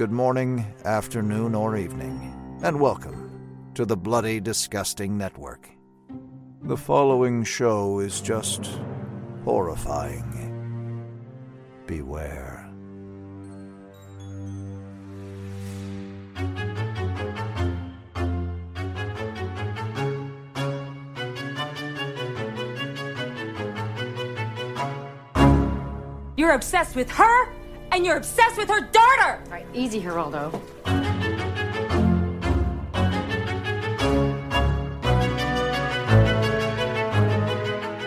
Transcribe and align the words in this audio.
good 0.00 0.10
morning, 0.10 0.64
afternoon, 0.86 1.54
or 1.54 1.76
evening, 1.76 2.58
and 2.62 2.80
welcome 2.80 3.70
to 3.74 3.84
the 3.84 3.94
Bloody 3.94 4.40
Disgusting 4.40 5.18
Network. 5.18 5.68
The 6.62 6.78
following 6.78 7.44
show 7.44 7.98
is 7.98 8.22
just 8.22 8.80
horrifying. 9.44 11.04
Beware. 11.86 12.66
You're 26.38 26.52
obsessed 26.52 26.96
with 26.96 27.10
her, 27.10 27.59
and 27.92 28.04
you're 28.04 28.16
obsessed 28.16 28.56
with 28.56 28.68
her 28.68 28.80
daughter! 28.80 29.42
All 29.44 29.50
right, 29.50 29.66
easy, 29.74 30.00
Geraldo. 30.00 30.60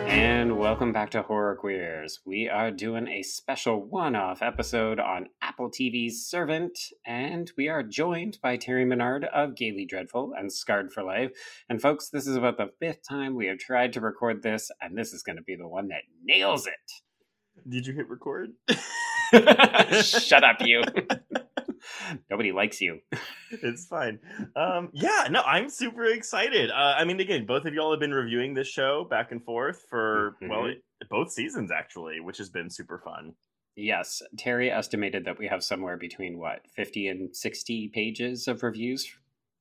And 0.08 0.58
welcome 0.58 0.94
back 0.94 1.10
to 1.12 1.22
Horror 1.22 1.56
Queers. 1.56 2.22
We 2.26 2.48
are 2.48 2.72
doing 2.72 3.08
a 3.08 3.24
special 3.24 3.84
one 3.84 4.16
off 4.16 4.42
episode 4.42 5.00
on 5.00 5.28
Apple 5.42 5.70
TV's 5.70 6.26
Servant, 6.26 6.78
and 7.06 7.52
we 7.58 7.68
are 7.68 7.84
joined 7.84 8.40
by 8.42 8.58
Terry 8.58 8.86
Mesnard 8.86 9.26
of 9.34 9.56
Gayly 9.56 9.86
Dreadful 9.86 10.34
and 10.38 10.52
Scarred 10.52 10.92
for 10.92 11.04
Life. 11.04 11.32
And 11.70 11.82
folks, 11.82 12.10
this 12.10 12.28
is 12.28 12.36
about 12.36 12.58
the 12.58 12.72
fifth 12.80 13.08
time 13.08 13.36
we 13.36 13.48
have 13.48 13.58
tried 13.58 13.94
to 13.94 14.02
record 14.02 14.44
this, 14.44 14.72
and 14.82 14.98
this 14.98 15.14
is 15.14 15.24
going 15.24 15.38
to 15.38 15.44
be 15.44 15.56
the 15.56 15.68
one 15.68 15.90
that 15.90 16.04
nails 16.24 16.68
it. 16.68 16.74
Did 17.68 17.86
you 17.86 17.94
hit 17.94 18.10
record? 18.10 18.52
Shut 20.04 20.44
up, 20.44 20.58
you. 20.62 20.82
Nobody 22.30 22.52
likes 22.52 22.80
you. 22.82 23.00
it's 23.52 23.86
fine. 23.86 24.20
Um, 24.56 24.90
yeah, 24.94 25.28
no, 25.30 25.42
I'm 25.42 25.70
super 25.70 26.06
excited. 26.06 26.70
Uh, 26.72 26.96
I 26.98 27.04
mean, 27.04 27.20
again, 27.20 27.46
both 27.46 27.66
of 27.66 27.74
y'all 27.74 27.92
have 27.92 28.00
been 28.00 28.14
reviewing 28.14 28.54
this 28.54 28.68
show 28.68 29.06
back 29.10 29.32
and 29.32 29.44
forth 29.44 29.84
for 29.90 30.36
well, 30.42 30.62
Mhm. 30.64 30.72
it, 30.74 30.84
both 31.10 31.32
seasons 31.32 31.72
actually, 31.72 32.20
which 32.20 32.38
has 32.38 32.50
been 32.50 32.70
super 32.70 33.00
fun. 33.04 33.34
Yes, 33.76 34.22
Terry 34.38 34.72
estimated 34.72 35.26
that 35.26 35.40
we 35.40 35.48
have 35.48 35.64
somewhere 35.64 35.98
between 35.98 36.38
what, 36.38 36.62
50 36.76 37.08
and 37.08 37.36
60 37.36 37.90
pages 37.94 38.48
of 38.48 38.62
reviews? 38.64 39.12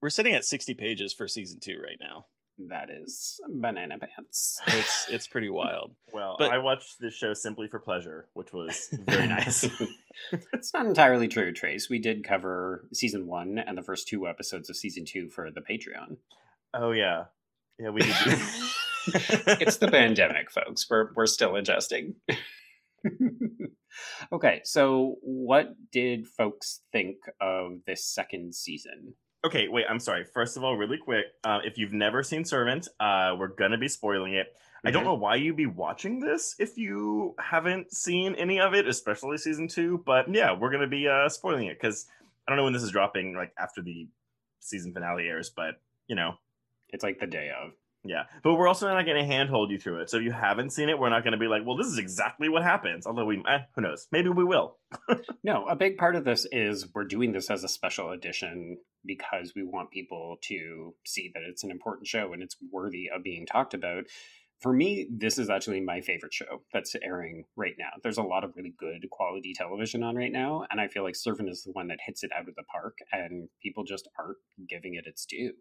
We're 0.00 0.10
sitting 0.10 0.34
at 0.34 0.44
60 0.44 0.74
pages 0.74 1.12
for 1.12 1.26
season 1.26 1.60
two 1.60 1.78
right 1.82 1.96
now. 2.00 2.26
That 2.68 2.88
is 2.90 3.40
banana 3.48 3.98
pants. 3.98 4.60
It's 4.66 5.06
it's 5.10 5.26
pretty 5.26 5.50
wild. 5.60 5.94
Well, 6.12 6.36
But- 6.38 6.52
I 6.52 6.58
watched 6.58 7.00
this 7.00 7.14
show 7.14 7.34
simply 7.34 7.66
for 7.68 7.78
pleasure, 7.78 8.28
which 8.34 8.52
was 8.52 8.88
very 8.92 9.26
nice. 9.28 9.64
it's 10.52 10.72
not 10.74 10.86
entirely 10.86 11.28
true, 11.28 11.52
Trace. 11.52 11.88
We 11.90 11.98
did 11.98 12.24
cover 12.24 12.86
season 12.92 13.26
one 13.26 13.58
and 13.58 13.76
the 13.78 13.82
first 13.82 14.08
two 14.08 14.26
episodes 14.28 14.68
of 14.70 14.76
season 14.76 15.04
two 15.04 15.28
for 15.28 15.50
the 15.50 15.60
Patreon. 15.62 16.16
oh 16.74 16.92
yeah, 16.92 17.24
yeah, 17.78 17.90
we 17.90 18.00
did. 18.02 18.14
Do- 18.24 18.38
it's 19.60 19.78
the 19.78 19.88
pandemic, 19.90 20.50
folks. 20.50 20.86
We're 20.88 21.12
we're 21.14 21.26
still 21.26 21.56
adjusting. 21.56 22.14
okay, 24.32 24.60
so 24.64 25.16
what 25.22 25.74
did 25.90 26.26
folks 26.26 26.80
think 26.92 27.16
of 27.40 27.78
this 27.86 28.04
second 28.04 28.54
season? 28.54 29.14
Okay, 29.44 29.66
wait, 29.68 29.86
I'm 29.88 29.98
sorry. 29.98 30.24
First 30.24 30.56
of 30.56 30.62
all, 30.62 30.76
really 30.76 30.98
quick, 30.98 31.26
uh, 31.42 31.58
if 31.64 31.76
you've 31.76 31.92
never 31.92 32.22
seen 32.22 32.44
Servant, 32.44 32.86
uh, 33.00 33.34
we're 33.36 33.48
gonna 33.48 33.78
be 33.78 33.88
spoiling 33.88 34.34
it. 34.34 34.54
I 34.84 34.90
don't 34.90 35.02
Mhm. 35.02 35.06
know 35.06 35.14
why 35.14 35.34
you'd 35.36 35.56
be 35.56 35.66
watching 35.66 36.20
this 36.20 36.54
if 36.58 36.76
you 36.78 37.34
haven't 37.38 37.92
seen 37.92 38.34
any 38.36 38.60
of 38.60 38.74
it, 38.74 38.86
especially 38.86 39.38
season 39.38 39.66
two. 39.68 39.98
But 40.06 40.32
yeah, 40.32 40.52
we're 40.52 40.70
gonna 40.70 40.86
be 40.86 41.08
uh, 41.08 41.28
spoiling 41.28 41.66
it 41.66 41.74
because 41.80 42.08
I 42.46 42.50
don't 42.50 42.56
know 42.56 42.64
when 42.64 42.72
this 42.72 42.82
is 42.84 42.90
dropping, 42.92 43.34
like 43.34 43.52
after 43.58 43.82
the 43.82 44.08
season 44.60 44.92
finale 44.92 45.28
airs. 45.28 45.50
But 45.50 45.80
you 46.06 46.14
know, 46.16 46.38
It's 46.90 47.02
like 47.02 47.18
the 47.20 47.26
day 47.26 47.50
of. 47.50 47.72
yeah. 48.04 48.26
But 48.42 48.54
we're 48.54 48.68
also 48.68 48.86
not 48.92 49.06
gonna 49.06 49.24
handhold 49.24 49.70
you 49.70 49.78
through 49.78 50.02
it. 50.02 50.10
So 50.10 50.18
if 50.18 50.24
you 50.24 50.30
haven't 50.32 50.70
seen 50.70 50.88
it, 50.90 50.98
we're 50.98 51.08
not 51.08 51.24
gonna 51.24 51.36
be 51.38 51.48
like, 51.48 51.64
well, 51.64 51.76
this 51.76 51.86
is 51.86 51.98
exactly 51.98 52.48
what 52.50 52.62
happens. 52.62 53.06
Although 53.06 53.24
we, 53.24 53.42
eh, 53.48 53.60
who 53.74 53.80
knows? 53.80 54.08
Maybe 54.12 54.28
we 54.28 54.44
will. 54.44 54.76
No, 55.42 55.66
a 55.66 55.74
big 55.74 55.96
part 55.96 56.14
of 56.14 56.24
this 56.24 56.46
is 56.52 56.92
we're 56.94 57.04
doing 57.04 57.32
this 57.32 57.50
as 57.50 57.64
a 57.64 57.68
special 57.68 58.10
edition 58.10 58.78
because 59.04 59.52
we 59.54 59.62
want 59.62 59.90
people 59.90 60.36
to 60.42 60.94
see 61.04 61.30
that 61.34 61.42
it's 61.42 61.64
an 61.64 61.70
important 61.70 62.06
show 62.06 62.32
and 62.32 62.42
it's 62.42 62.56
worthy 62.70 63.08
of 63.14 63.22
being 63.22 63.46
talked 63.46 63.74
about. 63.74 64.04
For 64.60 64.72
me, 64.72 65.08
this 65.10 65.38
is 65.38 65.50
actually 65.50 65.80
my 65.80 66.00
favorite 66.00 66.32
show 66.32 66.62
that's 66.72 66.94
airing 67.02 67.44
right 67.56 67.74
now. 67.78 67.90
There's 68.02 68.18
a 68.18 68.22
lot 68.22 68.44
of 68.44 68.52
really 68.56 68.74
good 68.78 69.04
quality 69.10 69.54
television 69.54 70.04
on 70.04 70.14
right 70.14 70.30
now, 70.30 70.64
and 70.70 70.80
I 70.80 70.86
feel 70.86 71.02
like 71.02 71.16
Servant 71.16 71.48
is 71.48 71.64
the 71.64 71.72
one 71.72 71.88
that 71.88 71.98
hits 72.06 72.22
it 72.22 72.30
out 72.32 72.48
of 72.48 72.54
the 72.54 72.62
park, 72.62 72.98
and 73.10 73.48
people 73.60 73.82
just 73.82 74.08
aren't 74.16 74.38
giving 74.68 74.94
it 74.94 75.06
its 75.06 75.26
due. 75.26 75.54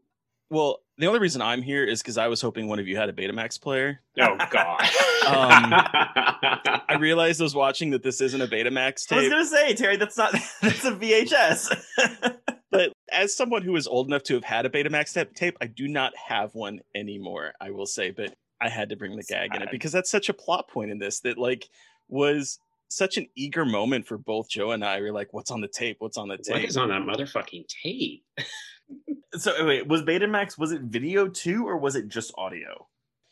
Well, 0.51 0.79
the 0.97 1.07
only 1.07 1.19
reason 1.19 1.41
I'm 1.41 1.61
here 1.61 1.85
is 1.85 2.01
because 2.01 2.17
I 2.17 2.27
was 2.27 2.41
hoping 2.41 2.67
one 2.67 2.77
of 2.77 2.85
you 2.85 2.97
had 2.97 3.07
a 3.07 3.13
Betamax 3.13 3.59
player. 3.59 4.01
Oh, 4.19 4.35
God. 4.49 4.81
Um, 5.25 5.73
I 5.73 6.95
realized 6.99 7.39
I 7.39 7.45
was 7.45 7.55
watching 7.55 7.91
that 7.91 8.03
this 8.03 8.19
isn't 8.19 8.41
a 8.41 8.47
Betamax 8.47 9.07
tape. 9.07 9.17
I 9.17 9.21
was 9.21 9.29
gonna 9.29 9.45
say, 9.45 9.73
Terry, 9.75 9.95
that's 9.95 10.17
not 10.17 10.33
that's 10.61 10.83
a 10.83 10.91
VHS. 10.91 12.37
but 12.71 12.91
as 13.11 13.35
someone 13.35 13.61
who 13.61 13.75
is 13.75 13.87
old 13.87 14.07
enough 14.07 14.23
to 14.23 14.33
have 14.35 14.43
had 14.43 14.65
a 14.65 14.69
Betamax 14.69 15.13
tape, 15.13 15.33
tape, 15.35 15.57
I 15.61 15.67
do 15.67 15.87
not 15.87 16.13
have 16.15 16.55
one 16.55 16.79
anymore. 16.95 17.53
I 17.61 17.71
will 17.71 17.85
say, 17.85 18.11
but 18.11 18.33
I 18.61 18.69
had 18.69 18.89
to 18.89 18.95
bring 18.95 19.15
the 19.15 19.23
gag 19.23 19.53
in 19.55 19.61
it 19.61 19.69
because 19.71 19.91
that's 19.91 20.09
such 20.09 20.29
a 20.29 20.33
plot 20.33 20.67
point 20.69 20.91
in 20.91 20.99
this 20.99 21.19
that 21.21 21.37
like 21.37 21.67
was 22.07 22.59
such 22.89 23.17
an 23.17 23.27
eager 23.35 23.65
moment 23.65 24.05
for 24.05 24.17
both 24.17 24.49
Joe 24.49 24.71
and 24.71 24.83
I. 24.83 24.99
We 25.01 25.07
are 25.07 25.13
like, 25.13 25.33
"What's 25.33 25.49
on 25.51 25.61
the 25.61 25.67
tape? 25.67 25.97
What's 25.99 26.17
on 26.17 26.27
the 26.27 26.37
tape?" 26.37 26.55
What 26.55 26.65
is 26.65 26.77
on 26.77 26.89
that 26.89 27.01
motherfucking 27.03 27.65
tape? 27.83 28.23
So 29.35 29.65
wait, 29.65 29.87
was 29.87 30.01
Betamax 30.01 30.57
was 30.59 30.73
it 30.73 30.81
video 30.81 31.29
too 31.29 31.65
or 31.65 31.77
was 31.77 31.95
it 31.95 32.09
just 32.09 32.33
audio? 32.37 32.87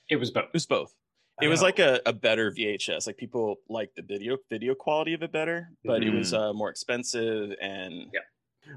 It 0.09 0.15
was 0.15 0.31
both. 0.31 0.45
It 0.45 0.53
was 0.53 0.65
both. 0.65 0.93
It 1.41 1.49
was 1.49 1.61
Oh. 1.61 1.65
like 1.65 1.79
a, 1.79 1.99
a 2.05 2.13
better 2.13 2.51
VHS. 2.51 3.05
Like 3.05 3.17
people 3.17 3.57
liked 3.67 3.97
the 3.97 4.01
video 4.01 4.37
video 4.49 4.73
quality 4.73 5.13
of 5.13 5.21
it 5.23 5.33
better, 5.33 5.69
but 5.83 6.01
it 6.01 6.11
was 6.13 6.33
uh, 6.33 6.53
more 6.53 6.69
expensive 6.69 7.51
and 7.61 7.93
Yeah. 8.13 8.21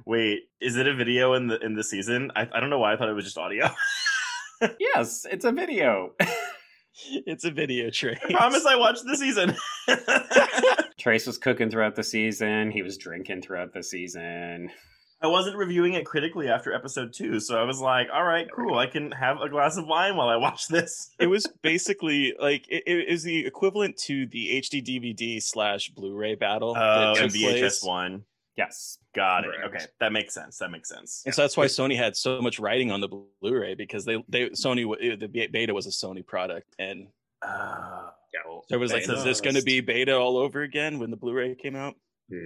Wait, 0.06 0.41
is 0.60 0.76
it 0.76 0.86
a 0.86 0.94
video 0.94 1.34
in 1.34 1.47
the 1.48 1.58
in 1.60 1.75
the 1.75 1.84
season? 1.84 2.30
I, 2.36 2.48
I 2.53 2.60
don't 2.60 2.70
know 2.70 2.78
why 2.78 2.92
I 2.92 2.97
thought 2.97 3.08
it 3.08 3.14
was 3.14 3.25
just 3.25 3.38
audio. 3.38 3.69
Yes, 4.78 5.26
it's 5.28 5.44
a 5.44 5.50
video. 5.50 6.12
it's 7.26 7.44
a 7.44 7.50
video 7.50 7.91
tray. 7.91 8.16
I 8.28 8.32
promise 8.32 8.64
I 8.64 8.76
watched 8.76 9.02
the 9.04 9.16
season. 9.16 9.56
Trace 11.00 11.26
was 11.26 11.36
cooking 11.36 11.69
throughout 11.69 11.97
the 11.97 12.04
season. 12.04 12.70
He 12.70 12.82
was 12.82 12.97
drinking 12.97 13.42
throughout 13.42 13.72
the 13.72 13.82
season. 13.82 14.70
I 15.20 15.26
wasn't 15.26 15.56
reviewing 15.56 15.94
it 15.94 16.04
critically 16.06 16.48
after 16.48 16.72
episode 16.72 17.12
two, 17.12 17.41
so 17.41 17.58
I 17.58 17.64
was 17.64 17.81
like, 17.81 18.06
"All 18.12 18.25
right, 18.25 18.47
cool. 18.54 18.78
I 18.78 18.86
can 18.86 19.10
have 19.10 19.41
a 19.41 19.48
glass 19.48 19.76
of 19.76 19.86
wine 19.88 20.16
while 20.16 20.28
I 20.28 20.36
watch 20.36 20.69
this." 20.69 21.10
it 21.19 21.26
was 21.26 21.47
basically 21.62 22.34
like 22.41 22.64
it, 22.69 22.84
it 22.86 23.08
is 23.08 23.25
the 23.25 23.44
equivalent 23.47 23.97
to 24.04 24.26
the 24.26 24.60
HD 24.62 24.81
DVD 24.84 25.42
slash 25.42 25.91
Blu-ray 25.91 26.36
battle 26.36 26.70
Oh, 26.76 27.14
that 27.14 27.22
and 27.22 27.32
took 27.32 27.41
VHS 27.41 27.58
place. 27.60 27.82
one. 27.82 28.25
Yes. 28.56 28.98
Got 29.14 29.44
it. 29.44 29.50
Okay, 29.66 29.84
that 30.00 30.12
makes 30.12 30.34
sense. 30.34 30.58
That 30.58 30.70
makes 30.70 30.88
sense. 30.88 31.22
And 31.24 31.34
so 31.34 31.42
that's 31.42 31.56
why 31.56 31.66
Sony 31.66 31.96
had 31.96 32.16
so 32.16 32.40
much 32.42 32.58
writing 32.58 32.90
on 32.90 33.00
the 33.00 33.08
Blu-ray 33.08 33.74
because 33.74 34.04
they 34.04 34.22
they 34.28 34.50
Sony 34.50 34.84
the 35.18 35.26
beta 35.26 35.72
was 35.72 35.86
a 35.86 35.90
Sony 35.90 36.26
product 36.26 36.74
and 36.78 37.08
Uh, 37.42 38.10
there 38.68 38.78
was 38.78 38.92
like, 38.92 39.08
is 39.08 39.24
this 39.24 39.40
going 39.40 39.56
to 39.56 39.62
be 39.62 39.80
beta 39.80 40.16
all 40.16 40.36
over 40.36 40.62
again 40.62 40.98
when 40.98 41.10
the 41.10 41.16
Blu-ray 41.16 41.54
came 41.54 41.76
out? 41.76 41.94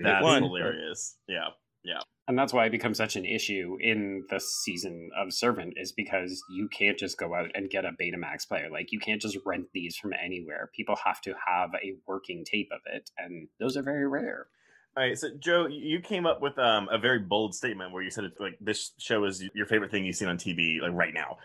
that's 0.03 0.23
won. 0.23 0.43
hilarious. 0.43 1.17
Yeah. 1.29 1.49
Yeah. 1.85 2.01
And 2.27 2.37
that's 2.37 2.53
why 2.53 2.67
it 2.67 2.71
becomes 2.73 2.99
such 2.99 3.15
an 3.15 3.25
issue 3.25 3.77
in 3.81 4.25
the 4.31 4.41
season 4.41 5.11
of 5.17 5.33
Servant 5.33 5.75
is 5.77 5.93
because 5.93 6.43
you 6.51 6.69
can't 6.69 6.99
just 6.99 7.17
go 7.19 7.35
out 7.35 7.51
and 7.55 7.71
get 7.71 7.85
a 7.85 7.93
Betamax 7.93 8.49
player. 8.49 8.69
Like 8.69 8.91
you 8.91 8.99
can't 8.99 9.21
just 9.23 9.39
rent 9.47 9.67
these 9.73 9.97
from 9.97 10.13
anywhere. 10.13 10.71
People 10.75 10.97
have 11.05 11.21
to 11.21 11.35
have 11.47 11.71
a 11.75 11.95
working 12.09 12.45
tape 12.45 12.71
of 12.73 12.81
it, 12.93 13.11
and 13.17 13.47
those 13.61 13.77
are 13.77 13.83
very 13.85 14.09
rare. 14.09 14.49
All 14.97 15.03
right, 15.03 15.19
so 15.19 15.29
Joe, 15.39 15.67
you 15.67 16.01
came 16.01 16.25
up 16.25 16.41
with 16.41 16.59
um, 16.59 16.89
a 16.91 16.97
very 16.97 17.19
bold 17.19 17.55
statement 17.55 17.93
where 17.93 18.03
you 18.03 18.11
said 18.11 18.25
it's 18.25 18.41
like 18.41 18.57
this 18.61 18.93
show 18.99 19.25
is 19.25 19.45
your 19.55 19.67
favorite 19.67 19.91
thing 19.91 20.07
you've 20.07 20.17
seen 20.17 20.29
on 20.29 20.39
TV, 20.39 20.81
like 20.81 20.93
right 20.93 21.13
now. 21.13 21.37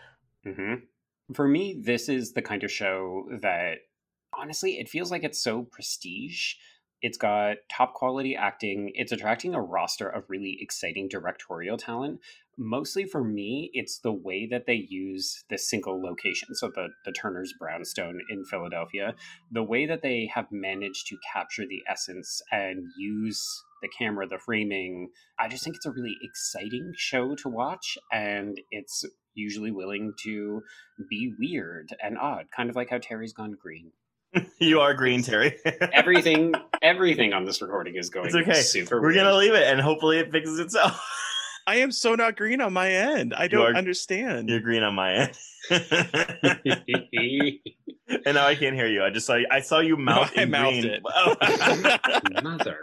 hmm 0.44 0.74
For 1.34 1.46
me, 1.46 1.78
this 1.84 2.08
is 2.08 2.32
the 2.32 2.40
kind 2.40 2.64
of 2.64 2.72
show 2.72 3.28
that 3.42 3.78
honestly, 4.32 4.78
it 4.78 4.88
feels 4.88 5.10
like 5.10 5.22
it's 5.22 5.42
so 5.42 5.64
prestige. 5.64 6.54
It's 7.02 7.18
got 7.18 7.56
top 7.70 7.94
quality 7.94 8.36
acting. 8.36 8.92
It's 8.94 9.12
attracting 9.12 9.54
a 9.54 9.60
roster 9.60 10.08
of 10.08 10.24
really 10.28 10.56
exciting 10.60 11.08
directorial 11.08 11.76
talent. 11.76 12.20
Mostly 12.56 13.04
for 13.04 13.24
me, 13.24 13.70
it's 13.72 13.98
the 13.98 14.12
way 14.12 14.46
that 14.50 14.66
they 14.66 14.86
use 14.88 15.44
the 15.50 15.58
single 15.58 16.00
location. 16.00 16.54
So 16.54 16.70
the, 16.74 16.88
the 17.04 17.12
Turner's 17.12 17.52
Brownstone 17.58 18.20
in 18.30 18.44
Philadelphia, 18.44 19.14
the 19.50 19.62
way 19.62 19.86
that 19.86 20.02
they 20.02 20.30
have 20.34 20.46
managed 20.52 21.06
to 21.08 21.16
capture 21.32 21.66
the 21.66 21.82
essence 21.90 22.40
and 22.52 22.84
use 22.96 23.64
the 23.82 23.88
camera, 23.88 24.26
the 24.28 24.38
framing. 24.38 25.08
I 25.38 25.48
just 25.48 25.64
think 25.64 25.76
it's 25.76 25.86
a 25.86 25.90
really 25.90 26.16
exciting 26.22 26.92
show 26.96 27.34
to 27.36 27.48
watch, 27.48 27.98
and 28.12 28.60
it's 28.70 29.04
usually 29.34 29.70
willing 29.70 30.12
to 30.22 30.62
be 31.10 31.34
weird 31.38 31.88
and 32.02 32.16
odd, 32.18 32.46
kind 32.54 32.70
of 32.70 32.76
like 32.76 32.90
how 32.90 32.98
Terry's 32.98 33.32
Gone 33.32 33.56
Green. 33.60 33.92
you 34.60 34.80
are 34.80 34.94
green, 34.94 35.22
Terry. 35.22 35.56
everything, 35.92 36.54
everything 36.82 37.32
on 37.32 37.44
this 37.44 37.62
recording 37.62 37.96
is 37.96 38.10
going 38.10 38.26
It's 38.26 38.34
okay. 38.34 38.54
super. 38.60 39.00
We're 39.00 39.14
gonna 39.14 39.34
leave 39.34 39.54
it, 39.54 39.62
and 39.64 39.80
hopefully 39.80 40.18
it 40.18 40.30
fixes 40.32 40.58
itself. 40.58 41.00
I 41.66 41.76
am 41.76 41.92
so 41.92 42.14
not 42.16 42.36
green 42.36 42.60
on 42.60 42.72
my 42.72 42.90
end. 42.90 43.34
I 43.34 43.44
You 43.44 43.48
don't 43.50 43.74
are- 43.74 43.78
understand. 43.78 44.48
You're 44.48 44.58
green 44.60 44.82
on 44.82 44.94
my 44.96 45.12
end. 45.14 45.30
and 45.70 47.58
now 48.34 48.46
I 48.46 48.54
can't 48.56 48.74
hear 48.74 48.88
you. 48.88 49.02
I 49.04 49.10
just 49.10 49.26
saw 49.26 49.36
you. 49.36 49.46
I 49.50 49.60
saw 49.60 49.78
you 49.80 49.96
mouth. 49.96 50.32
I 50.36 50.44
mouthed 50.44 50.80
green. 50.82 50.92
it. 50.92 51.02
Oh. 51.14 51.36
Mother. 52.42 52.82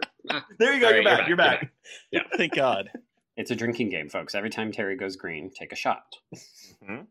there 0.60 0.74
you 0.74 0.80
go. 0.80 0.88
All 0.88 0.94
you're, 0.94 1.04
right, 1.04 1.18
back. 1.20 1.28
You're 1.28 1.38
back. 1.38 1.72
Yeah. 2.12 2.22
Thank 2.38 2.54
God. 2.56 2.90
It's 3.36 3.52
a 3.52 3.56
drinking 3.56 3.90
game, 3.90 4.10
folks. 4.10 4.36
Every 4.36 4.50
time 4.50 4.72
Terry 4.72 4.96
goes 4.98 5.16
green, 5.16 5.50
take 5.58 5.72
a 5.72 5.76
shot. 5.76 6.04
Mhm. 6.84 7.08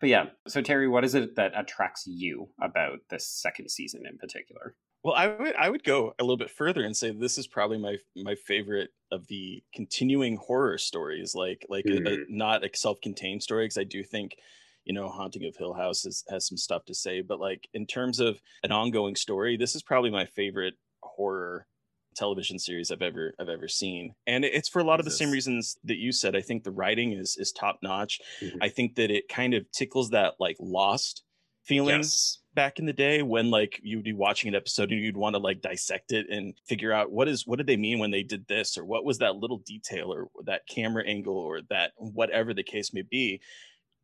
But 0.00 0.08
yeah, 0.08 0.26
so 0.46 0.62
Terry, 0.62 0.86
what 0.88 1.04
is 1.04 1.14
it 1.14 1.34
that 1.36 1.52
attracts 1.58 2.06
you 2.06 2.48
about 2.60 3.00
this 3.10 3.26
second 3.26 3.70
season 3.70 4.02
in 4.08 4.16
particular? 4.16 4.76
Well, 5.06 5.14
I 5.14 5.28
would 5.28 5.54
I 5.54 5.70
would 5.70 5.84
go 5.84 6.14
a 6.18 6.24
little 6.24 6.36
bit 6.36 6.50
further 6.50 6.84
and 6.84 6.96
say 6.96 7.12
this 7.12 7.38
is 7.38 7.46
probably 7.46 7.78
my 7.78 7.98
my 8.16 8.34
favorite 8.34 8.90
of 9.12 9.28
the 9.28 9.62
continuing 9.72 10.34
horror 10.36 10.78
stories, 10.78 11.32
like 11.32 11.64
like 11.68 11.90
a, 11.92 12.14
a, 12.14 12.18
Mhm. 12.18 12.26
not 12.28 12.64
a 12.64 12.76
self-contained 12.76 13.40
story. 13.40 13.66
Because 13.66 13.78
I 13.78 13.84
do 13.84 14.02
think, 14.02 14.36
you 14.84 14.92
know, 14.92 15.08
Haunting 15.08 15.44
of 15.46 15.54
Hill 15.56 15.74
House 15.74 16.02
has 16.02 16.24
has 16.28 16.44
some 16.48 16.56
stuff 16.58 16.84
to 16.86 16.94
say, 16.94 17.20
but 17.20 17.38
like 17.38 17.68
in 17.72 17.86
terms 17.86 18.18
of 18.18 18.42
an 18.64 18.72
ongoing 18.72 19.14
story, 19.14 19.56
this 19.56 19.76
is 19.76 19.82
probably 19.84 20.10
my 20.10 20.26
favorite 20.26 20.74
horror 21.04 21.68
television 22.16 22.58
series 22.58 22.90
I've 22.90 23.00
ever 23.02 23.32
I've 23.38 23.48
ever 23.48 23.68
seen, 23.68 24.12
and 24.26 24.44
it's 24.44 24.68
for 24.68 24.80
a 24.80 24.84
lot 24.84 24.98
of 24.98 25.04
the 25.04 25.12
same 25.12 25.30
reasons 25.30 25.78
that 25.84 25.98
you 25.98 26.10
said. 26.10 26.34
I 26.34 26.40
think 26.42 26.64
the 26.64 26.72
writing 26.72 27.12
is 27.12 27.36
is 27.38 27.52
top 27.52 27.78
notch. 27.80 28.18
Mhm. 28.40 28.60
I 28.60 28.68
think 28.70 28.96
that 28.96 29.12
it 29.12 29.28
kind 29.28 29.54
of 29.54 29.70
tickles 29.70 30.10
that 30.10 30.34
like 30.40 30.56
lost 30.58 31.22
feeling 31.62 32.10
Yes. 32.10 32.40
Back 32.56 32.80
in 32.80 32.86
the 32.86 32.92
day 32.92 33.22
when 33.22 33.50
like 33.50 33.78
you'd 33.84 34.02
be 34.02 34.12
watching 34.12 34.48
an 34.48 34.56
episode 34.56 34.90
and 34.90 35.00
you'd 35.00 35.16
want 35.16 35.34
to 35.34 35.38
like 35.38 35.60
dissect 35.60 36.10
it 36.10 36.28
and 36.28 36.54
figure 36.66 36.92
out 36.92 37.12
what 37.12 37.28
is 37.28 37.46
what 37.46 37.58
did 37.58 37.68
they 37.68 37.76
mean 37.76 38.00
when 38.00 38.10
they 38.10 38.24
did 38.24 38.48
this 38.48 38.76
or 38.76 38.84
what 38.84 39.04
was 39.04 39.18
that 39.18 39.36
little 39.36 39.58
detail 39.58 40.12
or 40.12 40.28
that 40.44 40.66
camera 40.66 41.04
angle 41.06 41.36
or 41.38 41.60
that 41.70 41.92
whatever 41.98 42.52
the 42.52 42.64
case 42.64 42.92
may 42.92 43.02
be 43.02 43.40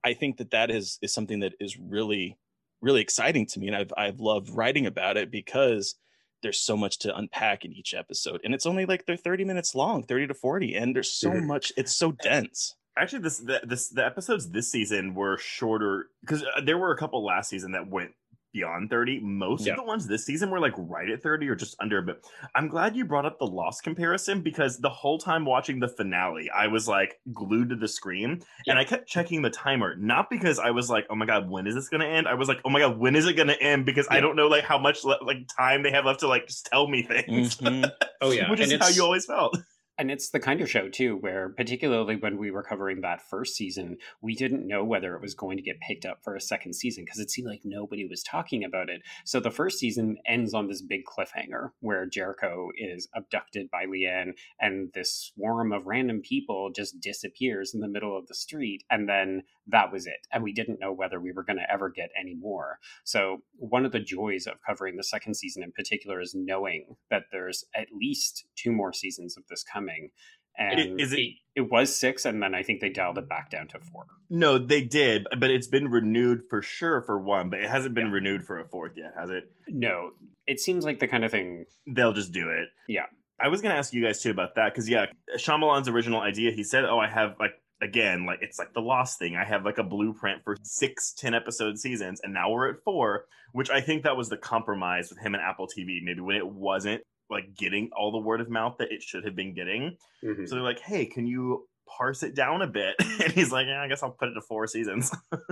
i 0.04 0.14
think 0.14 0.36
that 0.36 0.52
that 0.52 0.70
is 0.70 0.98
is 1.02 1.12
something 1.12 1.40
that 1.40 1.54
is 1.58 1.76
really 1.76 2.38
really 2.80 3.00
exciting 3.00 3.46
to 3.46 3.58
me 3.58 3.66
and 3.66 3.74
i've 3.76 3.92
i've 3.96 4.20
loved 4.20 4.48
writing 4.50 4.86
about 4.86 5.16
it 5.16 5.30
because 5.30 5.96
there's 6.42 6.60
so 6.60 6.76
much 6.76 6.98
to 6.98 7.16
unpack 7.16 7.64
in 7.64 7.72
each 7.72 7.94
episode 7.94 8.40
and 8.44 8.54
it's 8.54 8.66
only 8.66 8.86
like 8.86 9.06
they're 9.06 9.16
30 9.16 9.44
minutes 9.44 9.74
long 9.74 10.02
30 10.04 10.28
to 10.28 10.34
40 10.34 10.74
and 10.76 10.94
there's 10.94 11.10
so 11.12 11.30
Mhm. 11.30 11.46
much 11.46 11.72
it's 11.76 11.96
so 11.96 12.12
dense 12.12 12.76
Actually, 12.94 13.20
this 13.22 13.38
the, 13.38 13.58
this 13.64 13.88
the 13.88 14.04
episodes 14.04 14.50
this 14.50 14.70
season 14.70 15.14
were 15.14 15.38
shorter 15.38 16.10
because 16.20 16.44
there 16.62 16.76
were 16.76 16.92
a 16.92 16.96
couple 16.98 17.24
last 17.24 17.48
season 17.48 17.72
that 17.72 17.88
went 17.88 18.12
beyond 18.52 18.90
30 18.90 19.20
most 19.20 19.66
Yeah. 19.66 19.72
of 19.72 19.78
the 19.78 19.82
ones 19.84 20.06
this 20.06 20.24
season 20.26 20.50
were 20.50 20.60
like 20.60 20.74
right 20.76 21.08
at 21.10 21.22
30 21.22 21.48
or 21.48 21.54
just 21.54 21.74
under 21.80 22.02
but 22.02 22.22
i'm 22.54 22.68
glad 22.68 22.94
you 22.94 23.04
brought 23.04 23.24
up 23.24 23.38
the 23.38 23.46
lost 23.46 23.82
comparison 23.82 24.40
because 24.42 24.78
the 24.78 24.90
whole 24.90 25.18
time 25.18 25.44
watching 25.44 25.80
the 25.80 25.88
finale 25.88 26.50
i 26.50 26.66
was 26.66 26.86
like 26.86 27.20
glued 27.32 27.70
to 27.70 27.76
the 27.76 27.88
screen 27.88 28.42
and 28.66 28.78
i 28.78 28.84
kept 28.84 29.08
checking 29.08 29.42
the 29.42 29.50
timer 29.50 29.94
not 29.96 30.28
because 30.28 30.58
i 30.58 30.70
was 30.70 30.90
like 30.90 31.06
oh 31.10 31.14
my 31.14 31.24
god 31.26 31.48
when 31.48 31.66
is 31.66 31.74
this 31.74 31.88
going 31.88 32.00
to 32.00 32.06
end? 32.06 32.28
I 32.28 32.34
was 32.34 32.48
like 32.48 32.60
oh 32.64 32.70
my 32.70 32.80
god 32.80 32.98
when 32.98 33.16
is 33.16 33.26
it 33.26 33.34
going 33.34 33.48
to 33.48 33.60
end? 33.62 33.86
because 33.86 34.06
i 34.10 34.20
don't 34.20 34.36
know 34.36 34.48
like 34.48 34.64
how 34.64 34.78
much 34.78 35.04
le- 35.04 35.18
like 35.22 35.48
time 35.48 35.82
they 35.82 35.90
have 35.90 36.04
left 36.04 36.20
to 36.20 36.28
like 36.28 36.46
just 36.46 36.66
tell 36.66 36.86
me 36.88 37.02
things. 37.02 37.56
Mhm. 37.56 37.90
Oh 38.20 38.30
yeah, 38.32 38.50
which 38.50 38.60
and 38.60 38.70
is 38.72 38.78
how 38.80 38.88
you 38.88 39.02
always 39.02 39.24
felt 39.26 39.56
And 39.98 40.10
it's 40.10 40.30
the 40.30 40.40
kind 40.40 40.60
of 40.60 40.70
show 40.70 40.88
too 40.88 41.16
where, 41.16 41.50
particularly 41.50 42.16
when 42.16 42.38
we 42.38 42.50
were 42.50 42.62
covering 42.62 43.02
that 43.02 43.28
first 43.28 43.54
season, 43.54 43.98
we 44.22 44.34
didn't 44.34 44.66
know 44.66 44.82
whether 44.82 45.14
it 45.14 45.20
was 45.20 45.34
going 45.34 45.58
to 45.58 45.62
get 45.62 45.80
picked 45.80 46.06
up 46.06 46.24
for 46.24 46.34
a 46.34 46.40
second 46.40 46.72
season 46.72 47.04
because 47.04 47.20
it 47.20 47.30
seemed 47.30 47.48
like 47.48 47.60
nobody 47.62 48.06
was 48.06 48.22
talking 48.22 48.64
about 48.64 48.88
it. 48.88 49.02
So 49.24 49.38
the 49.38 49.50
first 49.50 49.78
season 49.78 50.16
ends 50.26 50.54
on 50.54 50.66
this 50.66 50.80
big 50.80 51.02
cliffhanger 51.04 51.70
where 51.80 52.06
Jericho 52.06 52.70
is 52.76 53.06
abducted 53.14 53.70
by 53.70 53.84
Leanne, 53.84 54.32
and 54.58 54.90
this 54.94 55.32
swarm 55.34 55.72
of 55.72 55.86
random 55.86 56.22
people 56.22 56.70
just 56.74 56.98
disappears 57.00 57.74
in 57.74 57.80
the 57.80 57.88
middle 57.88 58.16
of 58.16 58.26
the 58.28 58.34
street, 58.34 58.84
and 58.90 59.08
then 59.08 59.42
that 59.68 59.92
was 59.92 60.06
it. 60.06 60.26
And 60.32 60.42
we 60.42 60.52
didn't 60.52 60.80
know 60.80 60.92
whether 60.92 61.20
we 61.20 61.32
were 61.32 61.44
going 61.44 61.58
to 61.58 61.70
ever 61.72 61.88
get 61.88 62.10
any 62.18 62.34
more. 62.34 62.78
So 63.04 63.38
one 63.56 63.84
of 63.84 63.92
the 63.92 64.00
joys 64.00 64.46
of 64.46 64.54
covering 64.66 64.96
the 64.96 65.04
second 65.04 65.34
season 65.34 65.62
in 65.62 65.72
particular 65.72 66.20
is 66.20 66.34
knowing 66.34 66.96
that 67.10 67.24
there's 67.30 67.64
at 67.74 67.88
least 67.92 68.44
two 68.56 68.72
more 68.72 68.92
seasons 68.92 69.36
of 69.36 69.44
this 69.48 69.62
coming. 69.62 70.10
And 70.58 71.00
is 71.00 71.12
it- 71.12 71.18
it, 71.20 71.34
it 71.56 71.70
was 71.70 71.94
six, 71.94 72.24
and 72.26 72.42
then 72.42 72.54
I 72.54 72.62
think 72.62 72.80
they 72.80 72.90
dialed 72.90 73.16
it 73.18 73.28
back 73.28 73.50
down 73.50 73.68
to 73.68 73.78
four. 73.78 74.04
No, 74.28 74.58
they 74.58 74.82
did, 74.82 75.26
but 75.38 75.50
it's 75.50 75.66
been 75.66 75.88
renewed 75.88 76.42
for 76.50 76.60
sure 76.60 77.00
for 77.02 77.18
one, 77.18 77.48
but 77.48 77.60
it 77.60 77.70
hasn't 77.70 77.94
been 77.94 78.08
Yeah. 78.08 78.12
renewed 78.12 78.44
for 78.44 78.58
a 78.58 78.68
fourth 78.68 78.92
yet, 78.96 79.12
has 79.18 79.30
it? 79.30 79.44
No, 79.68 80.10
it 80.46 80.60
seems 80.60 80.84
like 80.84 80.98
the 80.98 81.08
kind 81.08 81.24
of 81.24 81.30
thing. 81.30 81.64
They'll 81.86 82.12
just 82.12 82.32
do 82.32 82.50
it. 82.50 82.68
Yeah. 82.88 83.06
I 83.40 83.48
was 83.48 83.62
gonna 83.62 83.74
ask 83.74 83.92
you 83.94 84.04
guys 84.04 84.22
too 84.22 84.30
about 84.30 84.54
that 84.56 84.72
because 84.72 84.88
yeah, 84.88 85.06
Shyamalan's 85.36 85.88
original 85.88 86.20
idea, 86.20 86.52
he 86.52 86.62
said, 86.62 86.84
"Oh, 86.84 86.98
I 86.98 87.08
have 87.08 87.34
like 87.40 87.54
again, 87.82 88.24
like 88.24 88.38
it's 88.40 88.58
like 88.58 88.72
the 88.72 88.80
Lost 88.80 89.18
thing. 89.18 89.36
I 89.36 89.44
have 89.44 89.64
like 89.64 89.78
a 89.78 89.82
blueprint 89.82 90.42
for 90.44 90.56
six, 90.62 91.12
10 91.12 91.34
episode 91.34 91.78
seasons, 91.78 92.20
and 92.22 92.32
now 92.32 92.50
we're 92.50 92.70
at 92.70 92.76
four, 92.84 93.26
which 93.52 93.68
I 93.70 93.80
think 93.80 94.04
that 94.04 94.16
was 94.16 94.28
the 94.28 94.36
compromise 94.38 95.10
with 95.10 95.18
him 95.18 95.34
and 95.34 95.42
Apple 95.42 95.66
TV. 95.66 96.00
Maybe 96.02 96.20
when 96.20 96.36
it 96.36 96.46
wasn't 96.46 97.02
like 97.28 97.54
getting 97.56 97.90
all 97.96 98.12
the 98.12 98.18
word 98.18 98.40
of 98.40 98.48
mouth 98.50 98.76
that 98.78 98.92
it 98.92 99.02
should 99.02 99.24
have 99.24 99.34
been 99.34 99.54
getting. 99.54 99.96
Mhm. 100.22 100.48
So 100.48 100.54
they're 100.54 100.64
like, 100.64 100.80
"Hey, 100.80 101.06
can 101.06 101.26
you 101.26 101.66
parse 101.96 102.22
it 102.22 102.34
down 102.34 102.62
a 102.62 102.66
bit?" 102.66 102.94
And 103.22 103.32
he's 103.32 103.52
like, 103.52 103.66
"Yeah, 103.66 103.82
I 103.82 103.88
guess 103.88 104.02
I'll 104.02 104.10
put 104.10 104.28
it 104.28 104.34
to 104.34 104.40
four 104.40 104.66
seasons." 104.66 105.14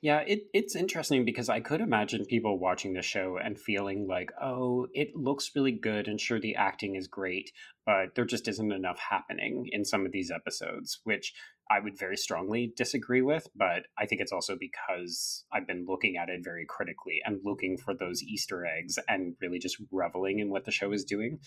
Yeah, 0.00 0.20
it, 0.20 0.42
it's 0.52 0.76
interesting 0.76 1.24
because 1.24 1.48
I 1.48 1.60
could 1.60 1.80
imagine 1.80 2.26
people 2.26 2.58
watching 2.58 2.92
the 2.92 3.02
show 3.02 3.38
and 3.42 3.58
feeling 3.58 4.06
like, 4.06 4.30
oh, 4.40 4.86
it 4.92 5.14
looks 5.14 5.50
really 5.54 5.72
good 5.72 6.08
and 6.08 6.20
sure 6.20 6.40
the 6.40 6.56
acting 6.56 6.94
is 6.94 7.08
great, 7.08 7.52
but 7.86 8.14
there 8.14 8.24
just 8.24 8.48
isn't 8.48 8.72
enough 8.72 8.98
happening 8.98 9.68
in 9.72 9.84
some 9.84 10.04
of 10.06 10.12
these 10.12 10.30
episodes, 10.30 11.00
which 11.04 11.32
I 11.70 11.80
would 11.80 11.98
very 11.98 12.16
strongly 12.16 12.72
disagree 12.76 13.22
with. 13.22 13.48
But 13.56 13.84
I 13.98 14.06
think 14.06 14.20
it's 14.20 14.32
also 14.32 14.56
because 14.58 15.44
I've 15.52 15.66
been 15.66 15.86
looking 15.88 16.16
at 16.16 16.28
it 16.28 16.44
very 16.44 16.66
critically 16.68 17.20
and 17.24 17.40
looking 17.42 17.78
for 17.78 17.94
those 17.94 18.22
Easter 18.22 18.66
eggs 18.66 18.98
and 19.08 19.34
really 19.40 19.58
just 19.58 19.78
reveling 19.90 20.38
in 20.38 20.50
what 20.50 20.64
the 20.64 20.70
show 20.70 20.92
is 20.92 21.04
doing. 21.04 21.38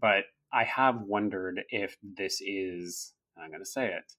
But 0.00 0.24
I 0.52 0.64
have 0.64 1.00
wondered 1.00 1.62
if 1.70 1.96
this 2.02 2.40
is, 2.40 3.12
I'm 3.38 3.50
going 3.50 3.62
to 3.62 3.66
say 3.66 3.86
it, 3.88 4.12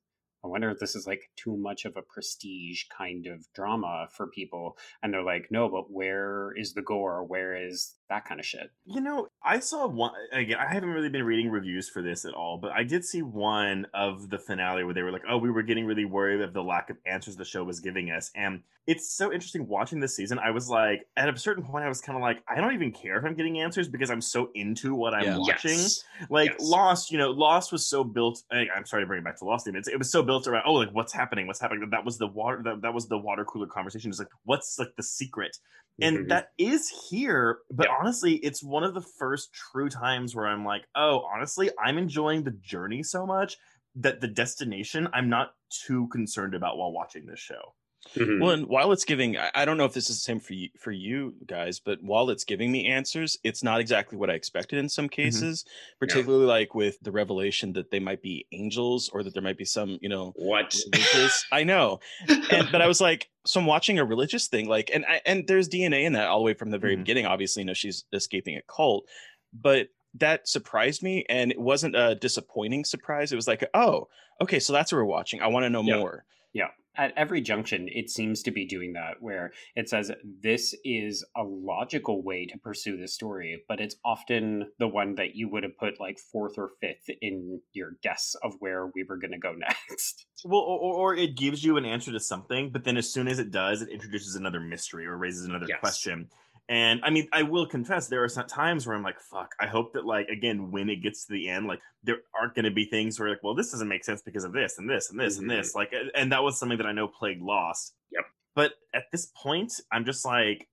I 0.45 0.47
wonder 0.47 0.69
if 0.69 0.77
this 0.77 0.95
is 0.95 1.07
like 1.07 1.31
too 1.35 1.57
much 1.57 1.85
of 1.85 1.97
a 1.97 2.03
prestige 2.03 2.83
kind 2.95 3.25
of 3.25 3.51
drama 3.55 4.07
for 4.11 4.27
people. 4.27 4.77
And 5.01 5.11
they're 5.11 5.23
like, 5.23 5.47
no, 5.49 5.67
but 5.69 5.91
where 5.91 6.51
is 6.55 6.73
the 6.73 6.83
gore? 6.83 7.23
Where 7.23 7.55
is 7.55 7.95
that 8.09 8.25
kind 8.25 8.39
of 8.39 8.45
shit? 8.45 8.71
You 8.85 9.01
know, 9.01 9.27
I 9.43 9.59
saw 9.59 9.87
one 9.87 10.11
again. 10.31 10.57
I 10.59 10.71
haven't 10.73 10.89
really 10.89 11.09
been 11.09 11.23
reading 11.23 11.49
reviews 11.49 11.89
for 11.89 12.01
this 12.01 12.25
at 12.25 12.33
all, 12.33 12.57
but 12.57 12.71
I 12.71 12.83
did 12.83 13.03
see 13.05 13.21
one 13.21 13.87
of 13.93 14.29
the 14.29 14.37
finale 14.39 14.83
where 14.83 14.93
they 14.93 15.01
were 15.03 15.11
like, 15.11 15.23
"Oh, 15.29 15.37
we 15.37 15.49
were 15.49 15.63
getting 15.63 15.85
really 15.85 16.05
worried 16.05 16.41
of 16.41 16.53
the 16.53 16.63
lack 16.63 16.89
of 16.89 16.97
answers 17.05 17.35
the 17.35 17.45
show 17.45 17.63
was 17.63 17.79
giving 17.79 18.11
us." 18.11 18.31
And 18.35 18.61
it's 18.87 19.09
so 19.11 19.33
interesting 19.33 19.67
watching 19.67 19.99
this 19.99 20.15
season. 20.15 20.37
I 20.37 20.51
was 20.51 20.69
like, 20.69 21.07
at 21.17 21.27
a 21.27 21.35
certain 21.39 21.63
point, 21.63 21.83
I 21.83 21.89
was 21.89 22.01
kind 22.01 22.15
of 22.15 22.21
like, 22.21 22.43
I 22.47 22.61
don't 22.61 22.75
even 22.75 22.91
care 22.91 23.17
if 23.17 23.25
I'm 23.25 23.33
getting 23.33 23.59
answers 23.59 23.87
because 23.87 24.11
I'm 24.11 24.21
so 24.21 24.51
into 24.53 24.93
what 24.93 25.15
I'm 25.15 25.23
Yeah. 25.23 25.37
watching. 25.39 25.71
Yes. 25.71 26.03
Like 26.29 26.51
Yes. 26.51 26.59
Lost, 26.61 27.09
you 27.11 27.17
know, 27.17 27.31
Lost 27.31 27.71
was 27.71 27.87
so 27.87 28.03
built. 28.03 28.43
I- 28.51 28.67
I'm 28.75 28.85
sorry 28.85 29.01
to 29.01 29.07
bring 29.07 29.21
it 29.21 29.25
back 29.25 29.37
to 29.39 29.45
Lost. 29.45 29.67
Even 29.67 29.79
it's, 29.79 29.87
it 29.87 29.97
was 29.97 30.11
so 30.11 30.21
built 30.21 30.45
around. 30.47 30.65
Oh, 30.67 30.73
like 30.73 30.91
what's 30.91 31.11
happening? 31.11 31.47
What's 31.47 31.59
happening? 31.59 31.89
That 31.89 32.05
was 32.05 32.19
the 32.19 32.27
water. 32.27 32.61
That, 32.63 32.83
that 32.83 32.93
was 32.93 33.07
the 33.07 33.17
water 33.17 33.43
cooler 33.43 33.65
conversation. 33.65 34.11
It's 34.11 34.19
like 34.19 34.27
what's 34.43 34.77
like 34.77 34.95
the 34.97 35.03
secret? 35.03 35.57
And 36.01 36.27
Mhm. 36.27 36.29
that 36.29 36.51
is 36.57 36.89
here 37.09 37.59
but 37.71 37.87
Yeah. 37.87 37.95
honestly 37.99 38.35
it's 38.37 38.63
one 38.63 38.83
of 38.83 38.93
the 38.93 39.01
first 39.01 39.53
true 39.53 39.89
times 39.89 40.35
where 40.35 40.47
i'm 40.47 40.65
like 40.65 40.87
oh 40.95 41.21
honestly 41.33 41.69
i'm 41.79 41.97
enjoying 41.97 42.43
the 42.43 42.51
journey 42.51 43.03
so 43.03 43.25
much 43.25 43.57
that 43.95 44.19
the 44.21 44.27
destination 44.27 45.07
i'm 45.13 45.29
not 45.29 45.55
too 45.69 46.07
concerned 46.09 46.53
about 46.55 46.77
while 46.77 46.91
watching 46.91 47.25
this 47.25 47.39
show 47.39 47.75
Mhm. 48.15 48.39
Well, 48.39 48.51
and 48.51 48.67
while 48.67 48.91
it's 48.91 49.03
giving, 49.03 49.35
I- 49.37 49.65
don't 49.65 49.77
know 49.77 49.85
if 49.85 49.93
this 49.93 50.09
is 50.09 50.17
the 50.17 50.21
same 50.21 50.39
for 50.39 50.53
you, 50.53 50.69
for 50.77 50.91
you 50.91 51.33
guys, 51.47 51.79
but 51.79 52.01
while 52.03 52.29
it's 52.29 52.43
giving 52.43 52.71
me 52.71 52.85
answers, 52.85 53.37
it's 53.43 53.63
not 53.63 53.79
exactly 53.79 54.17
what 54.17 54.29
I 54.29 54.33
expected 54.33 54.77
in 54.79 54.89
some 54.89 55.09
cases. 55.09 55.65
Particularly 55.99 56.45
like 56.45 56.75
with 56.75 56.99
the 57.01 57.11
revelation 57.11 57.73
that 57.73 57.89
they 57.91 57.99
might 57.99 58.21
be 58.21 58.45
angels 58.51 59.09
or 59.09 59.23
that 59.23 59.33
there 59.33 59.41
might 59.43 59.57
be 59.57 59.65
some, 59.65 59.97
you 60.01 60.09
know, 60.09 60.33
what? 60.35 60.75
I 61.51 61.63
know, 61.63 61.99
and 62.27 62.69
but 62.71 62.81
I 62.81 62.87
was 62.87 63.01
like, 63.01 63.29
so 63.45 63.59
I'm 63.59 63.65
watching 63.65 63.97
a 63.99 64.05
religious 64.05 64.47
thing, 64.47 64.67
like, 64.67 64.91
and 64.93 65.05
I, 65.07 65.21
and 65.25 65.47
there's 65.47 65.67
DNA 65.67 66.03
in 66.05 66.13
that 66.13 66.27
all 66.27 66.39
the 66.39 66.45
way 66.45 66.53
from 66.53 66.69
the 66.71 66.77
very 66.79 66.95
Mhm. 66.95 66.99
beginning. 66.99 67.25
Obviously, 67.25 67.61
you 67.61 67.65
know, 67.65 67.73
she's 67.73 68.05
escaping 68.13 68.55
a 68.55 68.61
cult, 68.63 69.07
but 69.53 69.89
that 70.13 70.47
surprised 70.47 71.03
me, 71.03 71.25
and 71.27 71.51
it 71.51 71.59
wasn't 71.59 71.95
a 71.95 72.15
disappointing 72.15 72.85
surprise. 72.85 73.31
It 73.31 73.35
was 73.35 73.47
like, 73.47 73.67
oh, 73.73 74.07
okay, 74.41 74.59
so 74.59 74.71
that's 74.73 74.91
what 74.91 74.99
we're 74.99 75.05
watching. 75.05 75.41
I 75.41 75.47
want 75.47 75.63
to 75.65 75.69
know 75.69 75.81
Yeah. 75.83 75.97
more. 75.97 76.25
Yeah. 76.53 76.69
At 76.97 77.13
every 77.17 77.41
junction, 77.41 77.87
it 77.91 78.09
seems 78.09 78.41
to 78.43 78.51
be 78.51 78.65
doing 78.65 78.93
that, 78.93 79.21
where 79.21 79.51
it 79.75 79.89
says 79.89 80.11
this 80.41 80.73
is 80.83 81.25
a 81.35 81.43
logical 81.43 82.21
way 82.23 82.45
to 82.45 82.57
pursue 82.57 82.97
this 82.97 83.13
story, 83.13 83.63
but 83.67 83.79
it's 83.79 83.95
often 84.05 84.71
the 84.79 84.87
one 84.87 85.15
that 85.15 85.35
you 85.35 85.49
would 85.49 85.63
have 85.63 85.77
put 85.77 85.99
like 85.99 86.19
fourth 86.19 86.57
or 86.57 86.71
fifth 86.81 87.09
in 87.21 87.61
your 87.73 87.97
guess 88.01 88.35
of 88.43 88.53
where 88.59 88.87
we 88.95 89.03
were 89.03 89.17
going 89.17 89.31
to 89.31 89.37
go 89.37 89.53
next. 89.57 90.25
well 90.43 90.61
or, 90.61 90.93
or 90.95 91.15
it 91.15 91.35
gives 91.35 91.63
you 91.63 91.77
an 91.77 91.85
answer 91.85 92.11
to 92.11 92.19
something 92.19 92.69
but 92.71 92.83
then 92.83 92.97
as 92.97 93.11
soon 93.11 93.27
as 93.27 93.39
it 93.39 93.51
does 93.51 93.81
it 93.81 93.89
introduces 93.89 94.35
another 94.35 94.59
mystery 94.59 95.05
or 95.05 95.17
raises 95.17 95.45
another 95.45 95.65
Yes. 95.67 95.79
question 95.79 96.29
And 96.67 97.01
I 97.03 97.11
mean, 97.11 97.27
I 97.31 97.43
will 97.43 97.67
confess, 97.67 98.07
there 98.07 98.23
are 98.23 98.29
some 98.29 98.47
times 98.47 98.87
where 98.87 98.95
I'm 98.95 99.03
like, 99.03 99.19
fuck, 99.19 99.51
I 99.59 99.67
hope 99.67 99.93
that, 99.93 100.05
like, 100.05 100.29
again, 100.29 100.71
when 100.71 100.89
it 100.89 100.97
gets 100.97 101.25
to 101.25 101.33
the 101.33 101.47
end, 101.47 101.67
like, 101.67 101.79
there 102.03 102.17
aren't 102.39 102.55
going 102.55 102.65
to 102.65 102.71
be 102.71 102.85
things 102.85 103.19
where, 103.19 103.29
like, 103.29 103.43
well, 103.43 103.53
this 103.53 103.71
doesn't 103.71 103.87
make 103.87 104.03
sense 104.03 104.23
because 104.23 104.43
of 104.43 104.51
this 104.51 104.79
and 104.79 104.89
this 104.89 105.11
and 105.11 105.19
this 105.19 105.35
mm-hmm. 105.35 105.49
and 105.49 105.59
this. 105.59 105.75
Like, 105.75 105.93
and 106.15 106.31
that 106.31 106.43
was 106.43 106.57
something 106.59 106.79
that 106.79 106.87
I 106.87 106.91
know 106.91 107.07
plagued 107.07 107.43
Lost. 107.43 107.93
Yep. 108.11 108.25
But 108.55 108.71
at 108.95 109.03
this 109.11 109.31
point, 109.35 109.73
I'm 109.91 110.05
just 110.05 110.25
like, 110.25 110.67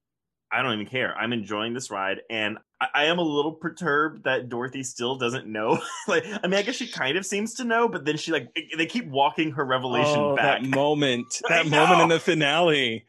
I 0.52 0.62
don't 0.62 0.75
even 0.75 0.87
care. 0.87 1.16
I'm 1.16 1.32
enjoying 1.32 1.72
this 1.72 1.90
ride, 1.90 2.18
and 2.28 2.58
I, 2.80 2.87
I 2.94 3.04
am 3.04 3.18
a 3.18 3.22
little 3.22 3.52
perturbed 3.52 4.25
that 4.25 4.50
Dorothy 4.50 4.82
still 4.82 5.16
doesn't 5.16 5.46
know. 5.46 5.80
like, 6.08 6.25
I 6.26 6.46
mean, 6.46 6.58
I 6.58 6.62
guess 6.62 6.76
she 6.76 6.87
kind 6.87 7.16
of 7.16 7.25
seems 7.25 7.54
to 7.54 7.64
know, 7.64 7.88
but 7.88 8.04
then 8.04 8.18
she 8.18 8.32
like 8.32 8.49
they 8.76 8.87
keep 8.87 9.06
walking 9.08 9.52
her 9.52 9.64
revelation 9.64 10.18
oh, 10.18 10.37
back. 10.37 10.42
That 10.62 10.68
moment, 10.68 11.26
that 11.49 11.66
moment 11.66 12.02
in 12.02 12.08
the 12.11 12.20
finale, 12.20 13.06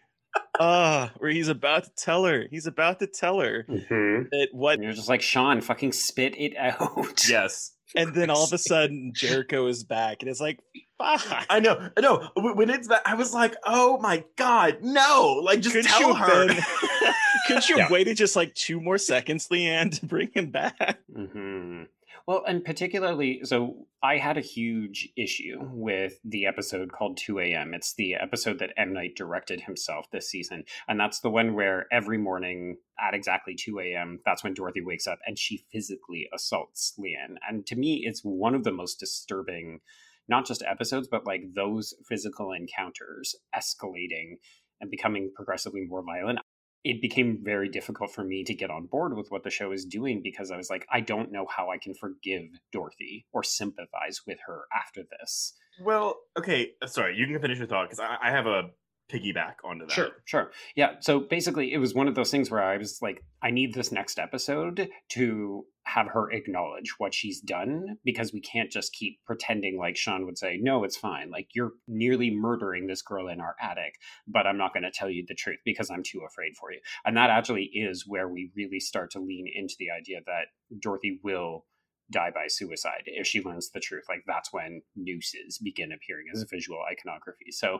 ah, 0.59 1.11
where 1.17 1.31
he's 1.31 1.47
about 1.47 1.85
to 1.85 1.91
tell 1.97 2.25
her, 2.25 2.45
he's 2.49 2.67
about 2.67 2.99
to 2.99 3.07
tell 3.07 3.39
her 3.39 3.65
mm-hmm. 3.67 4.23
that 4.31 4.49
what 4.51 4.81
you're 4.81 4.93
just 4.93 5.09
like 5.09 5.21
Sean, 5.21 5.61
fucking 5.61 5.91
spit 5.91 6.35
it 6.37 6.55
out. 6.57 7.23
Yes. 7.29 7.71
And 7.95 8.15
then 8.15 8.31
all 8.31 8.43
of 8.43 8.51
a 8.51 8.57
sudden, 8.57 9.11
Jericho 9.13 9.67
is 9.67 9.83
back, 9.83 10.17
and 10.21 10.29
it's 10.29 10.41
like, 10.41 10.59
fuck. 10.97 11.45
I 11.47 11.59
know, 11.59 11.89
I 11.95 12.01
know. 12.01 12.27
When 12.35 12.71
it's 12.71 12.87
back, 12.87 13.01
I 13.05 13.13
was 13.13 13.33
like, 13.35 13.55
oh 13.65 13.99
my 13.99 14.23
god, 14.35 14.79
no! 14.81 15.39
Like, 15.43 15.61
just 15.61 15.75
Couldn't 15.75 15.91
tell 15.91 16.15
her. 16.15 16.47
Been, 16.47 16.57
couldn't 17.47 17.69
you 17.69 17.77
Yeah. 17.77 17.91
waited 17.91 18.17
just 18.17 18.35
like 18.35 18.55
two 18.55 18.81
more 18.81 18.97
seconds, 18.97 19.47
Leanne, 19.49 19.99
to 19.99 20.05
bring 20.07 20.31
him 20.33 20.49
back? 20.49 20.97
hmm 21.13 21.83
Well, 22.25 22.43
and 22.47 22.63
particularly, 22.63 23.41
so 23.43 23.87
I 24.01 24.17
had 24.17 24.37
a 24.37 24.41
huge 24.41 25.09
issue 25.17 25.57
with 25.73 26.19
the 26.23 26.45
episode 26.45 26.93
called 26.93 27.17
2 27.17 27.39
a.m. 27.39 27.73
It's 27.73 27.95
the 27.95 28.15
episode 28.15 28.59
that 28.59 28.71
M. 28.77 28.93
Night 28.93 29.15
directed 29.17 29.59
himself 29.59 30.09
this 30.09 30.29
season. 30.29 30.63
And 30.87 30.97
that's 30.97 31.19
the 31.19 31.29
one 31.29 31.53
where 31.53 31.85
every 31.91 32.17
morning 32.17 32.77
at 32.97 33.13
exactly 33.13 33.55
2 33.55 33.77
a.m., 33.79 34.19
that's 34.23 34.41
when 34.41 34.53
Dorothy 34.53 34.81
wakes 34.81 35.05
up 35.05 35.19
and 35.25 35.37
she 35.37 35.65
physically 35.69 36.29
assaults 36.33 36.93
Leanne. 36.97 37.35
And 37.47 37.65
to 37.67 37.75
me, 37.75 38.03
it's 38.05 38.21
one 38.21 38.55
of 38.55 38.63
the 38.63 38.71
most 38.71 39.01
disturbing, 39.01 39.81
not 40.29 40.45
just 40.45 40.63
episodes, 40.63 41.09
but 41.11 41.27
like 41.27 41.41
those 41.53 41.93
physical 42.07 42.53
encounters 42.53 43.35
escalating 43.53 44.37
and 44.79 44.89
becoming 44.89 45.31
progressively 45.35 45.85
more 45.85 46.03
violent 46.05 46.39
it 46.83 47.01
became 47.01 47.39
very 47.41 47.69
difficult 47.69 48.11
for 48.11 48.23
me 48.23 48.43
to 48.43 48.53
get 48.53 48.69
on 48.69 48.85
board 48.87 49.15
with 49.15 49.31
what 49.31 49.43
the 49.43 49.49
show 49.49 49.71
is 49.71 49.85
doing 49.85 50.21
because 50.21 50.51
I 50.51 50.57
was 50.57 50.69
like, 50.69 50.85
I 50.91 50.99
don't 50.99 51.31
know 51.31 51.45
how 51.49 51.69
I 51.69 51.77
can 51.77 51.93
forgive 51.93 52.43
Dorothy 52.71 53.25
or 53.31 53.43
sympathize 53.43 54.21
with 54.27 54.39
her 54.47 54.63
after 54.75 55.01
this. 55.19 55.53
Well, 55.81 56.19
okay, 56.37 56.71
sorry, 56.85 57.17
you 57.17 57.25
can 57.25 57.39
finish 57.39 57.57
your 57.57 57.67
thought 57.67 57.89
because 57.89 57.99
I, 57.99 58.17
I 58.21 58.31
have 58.31 58.45
a 58.45 58.69
piggyback 59.11 59.55
onto 59.63 59.85
that. 59.85 59.93
sure. 59.93 60.09
Sure. 60.25 60.51
Yeah. 60.75 60.95
So 61.01 61.19
basically, 61.19 61.73
it 61.73 61.77
was 61.77 61.93
one 61.93 62.07
of 62.07 62.15
those 62.15 62.31
things 62.31 62.49
where 62.49 62.63
I 62.63 62.77
was 62.77 62.99
like, 63.01 63.23
I 63.41 63.51
need 63.51 63.73
this 63.73 63.91
next 63.91 64.17
episode 64.19 64.89
to 65.09 65.65
have 65.85 66.07
her 66.07 66.31
acknowledge 66.31 66.93
what 66.97 67.13
she's 67.13 67.41
done 67.41 67.97
because 68.05 68.31
we 68.31 68.39
can't 68.39 68.71
just 68.71 68.93
keep 68.93 69.19
pretending 69.25 69.77
like 69.77 69.97
Sean 69.97 70.25
would 70.25 70.37
say, 70.37 70.57
no, 70.61 70.83
it's 70.83 70.95
fine. 70.95 71.29
Like, 71.29 71.49
you're 71.53 71.73
nearly 71.87 72.31
murdering 72.31 72.87
this 72.87 73.01
girl 73.01 73.27
in 73.27 73.41
our 73.41 73.55
attic, 73.61 73.95
but 74.27 74.47
I'm 74.47 74.57
not 74.57 74.73
going 74.73 74.83
to 74.83 74.91
tell 74.91 75.09
you 75.09 75.25
the 75.27 75.35
truth 75.35 75.59
because 75.65 75.89
I'm 75.89 76.03
too 76.03 76.21
afraid 76.25 76.55
for 76.55 76.71
you. 76.71 76.79
And 77.05 77.17
that 77.17 77.29
actually 77.29 77.69
is 77.73 78.05
where 78.07 78.29
we 78.29 78.51
really 78.55 78.79
start 78.79 79.11
to 79.11 79.19
lean 79.19 79.45
into 79.53 79.75
the 79.77 79.91
idea 79.91 80.21
that 80.25 80.45
Dorothy 80.81 81.19
will 81.23 81.65
die 82.11 82.31
by 82.33 82.45
suicide 82.47 83.03
if 83.05 83.27
she 83.27 83.41
learns 83.41 83.71
the 83.71 83.79
truth. 83.79 84.03
Like, 84.07 84.23
that's 84.25 84.53
when 84.53 84.81
nooses 84.95 85.57
begin 85.57 85.91
appearing 85.91 86.27
as 86.33 86.45
visual 86.49 86.79
iconography. 86.89 87.51
So 87.51 87.79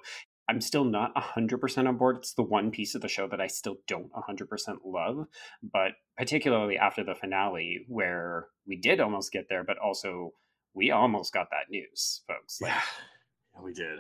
I'm 0.49 0.61
still 0.61 0.83
not 0.83 1.15
100% 1.15 1.87
on 1.87 1.97
board. 1.97 2.17
It's 2.17 2.33
the 2.33 2.43
one 2.43 2.71
piece 2.71 2.95
of 2.95 3.01
the 3.01 3.07
show 3.07 3.27
that 3.27 3.39
I 3.39 3.47
still 3.47 3.77
don't 3.87 4.11
100% 4.13 4.47
love, 4.85 5.27
but 5.61 5.91
particularly 6.17 6.77
after 6.77 7.03
the 7.03 7.15
finale 7.15 7.85
where 7.87 8.47
we 8.67 8.75
did 8.75 8.99
almost 8.99 9.31
get 9.31 9.47
there, 9.49 9.63
but 9.63 9.77
also 9.77 10.33
we 10.73 10.91
almost 10.91 11.33
got 11.33 11.47
that 11.51 11.69
news, 11.69 12.21
folks. 12.27 12.59
Like, 12.61 12.73
Yeah, 12.73 13.61
we 13.63 13.73
did. 13.73 13.99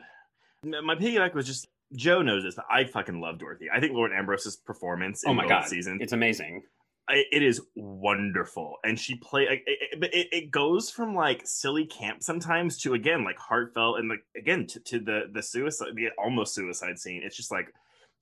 My 0.63 0.95
piggyback 0.95 1.33
was 1.33 1.45
just 1.45 1.67
Joe 1.95 2.21
knows 2.21 2.43
this, 2.43 2.57
I 2.69 2.85
fucking 2.85 3.21
love 3.21 3.39
Dorothy. 3.39 3.67
I 3.73 3.79
think 3.79 3.93
Lauren 3.93 4.13
Ambrose's 4.17 4.55
performance 4.55 5.23
oh 5.25 5.31
in 5.31 5.39
oh 5.39 5.41
my 5.41 5.47
god, 5.47 5.67
season 5.67 5.99
it's 6.01 6.13
amazing. 6.13 6.63
It 7.09 7.43
is 7.43 7.61
wonderful. 7.75 8.77
And 8.83 8.97
she 8.97 9.15
play 9.15 9.43
it, 9.43 9.63
it, 9.67 10.27
it, 10.31 10.51
goes 10.51 10.89
from 10.89 11.13
like 11.13 11.41
silly 11.45 11.85
camp 11.85 12.23
sometimes 12.23 12.77
to 12.79 12.93
again 12.93 13.25
like 13.25 13.37
heartfelt 13.37 13.99
and 13.99 14.09
like 14.09 14.23
again 14.37 14.65
to, 14.67 14.79
to 14.79 14.99
the 14.99 15.23
the 15.33 15.43
suicide 15.43 15.89
the 15.95 16.09
almost 16.17 16.55
suicide 16.55 16.97
scene. 16.97 17.21
It's 17.23 17.35
just 17.35 17.51
like 17.51 17.73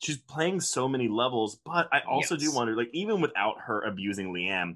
she's 0.02 0.18
playing 0.18 0.60
so 0.60 0.88
many 0.88 1.08
levels 1.08 1.60
but 1.64 1.88
i 1.94 2.00
also 2.10 2.36
do 2.36 2.52
wonder 2.52 2.76
like 2.76 2.90
even 2.92 3.22
without 3.22 3.60
her 3.60 3.82
abusing 3.84 4.34
leanne 4.34 4.76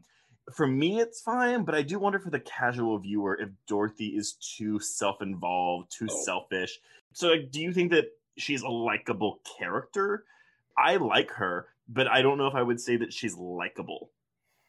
for 0.54 0.68
me 0.68 1.00
it's 1.00 1.22
fine 1.22 1.64
but 1.64 1.74
i 1.74 1.82
do 1.82 1.98
wonder 1.98 2.20
for 2.20 2.30
the 2.30 2.40
casual 2.42 2.98
viewer 3.00 3.36
if 3.42 3.50
dorothy 3.68 4.10
is 4.10 4.34
too 4.34 4.80
self-involved 4.80 5.92
too 5.92 6.08
Oh. 6.10 6.22
selfish. 6.24 6.80
So 7.14 7.30
like 7.30 7.52
do 7.52 7.62
you 7.62 7.74
think 7.74 7.92
that 7.92 8.06
she's 8.38 8.62
a 8.62 8.70
likable 8.70 9.40
character? 9.58 10.26
I 10.78 10.98
like 10.98 11.32
her 11.32 11.68
but 11.88 12.08
i 12.08 12.22
don't 12.22 12.38
know 12.38 12.48
if 12.48 12.56
i 12.56 12.62
would 12.62 12.80
say 12.80 12.98
that 12.98 13.14
she's 13.14 13.36
likable. 13.36 14.12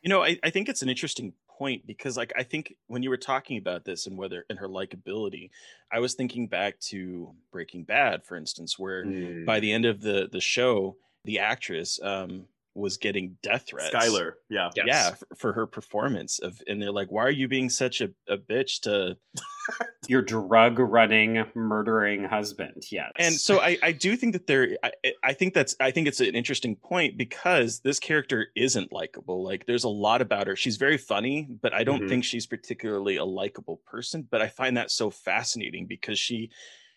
You 0.02 0.10
know, 0.10 0.22
I, 0.22 0.38
I 0.44 0.50
think 0.50 0.68
it's 0.68 0.82
an 0.82 0.88
interesting 0.88 1.32
point 1.58 1.84
because, 1.84 2.16
like, 2.16 2.32
I 2.38 2.44
think 2.44 2.74
when 2.86 3.02
you 3.02 3.10
were 3.10 3.16
talking 3.16 3.58
about 3.58 3.84
this 3.84 4.06
and 4.06 4.16
whether 4.16 4.44
and 4.48 4.58
her 4.58 4.68
likability, 4.68 5.50
I 5.90 5.98
was 5.98 6.14
thinking 6.14 6.46
back 6.46 6.78
to 6.90 7.32
Breaking 7.50 7.82
Bad, 7.82 8.24
for 8.24 8.36
instance, 8.36 8.78
where 8.78 9.04
by 9.44 9.58
the 9.58 9.72
end 9.72 9.84
of 9.84 10.02
the 10.02 10.28
the 10.30 10.40
show, 10.40 10.96
the 11.24 11.40
actress 11.40 11.98
um, 12.02 12.44
was 12.76 12.96
getting 12.98 13.36
death 13.42 13.64
threats. 13.68 13.94
Skylar, 13.94 14.32
yeah. 14.50 14.70
Yes. 14.76 14.86
Yeah, 14.86 15.10
for, 15.14 15.26
for 15.36 15.52
her 15.54 15.66
performance 15.66 16.38
of, 16.38 16.60
and 16.66 16.80
they're 16.80 16.92
like, 16.92 17.10
"Why 17.10 17.24
are 17.24 17.30
you 17.30 17.48
being 17.48 17.70
such 17.70 18.00
a, 18.00 18.10
a 18.28 18.36
bitch 18.36 18.80
to 18.82 19.16
Your 20.08 20.22
drug 20.22 20.78
running, 20.78 21.44
murdering 21.56 22.22
husband. 22.24 22.84
Yes. 22.92 23.10
and 23.16 23.34
so 23.34 23.60
I, 23.60 23.76
I 23.82 23.90
do 23.92 24.14
think 24.16 24.34
that 24.34 24.46
there 24.46 24.76
I, 24.84 24.92
I 25.24 25.32
think 25.32 25.54
that's 25.54 25.74
i 25.80 25.90
think 25.90 26.06
it's 26.06 26.20
an 26.20 26.34
interesting 26.36 26.76
point 26.76 27.16
because 27.18 27.80
this 27.80 27.98
character 27.98 28.46
isn't 28.54 28.92
likable 28.92 29.42
like 29.42 29.66
there's 29.66 29.82
a 29.82 29.88
lot 29.88 30.22
about 30.22 30.46
her 30.46 30.54
she's 30.54 30.76
very 30.76 30.96
funny 30.98 31.48
but 31.60 31.74
i 31.74 31.82
don't 31.82 32.02
Mhm. 32.02 32.08
think 32.08 32.24
she's 32.24 32.46
particularly 32.46 33.16
a 33.16 33.24
likable 33.24 33.80
person 33.86 34.26
but 34.30 34.40
i 34.40 34.46
find 34.48 34.76
that 34.76 34.92
so 34.92 35.10
fascinating 35.10 35.86
because 35.86 36.18
she 36.20 36.50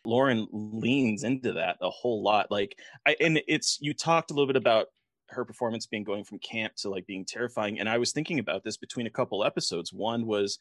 lauren 0.05 0.47
leans 0.51 1.23
into 1.23 1.53
that 1.53 1.77
a 1.81 1.89
whole 1.89 2.21
lot 2.21 2.51
like 2.51 2.77
i 3.07 3.15
and 3.19 3.41
it's 3.47 3.79
you 3.81 3.93
talked 3.93 4.29
a 4.29 4.33
little 4.35 4.47
bit 4.47 4.55
about 4.55 4.87
her 5.31 5.45
performance 5.45 5.85
being 5.85 6.03
going 6.03 6.23
from 6.23 6.39
camp 6.39 6.75
to 6.75 6.89
like 6.89 7.05
being 7.05 7.25
terrifying 7.25 7.79
and 7.79 7.87
i 7.89 7.97
was 7.97 8.11
thinking 8.11 8.39
about 8.39 8.63
this 8.63 8.77
between 8.77 9.07
a 9.07 9.11
couple 9.11 9.43
episodes 9.43 9.91
one 9.93 10.25
was 10.25 10.57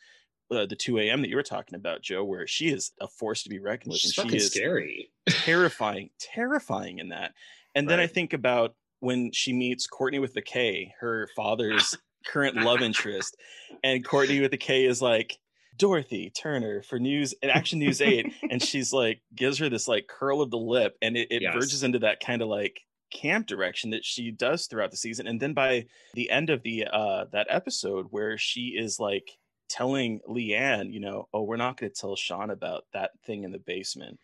uh, 0.51 0.65
the 0.67 0.77
2 0.77 0.99
a.m 0.99 1.21
that 1.23 1.29
you 1.29 1.37
were 1.37 1.43
talking 1.43 1.75
about 1.77 2.03
joe 2.03 2.25
where 2.25 2.47
she 2.47 2.69
is 2.69 2.93
a 3.01 3.09
force 3.09 3.43
to 3.43 3.51
be 3.51 3.59
reckoned 3.59 3.93
with 3.93 4.01
She's 4.01 4.17
and 4.19 4.25
fucking 4.25 4.39
she 4.39 4.45
is 4.45 4.53
scary. 4.53 5.11
terrifying, 5.29 6.11
terrifying 6.19 6.99
in 6.99 7.09
that. 7.11 7.35
And 7.75 7.89
then 7.89 8.01
I 8.01 8.07
think 8.07 8.33
about 8.33 8.75
when 9.01 9.31
she 9.33 9.53
meets 9.53 9.87
Courtney 9.87 10.19
with 10.19 10.35
the 10.35 10.43
K, 10.43 10.93
her 11.01 11.29
father's 11.37 11.97
current 12.27 12.57
love 12.57 12.81
interest, 12.83 13.37
and 13.85 14.05
Courtney 14.05 14.41
with 14.41 14.51
the 14.51 14.57
K 14.57 14.87
is 14.87 15.01
like 15.03 15.39
Dorothy 15.77 16.31
Turner 16.31 16.83
for 16.83 16.99
News 16.99 17.35
and 17.43 17.53
Action 17.53 17.79
News 17.79 18.01
Eight, 18.01 18.33
and 18.51 18.61
she's 18.69 18.93
like 18.93 19.21
gives 19.35 19.59
her 19.59 19.69
this 19.69 19.87
like 19.87 20.09
curl 20.09 20.41
of 20.41 20.51
the 20.51 20.59
lip, 20.59 20.97
and 21.03 21.17
it, 21.17 21.29
it 21.31 21.43
Yes. 21.43 21.55
verges 21.55 21.83
into 21.83 22.01
that 22.01 22.21
kind 22.21 22.43
of 22.43 22.49
like 22.49 22.81
camp 23.11 23.47
direction 23.47 23.91
that 23.91 24.05
she 24.05 24.31
does 24.31 24.67
throughout 24.67 24.91
the 24.91 24.97
season. 24.97 25.27
And 25.27 25.41
then 25.41 25.55
by 25.55 25.87
the 26.15 26.31
end 26.31 26.51
of 26.51 26.63
the 26.63 26.87
uh 26.87 27.27
that 27.33 27.47
episode 27.51 28.07
where 28.11 28.39
she 28.39 28.69
is 28.77 28.99
like 29.01 29.39
telling 29.69 30.21
Leanne, 30.29 30.93
you 30.93 31.01
know, 31.01 31.29
oh, 31.33 31.43
we're 31.43 31.57
not 31.57 31.77
going 31.77 31.93
to 31.93 32.01
tell 32.01 32.17
Sean 32.17 32.51
about 32.51 32.87
that 32.93 33.13
thing 33.25 33.45
in 33.45 33.53
the 33.53 33.59
basement. 33.59 34.19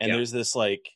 And 0.00 0.10
Yeah. 0.10 0.16
there's 0.16 0.32
this 0.32 0.54
like 0.56 0.90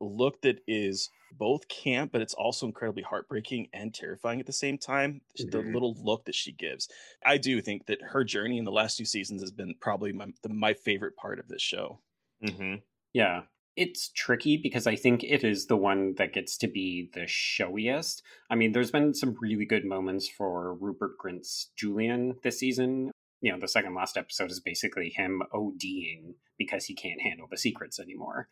look 0.00 0.40
that 0.42 0.60
is 0.66 1.10
both 1.32 1.68
camp, 1.68 2.12
but 2.12 2.22
it's 2.22 2.34
also 2.34 2.66
incredibly 2.66 3.02
heartbreaking 3.02 3.68
and 3.72 3.94
terrifying 3.94 4.40
at 4.40 4.46
the 4.46 4.52
same 4.52 4.78
time. 4.78 5.20
The 5.36 5.62
Mhm. 5.62 5.72
little 5.72 5.94
look 6.02 6.24
that 6.24 6.34
she 6.34 6.52
gives. 6.52 6.88
I 7.24 7.38
do 7.38 7.60
think 7.60 7.86
that 7.86 8.00
her 8.02 8.24
journey 8.24 8.58
in 8.58 8.64
the 8.64 8.72
last 8.72 8.96
two 8.96 9.04
seasons 9.04 9.42
has 9.42 9.50
been 9.52 9.74
probably 9.80 10.12
my, 10.12 10.26
the, 10.42 10.48
my 10.50 10.74
favorite 10.74 11.16
part 11.16 11.38
of 11.38 11.48
this 11.48 11.62
show. 11.62 12.00
Mm-hmm. 12.42 12.76
Yeah. 13.12 13.42
It's 13.78 14.08
tricky 14.08 14.56
because 14.56 14.86
I 14.86 14.96
think 14.96 15.22
it 15.22 15.44
is 15.44 15.66
the 15.66 15.76
one 15.76 16.14
that 16.18 16.32
gets 16.32 16.56
to 16.58 16.66
be 16.68 17.10
the 17.14 17.26
showiest. 17.26 18.22
I 18.50 18.56
mean, 18.56 18.72
there's 18.72 18.90
been 18.90 19.14
some 19.14 19.36
really 19.40 19.64
good 19.64 19.84
moments 19.84 20.28
for 20.28 20.74
Rupert 20.74 21.16
Grint's 21.16 21.70
Julian 21.76 22.36
this 22.42 22.58
season. 22.58 23.12
You 23.40 23.52
know, 23.52 23.58
the 23.60 23.68
second 23.68 23.94
last 23.94 24.16
episode 24.16 24.50
is 24.50 24.58
basically 24.58 25.10
him 25.10 25.42
ODing 25.54 26.34
because 26.58 26.86
he 26.86 26.94
can't 26.94 27.20
handle 27.22 27.46
the 27.48 27.56
secrets 27.56 28.00
anymore. 28.00 28.48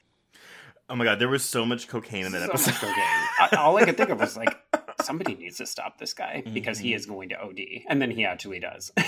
Oh 0.88 0.94
my 0.94 1.04
god, 1.04 1.18
there 1.18 1.28
was 1.28 1.44
so 1.44 1.66
much 1.66 1.88
cocaine 1.88 2.26
in 2.26 2.30
that 2.32 2.42
So 2.42 2.48
episode. 2.50 2.70
much 2.70 2.80
cocaine. 2.80 2.94
I- 3.40 3.56
All 3.58 3.76
I 3.76 3.84
could 3.84 3.96
think 3.96 4.10
of 4.10 4.20
was 4.20 4.36
like, 4.36 4.56
somebody 5.02 5.34
needs 5.34 5.56
to 5.56 5.66
stop 5.66 5.98
this 5.98 6.14
guy 6.14 6.44
because 6.54 6.78
he 6.78 6.92
Mhm. 6.92 6.96
is 6.96 7.06
going 7.06 7.28
to 7.30 7.40
OD. 7.42 7.84
And 7.88 8.00
then 8.00 8.12
he 8.12 8.24
actually 8.24 8.60
does. 8.60 8.92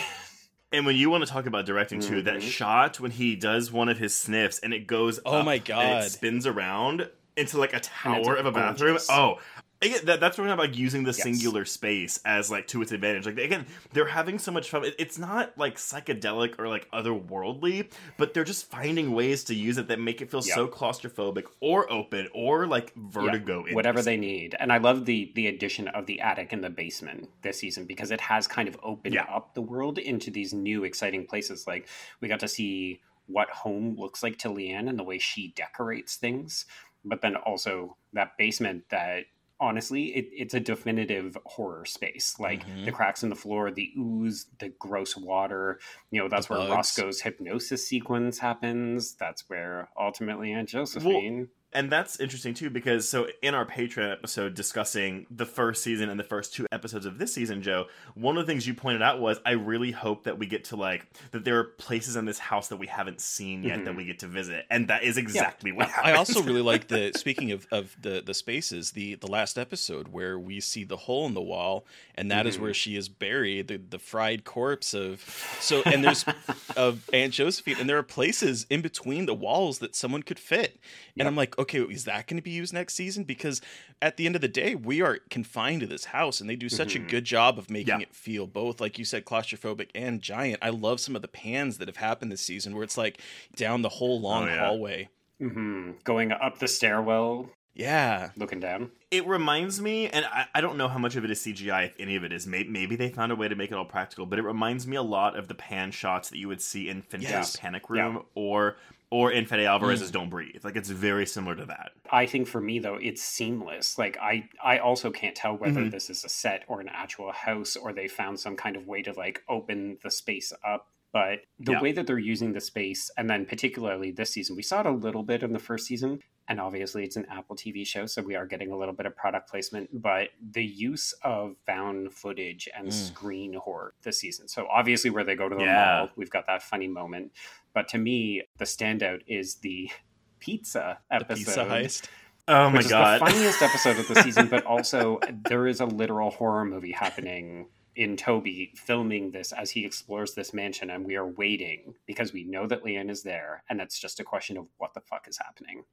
And 0.70 0.84
when 0.84 0.96
you 0.96 1.08
want 1.08 1.24
to 1.24 1.30
talk 1.30 1.46
about 1.46 1.64
directing 1.64 2.00
too, 2.00 2.22
that 2.22 2.36
Mhm. 2.38 2.42
shot 2.50 3.00
when 3.00 3.10
he 3.10 3.34
does 3.36 3.72
one 3.72 3.88
of 3.88 3.98
his 3.98 4.16
sniffs 4.16 4.58
and 4.58 4.74
it 4.74 4.86
goes 4.86 5.18
Oh 5.24 5.38
up 5.38 5.46
my 5.46 5.54
and 5.54 5.64
God. 5.64 6.04
it 6.04 6.10
spins 6.10 6.46
around 6.46 7.08
into 7.36 7.58
like 7.58 7.72
a 7.72 7.80
tower 7.80 8.34
of 8.36 8.44
a 8.44 8.52
bathroom. 8.52 8.98
Oh, 9.08 9.38
Again, 9.80 10.00
that, 10.06 10.18
that's 10.18 10.36
what 10.36 10.48
I'm 10.48 10.54
about 10.58 10.74
using 10.74 11.04
the 11.04 11.10
Yes. 11.12 11.22
singular 11.22 11.64
space 11.64 12.18
as 12.24 12.50
like 12.50 12.66
to 12.68 12.82
its 12.82 12.90
advantage. 12.90 13.26
Like 13.26 13.38
again, 13.38 13.64
they're 13.92 14.06
having 14.08 14.38
so 14.40 14.50
much 14.50 14.68
fun. 14.70 14.84
It- 14.84 14.96
It's 14.98 15.18
not 15.18 15.56
like 15.56 15.76
psychedelic 15.76 16.58
or 16.58 16.66
like 16.68 16.90
otherworldly, 16.90 17.88
but 18.16 18.34
they're 18.34 18.42
just 18.44 18.68
finding 18.70 19.12
ways 19.12 19.44
to 19.44 19.54
use 19.54 19.78
it 19.78 19.86
that 19.88 20.00
make 20.00 20.20
it 20.20 20.30
feel 20.30 20.42
Yeah. 20.44 20.56
so 20.56 20.66
claustrophobic 20.68 21.44
or 21.60 21.90
open 21.92 22.28
or 22.34 22.66
like 22.66 22.92
vertigo. 22.96 23.64
Yeah, 23.66 23.74
whatever 23.74 24.02
they 24.02 24.16
need. 24.16 24.56
And 24.58 24.72
I 24.72 24.78
love 24.78 25.04
the 25.06 25.30
the 25.36 25.46
addition 25.46 25.88
of 25.88 26.06
the 26.06 26.20
attic 26.20 26.52
and 26.52 26.64
the 26.64 26.70
basement 26.70 27.28
this 27.42 27.58
season 27.60 27.86
because 27.86 28.10
it 28.10 28.20
has 28.22 28.48
kind 28.48 28.68
of 28.68 28.76
opened 28.82 29.14
Yeah. 29.14 29.24
up 29.24 29.54
the 29.54 29.62
world 29.62 29.98
into 29.98 30.30
these 30.30 30.52
new 30.52 30.82
exciting 30.84 31.24
places. 31.26 31.66
Like 31.68 31.86
we 32.20 32.26
got 32.28 32.40
to 32.40 32.48
see 32.48 33.00
what 33.26 33.48
home 33.50 33.94
looks 33.96 34.22
like 34.22 34.38
to 34.38 34.48
Leanne 34.48 34.88
and 34.88 34.98
the 34.98 35.04
way 35.04 35.18
she 35.18 35.48
decorates 35.54 36.16
things, 36.16 36.64
but 37.04 37.20
then 37.22 37.36
also 37.36 37.96
that 38.12 38.36
basement 38.38 38.88
that 38.88 39.26
honestly 39.60 40.14
it, 40.16 40.28
it's 40.32 40.54
a 40.54 40.60
definitive 40.60 41.36
horror 41.46 41.84
space 41.84 42.36
like 42.38 42.64
Mhm. 42.66 42.84
the 42.84 42.92
cracks 42.92 43.22
in 43.22 43.28
the 43.28 43.34
floor 43.34 43.70
the 43.70 43.92
ooze 43.98 44.46
the 44.60 44.68
gross 44.70 45.16
water 45.16 45.80
you 46.10 46.20
know 46.20 46.28
that's 46.28 46.46
The 46.46 46.54
where 46.54 46.62
bugs. 46.62 46.72
roscoe's 46.76 47.20
hypnosis 47.22 47.86
sequence 47.86 48.38
happens 48.38 49.14
that's 49.14 49.48
where 49.48 49.88
ultimately 49.98 50.52
aunt 50.52 50.68
josephine 50.68 51.48
And 51.74 51.92
that's 51.92 52.18
interesting 52.18 52.54
too 52.54 52.70
because 52.70 53.06
so 53.06 53.26
in 53.42 53.54
our 53.54 53.66
Patreon 53.66 54.10
episode 54.10 54.54
discussing 54.54 55.26
the 55.30 55.44
first 55.44 55.82
season 55.82 56.08
and 56.08 56.18
the 56.18 56.24
first 56.24 56.54
two 56.54 56.66
episodes 56.72 57.04
of 57.04 57.18
this 57.18 57.34
season, 57.34 57.60
Joe, 57.62 57.86
one 58.14 58.38
of 58.38 58.46
the 58.46 58.50
things 58.50 58.66
you 58.66 58.72
pointed 58.72 59.02
out 59.02 59.20
was 59.20 59.38
I 59.44 59.50
really 59.52 59.90
hope 59.90 60.24
that 60.24 60.38
we 60.38 60.46
get 60.46 60.64
to 60.64 60.76
like 60.76 61.06
that 61.32 61.44
there 61.44 61.58
are 61.58 61.64
places 61.64 62.16
in 62.16 62.24
this 62.24 62.38
house 62.38 62.68
that 62.68 62.78
we 62.78 62.86
haven't 62.86 63.20
seen 63.20 63.62
yet 63.64 63.84
that 63.84 63.92
Mhm. 63.92 63.96
we 63.98 64.04
get 64.06 64.18
to 64.20 64.26
visit, 64.28 64.64
and 64.70 64.88
that 64.88 65.02
is 65.02 65.18
exactly 65.18 65.70
what 65.70 65.88
happens. 65.90 66.08
I 66.08 66.16
also 66.16 66.42
really 66.42 66.62
like 66.72 66.88
the 66.88 67.12
speaking 67.16 67.52
of, 67.52 67.66
of 67.70 67.94
the 68.00 68.22
the 68.24 68.32
spaces, 68.34 68.92
the 68.92 69.16
the 69.16 69.26
last 69.30 69.58
episode 69.58 70.08
where 70.08 70.38
we 70.38 70.60
see 70.60 70.84
the 70.84 70.96
hole 70.96 71.26
in 71.26 71.34
the 71.34 71.42
wall, 71.42 71.84
and 72.14 72.30
that 72.30 72.46
is 72.46 72.56
Mhm. 72.56 72.60
where 72.60 72.74
she 72.74 72.96
is 72.96 73.10
buried, 73.10 73.68
the, 73.68 73.76
the 73.76 73.98
fried 73.98 74.44
corpse 74.44 74.94
of 74.94 75.22
so 75.60 75.82
and 75.84 76.02
there's 76.02 76.24
of 76.78 77.08
Aunt 77.12 77.34
Josephine, 77.34 77.76
and 77.78 77.90
there 77.90 77.98
are 77.98 78.02
places 78.02 78.64
in 78.70 78.80
between 78.80 79.26
the 79.26 79.34
walls 79.34 79.80
that 79.80 79.94
someone 79.94 80.22
could 80.22 80.38
fit. 80.38 80.80
And 81.14 81.24
Yep. 81.24 81.26
I'm 81.26 81.36
like, 81.36 81.57
okay, 81.58 81.80
is 81.80 82.04
that 82.04 82.26
going 82.26 82.36
to 82.36 82.42
be 82.42 82.50
used 82.52 82.72
next 82.72 82.94
season? 82.94 83.24
Because 83.24 83.60
at 84.00 84.16
the 84.16 84.26
end 84.26 84.34
of 84.36 84.40
the 84.40 84.48
day, 84.48 84.74
we 84.74 85.02
are 85.02 85.18
confined 85.28 85.80
to 85.80 85.86
this 85.86 86.06
house, 86.06 86.40
and 86.40 86.48
they 86.48 86.56
do 86.56 86.68
such 86.68 86.94
Mhm. 86.94 87.04
a 87.04 87.10
good 87.10 87.24
job 87.24 87.58
of 87.58 87.68
making 87.70 88.00
Yeah. 88.00 88.06
it 88.06 88.14
feel 88.14 88.46
both, 88.46 88.80
like 88.80 88.98
you 88.98 89.04
said, 89.04 89.24
claustrophobic 89.24 89.88
and 89.94 90.22
giant. 90.22 90.58
I 90.62 90.70
love 90.70 91.00
some 91.00 91.16
of 91.16 91.22
the 91.22 91.28
pans 91.28 91.78
that 91.78 91.88
have 91.88 91.96
happened 91.96 92.30
this 92.32 92.40
season 92.42 92.74
where 92.74 92.84
it's 92.84 92.96
like 92.96 93.20
down 93.56 93.82
the 93.82 93.88
whole 93.88 94.20
long 94.20 94.44
Oh, 94.44 94.46
yeah. 94.48 94.58
hallway. 94.60 95.08
hmm 95.40 95.92
going 96.04 96.32
up 96.32 96.58
the 96.58 96.66
stairwell 96.66 97.48
Yeah. 97.74 98.30
looking 98.36 98.58
down 98.58 98.90
It 99.12 99.24
reminds 99.26 99.80
me, 99.80 100.08
and 100.08 100.24
I, 100.26 100.46
I 100.54 100.60
don't 100.60 100.76
know 100.76 100.88
how 100.88 100.98
much 100.98 101.16
of 101.16 101.24
it 101.24 101.30
is 101.30 101.40
CGI, 101.40 101.84
if 101.84 101.94
any 101.98 102.14
of 102.16 102.24
it 102.24 102.32
is. 102.32 102.46
Maybe, 102.46 102.68
maybe 102.68 102.94
they 102.96 103.08
found 103.08 103.32
a 103.32 103.36
way 103.36 103.48
to 103.48 103.54
make 103.54 103.70
it 103.70 103.74
all 103.74 103.84
practical, 103.86 104.26
but 104.26 104.38
it 104.38 104.42
reminds 104.42 104.86
me 104.86 104.96
a 104.96 105.02
lot 105.02 105.34
of 105.36 105.48
the 105.48 105.54
pan 105.54 105.90
shots 105.92 106.28
that 106.28 106.36
you 106.38 106.46
would 106.48 106.60
see 106.60 106.88
in 106.90 107.00
Fincher's 107.02 107.30
Yes. 107.30 107.56
Panic 107.56 107.88
Room 107.88 108.24
or 108.34 108.76
or 109.10 109.30
in 109.32 109.46
Fede 109.46 109.60
Mm. 109.60 109.68
Alvarez's 109.68 110.10
Don't 110.10 110.28
Breathe. 110.30 110.64
Like 110.64 110.76
it's 110.76 110.90
very 110.90 111.26
similar 111.26 111.54
to 111.56 111.64
that. 111.66 111.92
I 112.10 112.26
think 112.26 112.46
for 112.46 112.60
me 112.60 112.78
though, 112.78 112.96
it's 112.96 113.22
seamless. 113.22 113.96
Like 113.98 114.18
I, 114.20 114.48
I 114.62 114.78
also 114.78 115.10
can't 115.10 115.34
tell 115.36 115.56
whether 115.56 115.80
Mhm. 115.82 115.90
this 115.90 116.10
is 116.10 116.24
a 116.24 116.28
set 116.28 116.64
or 116.68 116.80
an 116.80 116.88
actual 116.88 117.32
house, 117.32 117.76
or 117.76 117.92
they 117.92 118.08
found 118.08 118.38
some 118.40 118.56
kind 118.56 118.76
of 118.76 118.86
way 118.86 119.02
to 119.02 119.12
like 119.12 119.42
open 119.48 119.98
the 120.02 120.10
space 120.10 120.52
up. 120.66 120.88
But 121.10 121.40
the 121.58 121.72
Yeah. 121.72 121.80
way 121.80 121.92
that 121.92 122.06
they're 122.06 122.18
using 122.18 122.52
the 122.52 122.60
space, 122.60 123.10
and 123.16 123.30
then 123.30 123.46
particularly 123.46 124.10
this 124.10 124.30
season, 124.30 124.56
we 124.56 124.62
saw 124.62 124.80
it 124.80 124.86
a 124.86 124.90
little 124.90 125.22
bit 125.22 125.42
in 125.42 125.54
the 125.54 125.58
first 125.58 125.86
season, 125.86 126.20
and 126.48 126.60
obviously 126.60 127.02
it's 127.02 127.16
an 127.16 127.24
Apple 127.30 127.56
TV 127.56 127.82
show, 127.86 128.04
so 128.04 128.20
we 128.20 128.34
are 128.34 128.44
getting 128.44 128.70
a 128.70 128.76
little 128.76 128.92
bit 128.92 129.06
of 129.06 129.16
product 129.16 129.48
placement. 129.48 130.02
But 130.02 130.28
the 130.50 130.62
use 130.64 131.14
of 131.22 131.56
found 131.64 132.12
footage 132.12 132.68
and 132.76 132.88
Mm. 132.88 132.92
screen 132.92 133.54
horror 133.54 133.94
this 134.02 134.18
season. 134.20 134.48
So 134.48 134.66
obviously, 134.70 135.08
where 135.08 135.24
they 135.24 135.34
go 135.34 135.48
to 135.48 135.54
the 135.56 135.62
Yeah. 135.62 136.00
mall, 136.00 136.10
we've 136.16 136.28
got 136.30 136.44
that 136.44 136.62
funny 136.62 136.88
moment. 136.88 137.32
But 137.78 137.86
to 137.90 137.98
me, 137.98 138.42
the 138.56 138.64
standout 138.64 139.20
is 139.28 139.54
the 139.56 139.88
pizza 140.40 140.98
The 141.10 141.14
episode. 141.14 141.36
pizza 141.36 141.64
heist. 141.64 142.08
Oh 142.48 142.70
my 142.70 142.78
which 142.78 142.86
is 142.86 142.90
god! 142.90 143.20
the 143.20 143.26
funniest 143.26 143.62
episode 143.62 143.98
of 144.00 144.08
the 144.08 144.16
season, 144.20 144.48
but 144.48 144.64
also 144.74 145.20
there 145.48 145.68
is 145.68 145.80
a 145.80 145.86
literal 145.86 146.30
horror 146.30 146.64
movie 146.64 146.90
happening 146.90 147.68
in 147.94 148.16
Toby 148.16 148.72
filming 148.74 149.30
this 149.30 149.52
as 149.52 149.70
he 149.70 149.84
explores 149.84 150.34
this 150.34 150.52
mansion, 150.52 150.90
and 150.90 151.04
we 151.04 151.14
are 151.14 151.26
waiting 151.28 151.94
because 152.04 152.32
we 152.32 152.42
know 152.42 152.66
that 152.66 152.82
Leanne 152.82 153.10
is 153.10 153.22
there, 153.22 153.62
and 153.70 153.80
it's 153.80 153.96
just 154.00 154.18
a 154.18 154.24
question 154.24 154.56
of 154.56 154.66
what 154.78 154.92
the 154.94 155.00
fuck 155.00 155.28
is 155.28 155.38
happening. 155.38 155.84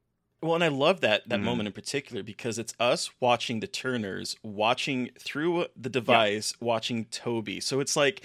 Well, 0.42 0.56
and 0.56 0.64
I 0.64 0.70
love 0.70 1.02
that 1.02 1.30
that 1.30 1.40
Mhm. 1.40 1.44
moment 1.44 1.68
in 1.68 1.74
particular 1.74 2.24
because 2.24 2.58
it's 2.58 2.74
us 2.80 3.12
watching 3.20 3.60
the 3.60 3.68
Turners, 3.68 4.36
watching 4.42 5.12
through 5.20 5.68
the 5.76 5.90
device, 5.92 6.56
watching 6.60 7.06
Toby. 7.06 7.60
So 7.60 7.80
it's 7.80 7.96
like 7.96 8.24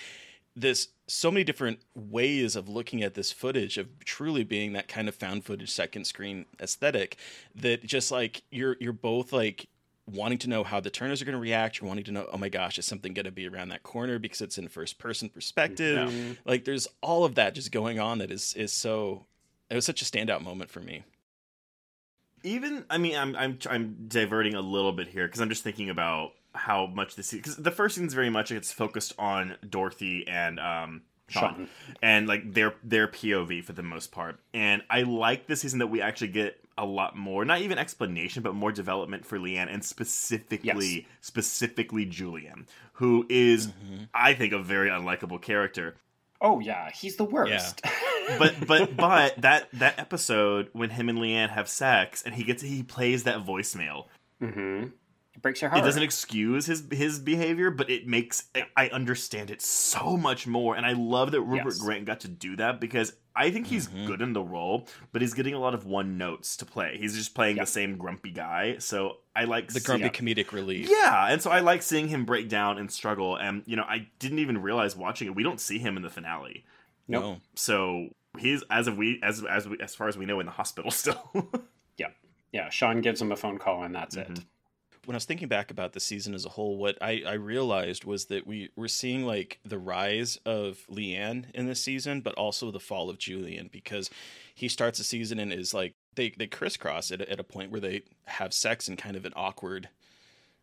this 0.56 0.88
so 1.10 1.30
many 1.30 1.44
different 1.44 1.80
ways 1.94 2.54
of 2.56 2.68
looking 2.68 3.02
at 3.02 3.14
this 3.14 3.32
footage 3.32 3.78
of 3.78 3.88
truly 4.04 4.44
being 4.44 4.72
that 4.74 4.88
kind 4.88 5.08
of 5.08 5.14
found 5.14 5.44
footage 5.44 5.70
second 5.70 6.06
screen 6.06 6.46
aesthetic 6.60 7.16
that 7.54 7.84
just 7.84 8.10
like 8.10 8.42
you're 8.50 8.76
you're 8.80 8.92
both 8.92 9.32
like 9.32 9.68
wanting 10.06 10.38
to 10.38 10.48
know 10.48 10.64
how 10.64 10.80
the 10.80 10.90
Turners 10.90 11.22
are 11.22 11.24
going 11.24 11.34
to 11.36 11.40
react. 11.40 11.80
You're 11.80 11.86
wanting 11.86 12.04
to 12.04 12.10
know, 12.12 12.26
oh 12.32 12.36
my 12.36 12.48
gosh, 12.48 12.78
is 12.78 12.84
something 12.86 13.14
going 13.14 13.26
to 13.26 13.30
be 13.30 13.46
around 13.46 13.68
that 13.68 13.84
corner 13.84 14.18
because 14.18 14.40
it's 14.40 14.58
in 14.58 14.66
first 14.68 14.98
person 14.98 15.28
perspective. 15.28 16.10
Mhm. 16.10 16.36
Like 16.44 16.64
there's 16.64 16.88
all 17.00 17.24
of 17.24 17.36
that 17.36 17.54
just 17.54 17.70
going 17.70 18.00
on 18.00 18.18
that 18.18 18.30
is 18.30 18.54
is 18.54 18.72
so. 18.72 19.26
It 19.68 19.76
was 19.76 19.84
such 19.84 20.02
a 20.02 20.04
standout 20.04 20.42
moment 20.42 20.68
for 20.70 20.80
me. 20.80 21.04
even 22.42 22.84
I 22.90 22.98
mean 22.98 23.16
I'm 23.16 23.36
I'm 23.36 23.58
I'm 23.68 24.06
diverting 24.08 24.54
a 24.54 24.60
little 24.60 24.92
bit 24.92 25.08
here 25.08 25.26
because 25.26 25.40
I'm 25.40 25.48
just 25.48 25.62
thinking 25.62 25.90
about 25.90 26.32
how 26.54 26.86
much 26.86 27.14
this 27.16 27.30
because 27.32 27.56
the 27.56 27.70
first 27.70 27.94
season's 27.94 28.14
very 28.14 28.30
much 28.30 28.50
it's 28.50 28.72
focused 28.72 29.14
on 29.18 29.56
Dorothy 29.68 30.26
and 30.26 30.58
um 30.60 31.02
Sean, 31.28 31.54
Sean. 31.54 31.68
and 32.02 32.26
like 32.26 32.52
their 32.54 32.74
their 32.82 33.06
POV 33.06 33.62
for 33.64 33.72
the 33.72 33.82
most 33.84 34.10
part. 34.10 34.40
And 34.52 34.82
I 34.90 35.02
like 35.02 35.46
this 35.46 35.60
season 35.60 35.78
that 35.78 35.86
we 35.86 36.02
actually 36.02 36.28
get 36.28 36.58
a 36.76 36.84
lot 36.84 37.16
more, 37.16 37.44
not 37.44 37.60
even 37.60 37.78
explanation, 37.78 38.42
but 38.42 38.54
more 38.54 38.72
development 38.72 39.24
for 39.24 39.38
Leanne 39.38 39.72
and 39.72 39.84
specifically 39.84 40.66
Yes. 41.02 41.04
specifically 41.20 42.04
Julian, 42.04 42.66
who 42.94 43.26
is 43.28 43.68
Mhm. 43.68 44.08
I 44.12 44.34
think 44.34 44.52
a 44.52 44.58
very 44.58 44.88
unlikable 44.90 45.40
character. 45.40 45.94
Oh 46.40 46.58
yeah, 46.58 46.90
he's 46.90 47.16
the 47.16 47.24
worst. 47.24 47.80
But 48.38 48.54
but 48.66 48.96
but 48.96 49.40
that 49.42 49.68
that 49.72 49.98
episode 49.98 50.68
when 50.72 50.90
him 50.90 51.08
and 51.08 51.18
Leanne 51.18 51.50
have 51.50 51.68
sex 51.68 52.22
and 52.22 52.34
he 52.34 52.44
gets 52.44 52.62
he 52.62 52.82
plays 52.84 53.24
that 53.24 53.44
voicemail 53.44 54.06
hmm 54.40 54.84
it 55.34 55.42
breaks 55.42 55.60
your 55.60 55.70
heart. 55.70 55.82
it 55.82 55.86
doesn't 55.86 56.02
excuse 56.02 56.66
his 56.66 56.84
his 56.90 57.18
behavior, 57.18 57.70
but 57.70 57.88
it 57.90 58.06
makes 58.06 58.48
I 58.76 58.88
understand 58.88 59.50
it 59.50 59.62
so 59.62 60.16
much 60.16 60.46
more, 60.46 60.74
and 60.76 60.84
I 60.84 60.92
love 60.92 61.30
that 61.32 61.40
Rupert 61.42 61.74
Yes. 61.74 61.82
Grint 61.82 62.04
got 62.04 62.20
to 62.20 62.28
do 62.28 62.56
that 62.56 62.80
because 62.80 63.12
I 63.36 63.50
think 63.52 63.68
he's 63.68 63.86
Mhm. 63.88 64.06
good 64.08 64.20
in 64.22 64.32
the 64.32 64.42
role, 64.42 64.88
but 65.12 65.22
he's 65.22 65.34
getting 65.34 65.54
a 65.54 65.58
lot 65.60 65.72
of 65.72 65.86
one 65.86 66.18
notes 66.18 66.56
to 66.58 66.66
play. 66.66 66.96
He's 66.98 67.14
just 67.16 67.34
playing 67.34 67.56
Yeah. 67.56 67.62
the 67.62 67.66
same 67.70 67.96
grumpy 67.96 68.30
guy, 68.32 68.78
so 68.78 69.18
I 69.36 69.44
like 69.44 69.68
The 69.68 69.78
seeing- 69.80 70.00
grumpy 70.00 70.18
comedic 70.34 70.50
relief. 70.52 70.88
Yeah, 70.90 71.28
and 71.28 71.40
so 71.40 71.50
I 71.50 71.60
like 71.60 71.82
seeing 71.82 72.08
him 72.08 72.24
break 72.24 72.48
down 72.48 72.76
and 72.78 72.90
struggle, 72.90 73.36
and 73.36 73.62
you 73.66 73.76
know 73.76 73.84
I 73.84 74.08
didn't 74.18 74.40
even 74.40 74.58
realize 74.60 74.96
watching 74.96 75.28
it. 75.28 75.34
We 75.36 75.42
don't 75.44 75.60
see 75.60 75.78
him 75.78 75.96
in 75.96 76.02
the 76.02 76.10
finale, 76.10 76.64
Nope. 77.06 77.22
No. 77.22 77.40
so 77.54 78.08
he's 78.38 78.62
as 78.70 78.88
of 78.88 78.96
we 78.98 79.20
as 79.22 79.44
as 79.44 79.68
we, 79.68 79.78
as 79.80 79.94
far 79.94 80.08
as 80.08 80.18
we 80.18 80.26
know 80.26 80.40
in 80.40 80.46
the 80.46 80.52
hospital 80.52 80.90
still. 81.02 81.48
yeah, 81.96 82.08
yeah. 82.52 82.68
Sean 82.68 83.00
gives 83.00 83.22
him 83.22 83.30
a 83.30 83.36
phone 83.36 83.58
call, 83.58 83.84
and 83.84 83.94
that's 83.94 84.16
it. 84.16 84.40
When 85.06 85.14
I 85.14 85.16
was 85.16 85.24
thinking 85.24 85.48
back 85.48 85.70
about 85.70 85.92
the 85.92 86.00
season 86.00 86.34
as 86.34 86.44
a 86.44 86.50
whole, 86.50 86.76
what 86.76 86.98
I, 87.00 87.22
I 87.26 87.32
realized 87.32 88.04
was 88.04 88.26
that 88.26 88.46
we 88.46 88.68
we're 88.76 88.88
seeing 88.88 89.24
like 89.24 89.58
the 89.64 89.78
rise 89.78 90.38
of 90.44 90.84
Leanne 90.90 91.46
in 91.54 91.66
this 91.66 91.82
season, 91.82 92.20
but 92.20 92.34
also 92.34 92.70
the 92.70 92.80
fall 92.80 93.08
of 93.08 93.18
Julian 93.18 93.70
because 93.72 94.10
he 94.54 94.68
starts 94.68 94.98
the 94.98 95.04
season 95.04 95.38
and 95.38 95.52
is 95.52 95.72
like 95.72 95.94
they 96.16 96.34
they 96.36 96.46
crisscross 96.46 97.10
at 97.10 97.22
at 97.22 97.40
a 97.40 97.44
point 97.44 97.70
where 97.70 97.80
they 97.80 98.02
have 98.26 98.52
sex 98.52 98.88
in 98.88 98.96
kind 98.96 99.16
of 99.16 99.24
an 99.24 99.32
awkward 99.34 99.88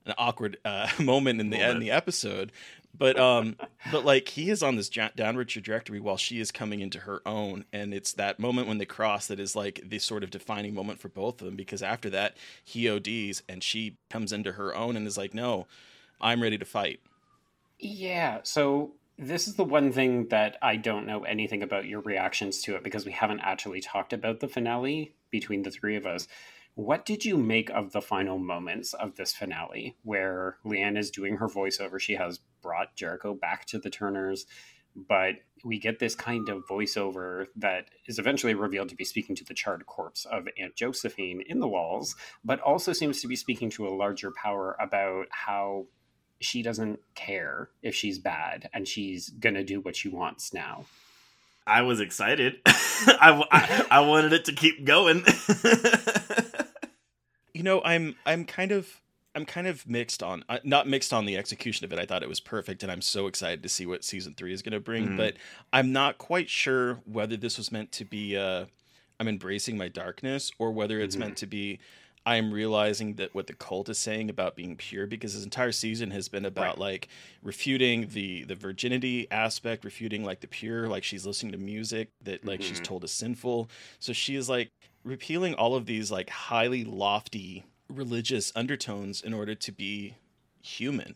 an 0.08 0.16
awkward 0.18 0.58
uh, 0.66 0.90
moment 1.00 1.40
in 1.40 1.50
the 1.50 1.58
in 1.58 1.62
Moment. 1.62 1.80
the 1.80 1.92
episode. 1.92 2.52
But 2.98 3.20
um, 3.20 3.58
but 3.92 4.06
like 4.06 4.30
he 4.30 4.50
is 4.50 4.64
on 4.64 4.76
this 4.76 4.90
downward 4.90 5.50
trajectory 5.50 6.00
while 6.00 6.18
she 6.18 6.40
is 6.40 6.52
coming 6.52 6.80
into 6.80 7.00
her 7.00 7.22
own, 7.26 7.66
and 7.72 7.94
it's 7.94 8.14
that 8.14 8.40
moment 8.40 8.68
when 8.68 8.80
they 8.80 8.86
cross 8.86 9.28
that 9.28 9.40
is 9.40 9.56
like 9.56 9.82
the 9.88 10.00
sort 10.00 10.24
of 10.24 10.32
defining 10.32 10.74
moment 10.74 11.00
for 11.00 11.10
both 11.10 11.42
of 11.42 11.46
them. 11.46 11.56
Because 11.56 11.84
after 11.84 12.10
that, 12.10 12.38
he 12.64 12.90
ODs 12.90 13.44
and 13.48 13.64
she 13.64 13.98
comes 14.10 14.34
into 14.34 14.54
her 14.54 14.76
own 14.76 14.98
and 14.98 15.06
is 15.06 15.18
like, 15.18 15.34
"No, 15.34 15.68
I'm 16.20 16.42
ready 16.42 16.58
to 16.58 16.66
fight." 16.66 17.00
Yeah, 17.80 18.40
so 18.42 18.94
this 19.20 19.48
is 19.48 19.56
the 19.56 19.64
one 19.64 19.92
thing 19.92 20.28
that 20.30 20.58
I 20.62 20.76
don't 20.76 21.06
know 21.06 21.24
anything 21.24 21.62
about 21.62 21.86
your 21.86 22.02
reactions 22.02 22.62
to 22.64 22.76
it 22.76 22.84
because 22.84 23.06
we 23.06 23.12
haven't 23.12 23.42
actually 23.42 23.82
talked 23.82 24.14
about 24.14 24.40
the 24.40 24.48
finale 24.48 25.14
between 25.30 25.64
the 25.64 25.72
three 25.72 25.96
of 25.96 26.06
us. 26.06 26.28
What 26.78 27.08
did 27.08 27.26
you 27.26 27.38
make 27.38 27.72
of 27.72 27.92
the 27.92 28.04
final 28.04 28.38
moments 28.38 28.94
of 28.94 29.16
this 29.16 29.34
finale 29.34 29.96
where 30.04 30.58
Leanne 30.64 30.96
is 30.96 31.10
doing 31.10 31.38
her 31.38 31.48
voiceover? 31.48 32.00
She 32.00 32.14
has 32.14 32.40
brought 32.62 32.96
Jericho 32.96 33.34
back 33.34 33.66
to 33.70 33.80
the 33.80 33.90
Turners. 33.90 34.46
but 34.96 35.36
we 35.66 35.80
get 35.80 35.98
this 35.98 36.14
kind 36.14 36.50
of 36.50 36.68
voiceover 36.70 37.48
that 37.56 37.86
is 38.06 38.20
eventually 38.20 38.54
revealed 38.54 38.90
to 38.90 38.96
be 38.96 39.04
speaking 39.04 39.36
to 39.38 39.44
the 39.44 39.56
charred 39.56 39.88
corpse 39.88 40.26
of 40.26 40.48
Aunt 40.60 40.76
Josephine 40.76 41.42
in 41.48 41.60
the 41.60 41.68
walls, 41.68 42.16
but 42.46 42.60
also 42.60 42.94
seems 42.94 43.22
to 43.22 43.28
be 43.28 43.36
speaking 43.36 43.72
to 43.72 43.88
a 43.88 43.90
larger 43.90 44.30
power 44.32 44.78
about 44.80 45.26
how 45.32 45.88
she 46.40 46.62
doesn't 46.62 47.00
care 47.16 47.70
if 47.82 47.96
she's 47.96 48.20
bad 48.20 48.70
and 48.72 48.88
she's 48.88 49.30
gonna 49.30 49.64
do 49.64 49.82
what 49.82 49.96
she 49.96 50.10
wants 50.10 50.54
now. 50.54 50.86
I 51.66 51.82
was 51.82 52.00
excited. 52.00 52.58
I, 52.66 53.44
I, 53.52 53.86
I 53.90 54.00
wanted 54.02 54.34
it 54.34 54.46
to 54.46 54.54
keep 54.54 54.86
going. 54.86 55.24
you 57.58 57.64
know, 57.64 57.82
I'm 57.84 58.16
I'm 58.26 58.46
kind 58.46 58.72
of 58.72 59.02
I'm 59.36 59.46
kind 59.46 59.68
of 59.68 59.88
mixed 59.88 60.24
on 60.24 60.44
uh, 60.50 60.60
not 60.64 60.88
mixed 60.88 61.12
on 61.14 61.26
the 61.26 61.38
execution 61.38 61.86
of 61.86 61.94
it. 61.94 62.00
I 62.00 62.06
thought 62.06 62.24
it 62.24 62.30
was 62.30 62.40
perfect, 62.40 62.84
and 62.84 62.92
I'm 62.92 63.02
so 63.02 63.28
excited 63.28 63.62
to 63.64 63.70
see 63.70 63.86
what 63.86 64.04
season 64.04 64.34
three 64.36 64.54
is 64.54 64.62
going 64.62 64.74
to 64.74 64.80
bring. 64.80 65.10
Mhm. 65.10 65.18
But 65.18 65.36
I'm 65.74 65.92
not 65.92 66.18
quite 66.18 66.50
sure 66.50 66.96
whether 67.06 67.38
this 67.38 67.58
was 67.58 67.72
meant 67.72 67.92
to 67.94 68.06
be 68.06 68.38
uh, 68.38 68.66
I'm 69.20 69.28
embracing 69.28 69.78
my 69.78 69.88
darkness, 69.88 70.52
or 70.60 70.72
whether 70.72 71.00
it's 71.00 71.16
Mhm. 71.16 71.20
meant 71.20 71.38
to 71.38 71.48
be 71.48 71.80
I'm 72.28 72.52
realizing 72.54 73.16
that 73.16 73.34
what 73.36 73.48
the 73.48 73.54
cult 73.54 73.90
is 73.90 73.98
saying 74.00 74.30
about 74.30 74.56
being 74.58 74.76
pure, 74.78 75.08
because 75.08 75.34
this 75.34 75.46
entire 75.46 75.72
season 75.72 76.12
has 76.12 76.28
been 76.30 76.46
about 76.46 76.78
Right. 76.78 76.80
like 76.80 77.08
refuting 77.42 78.10
the 78.10 78.44
the 78.46 78.56
virginity 78.56 79.32
aspect, 79.32 79.86
refuting 79.86 80.26
like 80.26 80.42
the 80.42 80.48
pure, 80.48 80.90
like 80.90 81.04
she's 81.06 81.26
listening 81.26 81.54
to 81.54 81.58
music 81.60 82.10
that 82.24 82.46
like 82.46 82.62
she's 82.62 82.80
Mhm. 82.80 82.82
told 82.82 83.04
is 83.06 83.12
sinful. 83.14 83.70
So 84.00 84.14
she 84.14 84.36
is 84.36 84.50
like 84.50 84.70
repealing 85.06 85.54
all 85.56 85.76
of 85.76 85.86
these 85.86 86.12
like 86.12 86.30
highly 86.30 86.84
lofty 86.84 87.64
religious 87.90 88.52
undertones 88.56 89.22
in 89.22 89.34
order 89.34 89.56
to 89.56 89.72
be 89.72 90.16
human. 90.64 91.16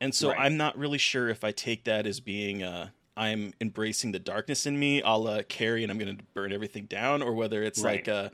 And 0.00 0.14
so 0.14 0.34
Right. 0.34 0.36
I'm 0.36 0.56
not 0.58 0.76
really 0.78 0.98
sure 0.98 1.28
if 1.30 1.44
I 1.44 1.52
take 1.52 1.84
that 1.84 2.06
as 2.06 2.20
being 2.20 2.62
uh 2.62 2.90
I'm 3.16 3.52
embracing 3.60 4.12
the 4.12 4.18
darkness 4.18 4.66
in 4.66 4.78
me, 4.78 5.02
a 5.02 5.10
la 5.16 5.42
Carrie, 5.42 5.82
and 5.82 5.90
I'm 5.92 5.98
going 5.98 6.16
to 6.16 6.24
burn 6.34 6.52
everything 6.52 6.86
down, 6.86 7.22
or 7.22 7.34
whether 7.34 7.62
it's 7.62 7.82
Right. 7.82 7.84
like 7.84 8.08
uh, 8.08 8.30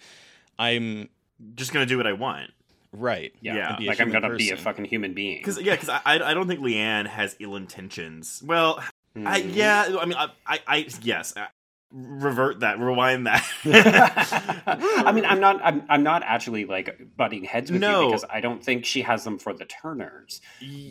I'm 0.58 1.10
Just 1.54 1.72
gonna 1.72 1.86
do 1.86 1.96
what 1.96 2.06
I 2.06 2.12
want. 2.12 2.50
right. 2.92 3.32
Yeah, 3.40 3.56
Yeah. 3.56 3.68
and 3.70 3.78
be 3.78 3.86
a 3.86 3.88
like 3.90 4.00
I'm 4.00 4.10
gonna 4.10 4.34
be 4.36 4.50
a 4.50 4.56
fucking 4.56 4.86
human 4.86 5.12
being. 5.12 5.38
Because 5.38 5.60
yeah, 5.60 5.74
because 5.74 5.88
I 5.90 6.00
I 6.04 6.34
don't 6.34 6.48
think 6.48 6.60
Leanne 6.60 7.06
has 7.06 7.36
ill 7.40 7.56
intentions. 7.56 8.42
Well, 8.44 8.82
I 9.24 9.42
Mm. 9.42 9.54
yeah, 9.54 9.96
I 10.00 10.04
mean 10.06 10.16
I 10.16 10.28
I, 10.46 10.60
I 10.66 10.86
yes. 11.02 11.34
I, 11.36 11.48
revert 11.92 12.60
that, 12.60 12.78
rewind 12.78 13.26
that. 13.26 13.44
I 15.06 15.12
mean, 15.12 15.24
I'm 15.24 15.40
not. 15.40 15.60
I'm, 15.62 15.84
I'm 15.88 16.02
not 16.02 16.22
actually 16.24 16.64
like 16.64 16.98
butting 17.16 17.44
heads 17.44 17.70
with 17.70 17.80
No. 17.80 18.02
you 18.02 18.06
because 18.08 18.24
I 18.30 18.40
don't 18.40 18.62
think 18.62 18.84
she 18.84 19.02
has 19.02 19.24
them 19.24 19.38
for 19.38 19.52
the 19.52 19.64
Turners. 19.64 20.40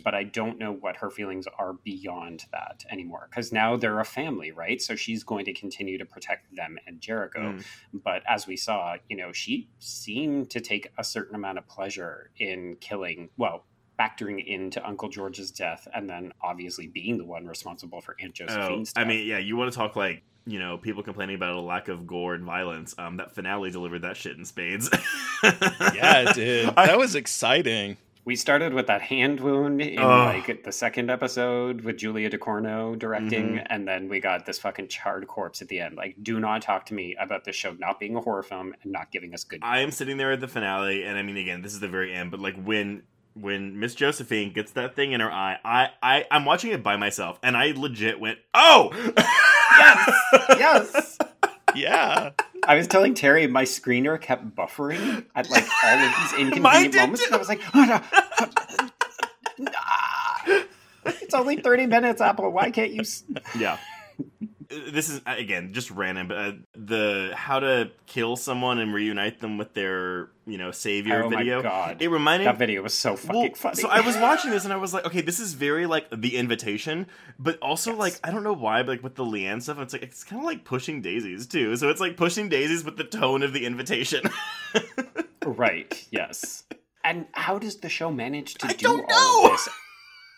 But 0.02 0.14
I 0.14 0.24
don't 0.24 0.58
know 0.58 0.72
what 0.72 0.96
her 0.96 1.10
feelings 1.10 1.46
are 1.58 1.74
beyond 1.74 2.46
that 2.52 2.84
anymore. 2.90 3.28
Because 3.30 3.52
now 3.52 3.76
they're 3.76 4.00
a 4.00 4.04
family, 4.04 4.52
right? 4.52 4.80
So 4.80 4.96
she's 4.96 5.22
going 5.22 5.44
to 5.46 5.52
continue 5.52 5.98
to 5.98 6.04
protect 6.04 6.54
them 6.54 6.78
and 6.86 7.00
Jericho. 7.00 7.52
Mm. 7.52 7.64
But 7.92 8.22
as 8.28 8.46
we 8.46 8.56
saw, 8.56 8.96
you 9.08 9.16
know, 9.16 9.32
she 9.32 9.68
seemed 9.78 10.50
to 10.50 10.60
take 10.60 10.92
a 10.98 11.04
certain 11.04 11.34
amount 11.34 11.58
of 11.58 11.66
pleasure 11.68 12.30
in 12.38 12.76
killing. 12.80 13.30
Well. 13.36 13.64
Factoring 13.98 14.44
into 14.44 14.86
Uncle 14.86 15.08
George's 15.08 15.50
death, 15.50 15.88
and 15.94 16.08
then 16.08 16.32
obviously 16.42 16.86
being 16.86 17.16
the 17.18 17.24
one 17.24 17.46
responsible 17.46 18.00
for 18.00 18.14
Aunt 18.20 18.38
Oh, 18.42 18.46
Josephine's 18.46 18.92
I 18.96 19.04
mean, 19.04 19.26
yeah, 19.26 19.38
you 19.38 19.56
want 19.56 19.72
to 19.72 19.78
talk 19.78 19.96
like 19.96 20.22
you 20.46 20.58
know 20.58 20.76
people 20.78 21.02
complaining 21.02 21.34
about 21.34 21.54
a 21.54 21.60
lack 21.60 21.88
of 21.88 22.06
gore 22.06 22.34
and 22.34 22.44
violence. 22.44 22.94
Um, 22.98 23.16
that 23.16 23.34
finale 23.34 23.70
delivered 23.70 24.02
that 24.02 24.16
shit 24.16 24.36
in 24.36 24.44
spades. 24.44 24.90
Yeah, 25.42 26.30
it 26.30 26.34
did. 26.34 26.68
I- 26.76 26.86
That 26.86 26.98
was 26.98 27.14
exciting. 27.14 27.96
We 28.24 28.34
started 28.34 28.74
with 28.74 28.88
that 28.88 29.02
hand 29.02 29.38
wound 29.38 29.80
in 29.80 30.00
Ugh. 30.00 30.04
like 30.48 30.64
the 30.64 30.72
second 30.72 31.10
episode 31.12 31.82
with 31.82 31.96
Julia 31.96 32.28
Ducournau 32.28 32.98
directing, 32.98 33.50
Mhm. 33.58 33.66
and 33.70 33.86
then 33.86 34.08
we 34.08 34.18
got 34.18 34.44
this 34.46 34.58
fucking 34.58 34.88
charred 34.88 35.28
corpse 35.28 35.62
at 35.62 35.68
the 35.68 35.78
end. 35.78 35.94
Like, 35.96 36.16
do 36.20 36.40
not 36.40 36.60
talk 36.62 36.86
to 36.86 36.94
me 36.94 37.14
about 37.20 37.44
this 37.44 37.54
show 37.54 37.74
not 37.78 38.00
being 38.00 38.16
a 38.16 38.20
horror 38.20 38.42
film 38.42 38.74
and 38.82 38.90
not 38.90 39.12
giving 39.12 39.32
us 39.32 39.44
good. 39.44 39.60
I 39.62 39.78
am 39.78 39.92
sitting 39.92 40.16
there 40.16 40.32
at 40.32 40.40
the 40.40 40.48
finale, 40.48 41.04
and 41.04 41.16
I 41.16 41.22
mean, 41.22 41.36
again, 41.36 41.62
this 41.62 41.72
is 41.72 41.78
the 41.78 41.86
very 41.88 42.12
end, 42.12 42.32
but 42.32 42.40
like 42.40 42.56
when 42.60 43.04
when 43.40 43.78
Miss 43.78 43.94
Josephine 43.94 44.52
gets 44.52 44.72
that 44.72 44.94
thing 44.96 45.12
in 45.12 45.20
her 45.20 45.30
eye, 45.30 45.58
I 45.64 45.90
I 46.02 46.26
I'm 46.30 46.44
watching 46.44 46.72
it 46.72 46.82
by 46.82 46.96
myself, 46.96 47.38
and 47.42 47.56
I 47.56 47.72
legit 47.76 48.18
went, 48.18 48.38
"Oh, 48.54 48.90
Yes! 49.78 50.10
yes. 50.58 51.18
Yeah. 51.74 52.30
I 52.66 52.74
was 52.74 52.86
telling 52.88 53.14
Terry 53.14 53.46
my 53.46 53.64
screener 53.64 54.20
kept 54.20 54.54
buffering 54.56 55.26
at 55.34 55.50
like 55.50 55.66
all 55.84 55.98
of 55.98 56.12
these 56.18 56.32
inconvenient 56.40 56.94
moments, 56.94 57.20
too. 57.20 57.26
and 57.26 57.34
I 57.34 57.38
was 57.38 57.48
like, 57.48 57.60
oh, 57.74 57.84
no. 57.84 58.88
Nah. 59.70 60.62
It's 61.06 61.34
only 61.34 61.56
30 61.56 61.86
minutes, 61.86 62.20
Apple. 62.20 62.50
Why 62.50 62.70
can't 62.70 62.92
you? 62.92 63.02
yeah." 63.58 63.78
This 64.68 65.08
is 65.10 65.20
again 65.26 65.72
just 65.72 65.90
random, 65.90 66.28
but 66.28 66.36
uh, 66.36 66.52
the 66.74 67.32
how 67.34 67.60
to 67.60 67.90
kill 68.06 68.36
someone 68.36 68.78
and 68.78 68.92
reunite 68.92 69.40
them 69.40 69.58
with 69.58 69.74
their 69.74 70.30
you 70.46 70.58
know 70.58 70.70
savior 70.70 71.24
Oh 71.24 71.28
video. 71.28 71.56
my 71.58 71.62
god. 71.62 72.02
It 72.02 72.08
reminded 72.08 72.46
That 72.46 72.58
video 72.58 72.82
was 72.82 72.94
so 72.94 73.16
fucking 73.16 73.40
Well, 73.40 73.50
funny. 73.54 73.76
So 73.76 73.88
I 73.88 74.00
was 74.00 74.16
watching 74.18 74.50
this 74.50 74.64
and 74.64 74.72
I 74.72 74.76
was 74.76 74.92
like, 74.94 75.04
okay, 75.06 75.20
this 75.20 75.38
is 75.40 75.54
very 75.54 75.86
like 75.86 76.06
the 76.10 76.36
invitation, 76.36 77.06
but 77.38 77.58
also 77.60 77.90
Yes. 77.90 77.98
like 77.98 78.20
I 78.24 78.30
don't 78.30 78.42
know 78.44 78.52
why, 78.54 78.82
but 78.82 78.92
like 78.92 79.02
with 79.02 79.14
the 79.14 79.24
Leanne 79.24 79.62
stuff, 79.62 79.78
it's 79.78 79.92
like 79.92 80.02
it's 80.02 80.24
kind 80.24 80.40
of 80.40 80.46
like 80.46 80.64
pushing 80.64 81.00
daisies 81.02 81.46
too. 81.46 81.76
So 81.76 81.88
it's 81.90 82.00
like 82.00 82.16
pushing 82.16 82.48
daisies 82.48 82.84
with 82.84 82.96
the 82.96 83.04
tone 83.04 83.42
of 83.42 83.52
the 83.52 83.64
invitation. 83.66 84.22
Right. 85.44 86.06
Yes. 86.10 86.64
And 87.04 87.26
how 87.32 87.58
does 87.60 87.76
the 87.76 87.88
show 87.88 88.10
manage 88.10 88.54
to 88.54 88.66
I 88.66 88.72
do 88.72 88.78
don't 88.88 89.12
all 89.12 89.42
know! 89.44 89.50
of 89.52 89.52
this? 89.52 89.68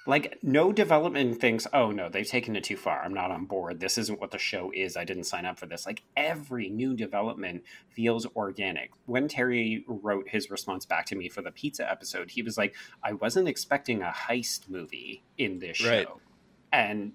Like, 0.09 0.39
no 0.43 0.73
development 0.73 1.39
thinks, 1.39 1.67
oh 1.75 1.91
no, 1.91 2.09
they've 2.09 2.27
taken 2.27 2.57
it 2.57 2.65
too 2.65 2.79
far. 2.79 3.05
I'm 3.05 3.13
not 3.13 3.31
on 3.31 3.45
board. 3.45 3.79
This 3.79 3.99
isn't 3.99 4.19
what 4.19 4.31
the 4.31 4.39
show 4.39 4.73
is. 4.75 4.97
I 4.97 5.05
didn't 5.05 5.25
sign 5.25 5.45
up 5.45 5.59
for 5.59 5.67
this. 5.67 5.85
Like, 5.85 6.03
every 6.17 6.71
new 6.71 6.97
development 6.97 7.63
feels 7.91 8.25
organic. 8.35 8.91
When 9.05 9.29
Terry 9.29 9.85
wrote 9.87 10.31
his 10.31 10.49
response 10.49 10.87
back 10.87 11.05
to 11.07 11.15
me 11.15 11.29
for 11.29 11.43
the 11.43 11.51
pizza 11.51 11.89
episode, 11.89 12.31
he 12.31 12.41
was 12.41 12.57
like, 12.57 12.75
I 13.05 13.13
wasn't 13.13 13.49
expecting 13.49 14.01
a 14.03 14.07
heist 14.07 14.71
movie 14.71 15.25
in 15.37 15.59
this 15.59 15.77
show. 15.77 15.91
Right. 15.91 16.09
And 16.73 17.13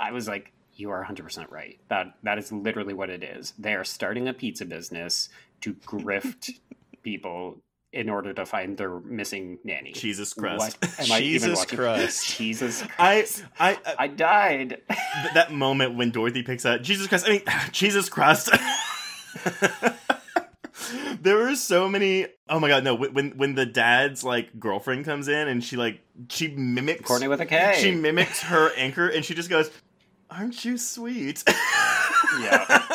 I 0.00 0.10
was 0.10 0.26
like, 0.26 0.52
you 0.74 0.90
are 0.90 1.04
100% 1.04 1.48
right. 1.48 1.78
That 1.90 2.14
That 2.24 2.38
is 2.38 2.50
literally 2.50 2.92
what 2.92 3.08
it 3.08 3.22
is. 3.22 3.54
They 3.56 3.74
are 3.74 3.84
starting 3.84 4.26
a 4.26 4.34
pizza 4.34 4.64
business 4.64 5.28
to 5.60 5.74
grift 5.74 6.50
people 7.04 7.62
in 7.92 8.08
order 8.08 8.32
to 8.32 8.46
find 8.46 8.76
their 8.78 8.98
missing 9.00 9.58
nanny. 9.64 9.92
Jesus 9.92 10.32
Christ! 10.34 10.78
What 10.80 11.00
am 11.00 11.12
I 11.12 11.20
even 11.20 11.50
Jesus? 11.56 11.64
Christ. 11.66 12.36
Jesus 12.38 12.82
I 12.82 12.86
Christ. 12.86 13.44
I, 13.60 13.70
I 13.84 13.94
I 13.98 14.06
died. 14.08 14.80
th- 14.88 15.34
that 15.34 15.52
moment 15.52 15.94
when 15.96 16.10
Dorothy 16.10 16.42
picks 16.42 16.64
up 16.64 16.82
Jesus 16.82 17.06
Christ. 17.06 17.26
I 17.28 17.30
mean, 17.30 17.42
Jesus 17.72 18.08
Christ. 18.08 18.50
there 21.20 21.36
were 21.36 21.54
so 21.54 21.88
many. 21.88 22.26
Oh 22.48 22.58
my 22.60 22.68
god, 22.68 22.84
no! 22.84 22.94
When 22.94 23.30
when 23.36 23.54
the 23.54 23.66
dad's 23.66 24.24
like 24.24 24.58
girlfriend 24.58 25.04
comes 25.04 25.28
in 25.28 25.48
and 25.48 25.62
she 25.62 25.76
like 25.76 26.00
she 26.28 26.48
mimics 26.48 27.02
Courtney 27.06 27.28
with 27.28 27.40
a 27.40 27.46
K. 27.46 27.74
she 27.78 27.92
mimics 27.92 28.42
her 28.42 28.72
anchor 28.76 29.08
and 29.08 29.24
she 29.24 29.34
just 29.34 29.50
goes, 29.50 29.70
"Aren't 30.30 30.64
you 30.64 30.76
sweet?" 30.78 31.44
Yeah. 32.40 32.86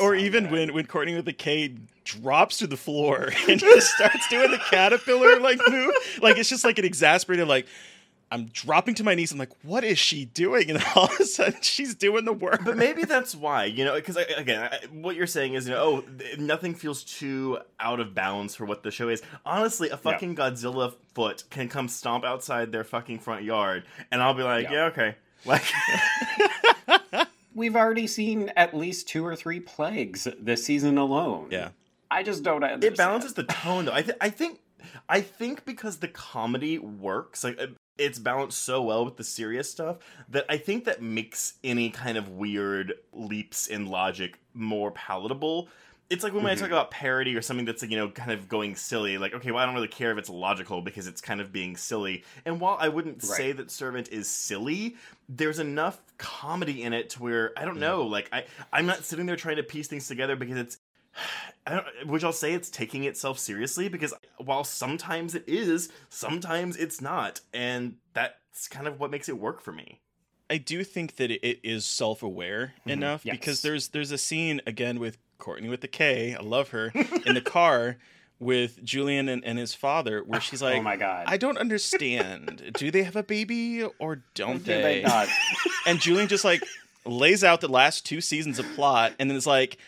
Or 0.00 0.14
even 0.14 0.44
bad. 0.44 0.52
when 0.52 0.74
when 0.74 0.86
Courtney 0.86 1.14
with 1.14 1.24
the 1.24 1.32
K 1.32 1.76
drops 2.08 2.56
to 2.58 2.66
the 2.66 2.76
floor 2.76 3.30
and 3.48 3.60
just 3.60 3.92
starts 3.94 4.26
doing 4.28 4.50
the 4.50 4.58
caterpillar 4.70 5.38
like 5.40 5.60
move, 5.68 5.92
like 6.22 6.38
it's 6.38 6.48
just 6.48 6.64
like 6.64 6.78
an 6.78 6.84
exasperated 6.84 7.46
like 7.46 7.66
I'm 8.30 8.44
dropping 8.48 8.94
to 8.96 9.04
my 9.04 9.14
knees. 9.14 9.32
I'm 9.32 9.38
like, 9.38 9.52
what 9.62 9.84
is 9.84 9.98
she 9.98 10.26
doing? 10.26 10.68
And 10.70 10.84
all 10.94 11.04
of 11.06 11.18
a 11.18 11.24
sudden, 11.24 11.62
she's 11.62 11.94
doing 11.94 12.26
the 12.26 12.32
work. 12.34 12.60
but 12.62 12.76
maybe 12.76 13.04
that's 13.04 13.34
why 13.34 13.64
you 13.64 13.84
know 13.84 13.94
because 13.94 14.16
again 14.36 14.68
I, 14.70 14.78
what 14.92 15.16
you're 15.16 15.26
saying 15.26 15.54
is 15.54 15.66
you 15.68 15.74
know 15.74 15.80
oh 15.82 16.00
th- 16.18 16.38
nothing 16.38 16.74
feels 16.74 17.04
too 17.04 17.58
out 17.80 18.00
of 18.00 18.14
bounds 18.14 18.54
for 18.54 18.64
what 18.66 18.82
the 18.82 18.90
show 18.90 19.08
is 19.08 19.22
honestly 19.46 19.88
a 19.90 19.96
fucking 19.96 20.36
godzilla 20.36 20.94
foot 21.14 21.44
can 21.50 21.68
come 21.68 21.88
stomp 21.88 22.24
outside 22.24 22.70
their 22.72 22.84
fucking 22.84 23.18
front 23.20 23.44
yard 23.44 23.84
and 24.10 24.22
i'll 24.22 24.34
be 24.34 24.42
like 24.42 24.64
yeah, 24.64 24.72
Yeah. 24.72 24.84
okay 24.86 25.14
like 25.44 25.64
We've 27.54 27.74
already 27.76 28.06
seen 28.06 28.52
at 28.56 28.72
least 28.76 29.08
two 29.08 29.26
or 29.26 29.34
three 29.34 29.58
plagues 29.58 30.28
this 30.38 30.64
season 30.64 30.96
alone. 30.96 31.48
Yeah. 31.50 31.70
I 32.10 32.22
just 32.22 32.42
don't 32.42 32.62
understand. 32.64 32.84
it 32.84 32.96
balances 32.96 33.34
the 33.34 33.44
tone 33.44 33.84
though 33.84 33.92
i, 33.94 34.02
th- 34.02 34.16
I 34.20 34.30
think 34.30 34.60
i 35.08 35.20
think 35.20 35.64
because 35.64 35.98
the 35.98 36.08
comedy 36.08 36.78
works 36.78 37.44
like 37.44 37.58
it's 37.98 38.18
balanced 38.18 38.62
so 38.62 38.80
well 38.82 39.04
with 39.04 39.16
the 39.16 39.24
serious 39.24 39.70
stuff 39.70 39.98
that 40.28 40.44
i 40.48 40.56
think 40.56 40.84
that 40.84 41.02
makes 41.02 41.54
any 41.64 41.90
kind 41.90 42.16
of 42.16 42.28
weird 42.28 42.94
leaps 43.12 43.66
in 43.66 43.86
logic 43.86 44.38
more 44.54 44.90
palatable 44.90 45.68
it's 46.10 46.24
like 46.24 46.32
when 46.32 46.46
I 46.46 46.54
Mhm. 46.54 46.60
talk 46.60 46.68
about 46.68 46.90
parody 46.90 47.36
or 47.36 47.42
something 47.42 47.66
that's 47.66 47.82
like, 47.82 47.90
you 47.90 47.98
know 47.98 48.08
kind 48.08 48.30
of 48.32 48.48
going 48.48 48.76
silly 48.76 49.18
like 49.18 49.34
okay 49.34 49.50
well 49.50 49.62
i 49.62 49.66
don't 49.66 49.74
really 49.74 49.88
care 49.88 50.10
if 50.10 50.16
it's 50.16 50.30
logical 50.30 50.80
because 50.80 51.06
it's 51.06 51.20
kind 51.20 51.38
of 51.42 51.52
being 51.52 51.76
silly 51.76 52.24
and 52.46 52.60
while 52.60 52.78
i 52.80 52.88
wouldn't 52.88 53.16
Right. 53.22 53.36
say 53.36 53.52
that 53.52 53.70
servant 53.70 54.08
is 54.08 54.26
silly 54.26 54.96
there's 55.28 55.58
enough 55.58 56.00
comedy 56.16 56.82
in 56.82 56.94
it 56.94 57.10
to 57.10 57.22
where 57.22 57.52
i 57.58 57.64
don't 57.66 57.78
know 57.78 58.04
like 58.04 58.28
i 58.32 58.44
i'm 58.72 58.86
not 58.86 59.04
sitting 59.04 59.26
there 59.26 59.36
trying 59.36 59.56
to 59.56 59.62
piece 59.62 59.86
things 59.88 60.08
together 60.08 60.34
because 60.34 60.56
it's 60.56 60.78
I 61.66 61.70
don't, 61.72 62.06
which 62.06 62.24
I'll 62.24 62.32
say 62.32 62.54
it's 62.54 62.70
taking 62.70 63.04
itself 63.04 63.38
seriously 63.38 63.88
because 63.88 64.14
while 64.38 64.64
sometimes 64.64 65.34
it 65.34 65.44
is, 65.46 65.90
sometimes 66.08 66.76
it's 66.76 67.00
not, 67.00 67.40
and 67.52 67.96
that's 68.14 68.68
kind 68.68 68.86
of 68.86 68.98
what 69.00 69.10
makes 69.10 69.28
it 69.28 69.38
work 69.38 69.60
for 69.60 69.72
me. 69.72 70.00
I 70.50 70.56
do 70.56 70.82
think 70.82 71.16
that 71.16 71.30
it, 71.30 71.60
is 71.62 71.84
self 71.84 72.22
aware 72.22 72.74
mm-hmm. 72.80 72.90
enough 72.90 73.24
Yes. 73.24 73.36
because 73.36 73.62
there's 73.62 73.88
there's 73.88 74.12
a 74.12 74.18
scene 74.18 74.60
again 74.66 74.98
with 74.98 75.18
Courtney 75.38 75.68
with 75.68 75.82
the 75.82 75.88
K. 75.88 76.34
I 76.34 76.42
love 76.42 76.70
her 76.70 76.90
in 77.26 77.34
the 77.34 77.40
car 77.44 77.98
with 78.40 78.82
Julian 78.84 79.28
and, 79.28 79.44
and 79.44 79.58
his 79.58 79.74
father, 79.74 80.22
where 80.22 80.40
she's 80.40 80.62
oh 80.62 80.66
like, 80.66 80.78
oh 80.78 80.82
my 80.82 80.96
god. 80.96 81.24
I 81.28 81.36
don't 81.36 81.58
understand. 81.58 82.72
do 82.78 82.90
they 82.90 83.02
have 83.02 83.16
a 83.16 83.22
baby 83.22 83.84
or 83.98 84.22
don't 84.34 84.58
Do 84.58 84.72
they 84.72 85.02
they? 85.02 85.26
And 85.86 86.00
Julian 86.00 86.28
just 86.28 86.44
like 86.44 86.62
lays 87.04 87.42
out 87.42 87.60
the 87.60 87.68
last 87.68 88.06
two 88.06 88.20
seasons 88.20 88.58
of 88.58 88.66
plot 88.74 89.14
and 89.18 89.30
then 89.30 89.36
is 89.36 89.46
like, 89.46 89.78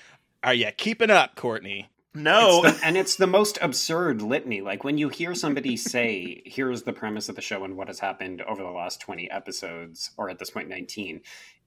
Are 0.42 0.55
you 0.55 0.70
keeping 0.76 1.11
up, 1.11 1.37
Courtney? 1.37 1.90
No, 2.14 2.64
It's 2.64 2.81
the- 2.81 2.87
and 2.87 2.96
it's 2.96 3.16
the 3.16 3.26
most 3.26 3.59
absurd 3.62 4.20
litany. 4.20 4.61
Like 4.62 4.83
when 4.83 4.98
you 4.98 5.09
hear 5.11 5.35
somebody 5.35 5.76
say, 5.76 6.42
"Here's 6.44 6.83
the 6.83 6.92
premise 6.92 7.29
of 7.29 7.37
the 7.37 7.42
show 7.42 7.62
and 7.64 7.76
what 7.76 7.87
has 7.88 8.00
happened 8.00 8.42
over 8.42 8.62
the 8.62 8.70
last 8.70 9.00
twenty 9.00 9.31
episodes, 9.31 10.11
or 10.16 10.29
at 10.29 10.38
this 10.40 10.50
point 10.50 10.68
nineteen," 10.68 11.20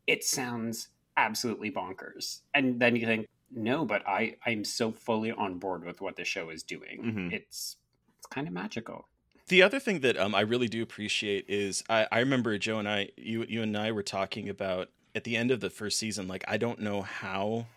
it 0.06 0.24
sounds 0.24 0.90
absolutely 1.16 1.72
bonkers. 1.72 2.42
And 2.54 2.80
then 2.82 2.98
you 2.98 3.06
think, 3.06 3.28
"No, 3.52 3.86
but 3.86 4.06
I 4.06 4.36
I'm 4.46 4.66
so 4.66 4.92
fully 4.92 5.32
on 5.32 5.60
board 5.60 5.86
with 5.86 6.02
what 6.02 6.18
the 6.18 6.26
show 6.26 6.50
is 6.50 6.62
doing. 6.64 7.02
Mhm. 7.04 7.32
It's 7.34 7.78
it's 8.18 8.28
kind 8.28 8.48
of 8.48 8.54
magical." 8.54 9.08
The 9.48 9.62
other 9.62 9.80
thing 9.80 10.00
that 10.02 10.18
um, 10.18 10.34
I 10.36 10.42
really 10.42 10.68
do 10.68 10.82
appreciate 10.82 11.46
is 11.48 11.84
I, 11.90 12.08
I 12.12 12.20
remember 12.20 12.58
Joe 12.58 12.80
and 12.80 12.88
I, 12.90 13.10
you, 13.18 13.46
you 13.48 13.62
and 13.62 13.78
I 13.78 13.92
were 13.92 14.02
talking 14.04 14.48
about 14.50 14.90
at 15.16 15.24
the 15.26 15.36
end 15.38 15.52
of 15.52 15.60
the 15.60 15.70
first 15.70 16.00
season, 16.00 16.28
like, 16.30 16.44
I 16.48 16.56
don't 16.58 16.80
know 16.80 17.02
how 17.02 17.68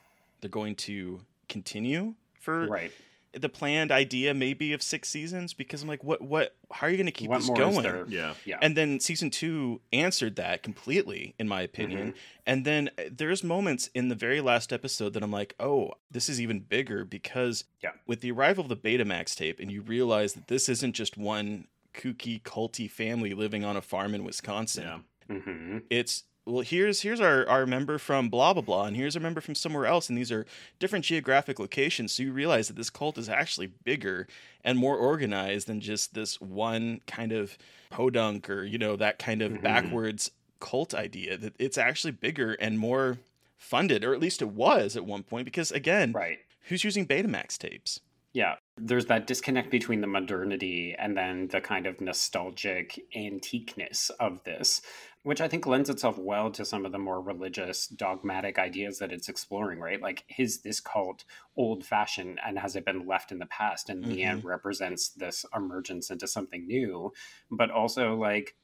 they're 0.41 0.51
going 0.51 0.75
to 0.77 1.21
continue 1.49 2.15
for 2.41 2.67
Right. 2.67 2.93
the 3.33 3.49
planned 3.49 3.93
idea 3.93 4.33
maybe 4.33 4.73
of 4.73 4.83
six 4.83 5.09
seasons 5.09 5.53
because 5.53 5.83
I'm 5.83 5.89
like, 5.89 6.03
what, 6.03 6.23
what, 6.23 6.55
how 6.71 6.87
are 6.87 6.91
you 6.91 6.97
going 6.97 7.07
to 7.07 7.13
keep 7.13 7.29
what 7.29 7.39
this 7.39 7.47
more 7.49 7.57
going? 7.57 7.77
is 7.77 7.83
there? 7.83 8.07
yeah, 8.09 8.35
Yeah. 8.45 8.59
And 8.63 8.77
then 8.77 8.99
season 9.01 9.31
two 9.31 9.81
answered 9.93 10.37
that 10.37 10.63
completely, 10.63 11.35
in 11.39 11.47
my 11.47 11.61
opinion. 11.63 12.09
Mm-hmm. 12.09 12.19
And 12.47 12.65
then 12.65 12.91
uh, 12.99 13.03
there's 13.11 13.45
moments 13.45 13.91
in 13.95 14.09
the 14.09 14.15
very 14.15 14.41
last 14.41 14.73
episode 14.73 15.13
that 15.15 15.23
I'm 15.23 15.31
like, 15.33 15.55
oh, 15.61 15.93
this 16.11 16.29
is 16.29 16.41
even 16.41 16.61
bigger 16.61 17.05
because 17.05 17.65
Yeah. 17.83 17.91
with 18.07 18.21
the 18.23 18.31
arrival 18.31 18.63
of 18.65 18.69
the 18.71 18.77
Betamax 18.77 19.35
tape, 19.37 19.61
and 19.61 19.71
you 19.71 19.83
realize 19.83 20.33
that 20.35 20.49
this 20.49 20.69
isn't 20.69 20.95
just 20.95 21.17
one 21.19 21.67
kooky, 21.93 22.41
culty 22.43 22.91
family 22.91 23.35
living 23.35 23.65
on 23.65 23.77
a 23.77 23.83
farm 23.83 24.15
in 24.15 24.25
Wisconsin. 24.25 24.85
yeah. 25.29 25.37
hmm 25.39 25.79
It's 25.91 26.25
well, 26.47 26.63
here's 26.63 27.03
here's 27.03 27.21
our, 27.21 27.47
our 27.49 27.67
member 27.67 27.99
from 27.99 28.29
blah 28.29 28.53
blah 28.53 28.63
blah, 28.63 28.85
and 28.85 28.97
here's 28.97 29.17
a 29.17 29.21
member 29.21 29.41
from 29.41 29.55
somewhere 29.57 29.85
else, 29.87 30.09
and 30.09 30.17
these 30.17 30.31
are 30.33 30.47
different 30.79 31.05
geographic 31.05 31.59
locations. 31.59 32.13
So 32.13 32.23
you 32.23 32.33
realize 32.33 32.69
that 32.69 32.77
this 32.77 32.89
cult 32.91 33.19
is 33.19 33.29
actually 33.29 33.67
bigger 33.85 34.29
and 34.65 34.79
more 34.79 34.97
organized 34.97 35.67
than 35.67 35.81
just 35.81 36.15
this 36.15 36.41
one 36.41 37.01
kind 37.07 37.33
of 37.33 37.59
podunk 37.91 38.49
or 38.49 38.65
you 38.65 38.79
know 38.79 38.97
that 38.97 39.19
kind 39.19 39.43
of 39.43 39.53
Mhm. 39.53 39.63
backwards 39.63 40.31
cult 40.61 40.95
idea. 40.95 41.37
That 41.37 41.55
it's 41.59 41.77
actually 41.79 42.13
bigger 42.13 42.53
and 42.55 42.79
more 42.79 43.19
funded, 43.57 44.05
or 44.05 44.15
at 44.15 44.21
least 44.21 44.41
it 44.41 44.49
was 44.49 44.97
at 44.97 45.05
one 45.05 45.23
point. 45.25 45.45
Because 45.47 45.73
again, 45.73 46.13
Right. 46.13 46.39
who's 46.69 46.85
using 46.85 47.07
Betamax 47.07 47.59
tapes? 47.59 48.01
Yeah, 48.33 48.57
there's 48.77 49.07
that 49.07 49.27
disconnect 49.27 49.71
between 49.71 50.03
the 50.03 50.07
modernity 50.07 50.95
and 50.99 51.17
then 51.17 51.49
the 51.49 51.61
kind 51.63 51.87
of 51.87 52.03
nostalgic 52.03 53.01
antiqueness 53.17 54.11
of 54.21 54.45
this, 54.45 54.83
which 55.27 55.41
I 55.41 55.49
think 55.49 55.67
lends 55.67 55.91
itself 55.91 56.19
well 56.19 56.53
to 56.53 56.65
some 56.65 56.87
of 56.87 56.93
the 56.93 57.01
more 57.01 57.21
religious, 57.21 57.89
dogmatic 57.89 58.61
ideas 58.61 59.01
that 59.01 59.11
it's 59.11 59.29
exploring, 59.29 59.81
right? 59.81 60.01
Like, 60.01 60.25
is 60.39 60.61
this 60.61 60.79
cult 60.79 61.25
old 61.57 61.85
fashioned 61.85 62.39
and 62.47 62.61
has 62.61 62.77
it 62.77 62.85
been 62.85 63.09
left 63.09 63.33
in 63.33 63.41
the 63.41 63.47
past? 63.47 63.91
And 63.91 64.05
Leanne 64.05 64.37
mm-hmm. 64.37 64.47
represents 64.47 65.09
this 65.09 65.45
emergence 65.53 66.11
into 66.11 66.29
something 66.29 66.65
new, 66.65 67.13
but 67.51 67.73
also, 67.73 68.15
like, 68.15 68.55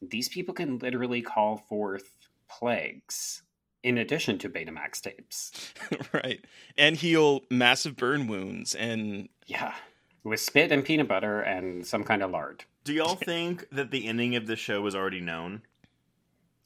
these 0.00 0.28
people 0.28 0.54
can 0.54 0.78
literally 0.78 1.22
call 1.22 1.56
forth 1.56 2.16
plagues 2.48 3.42
in 3.82 3.98
addition 3.98 4.38
to 4.38 4.48
Betamax 4.48 5.00
tapes. 5.00 5.74
right, 6.12 6.44
and 6.78 6.94
heal 6.94 7.40
massive 7.50 7.96
burn 7.96 8.28
wounds 8.28 8.76
and 8.76 9.28
Yeah. 9.48 9.74
With 10.22 10.38
spit 10.38 10.70
and 10.70 10.84
peanut 10.84 11.08
butter 11.08 11.40
and 11.40 11.84
some 11.84 12.04
kind 12.04 12.22
of 12.22 12.30
lard. 12.30 12.64
Do 12.84 12.92
y'all 12.92 13.16
think 13.24 13.68
that 13.70 13.90
the 13.90 14.06
ending 14.06 14.36
of 14.36 14.46
the 14.46 14.54
show 14.54 14.82
was 14.82 14.94
already 14.94 15.20
known? 15.20 15.62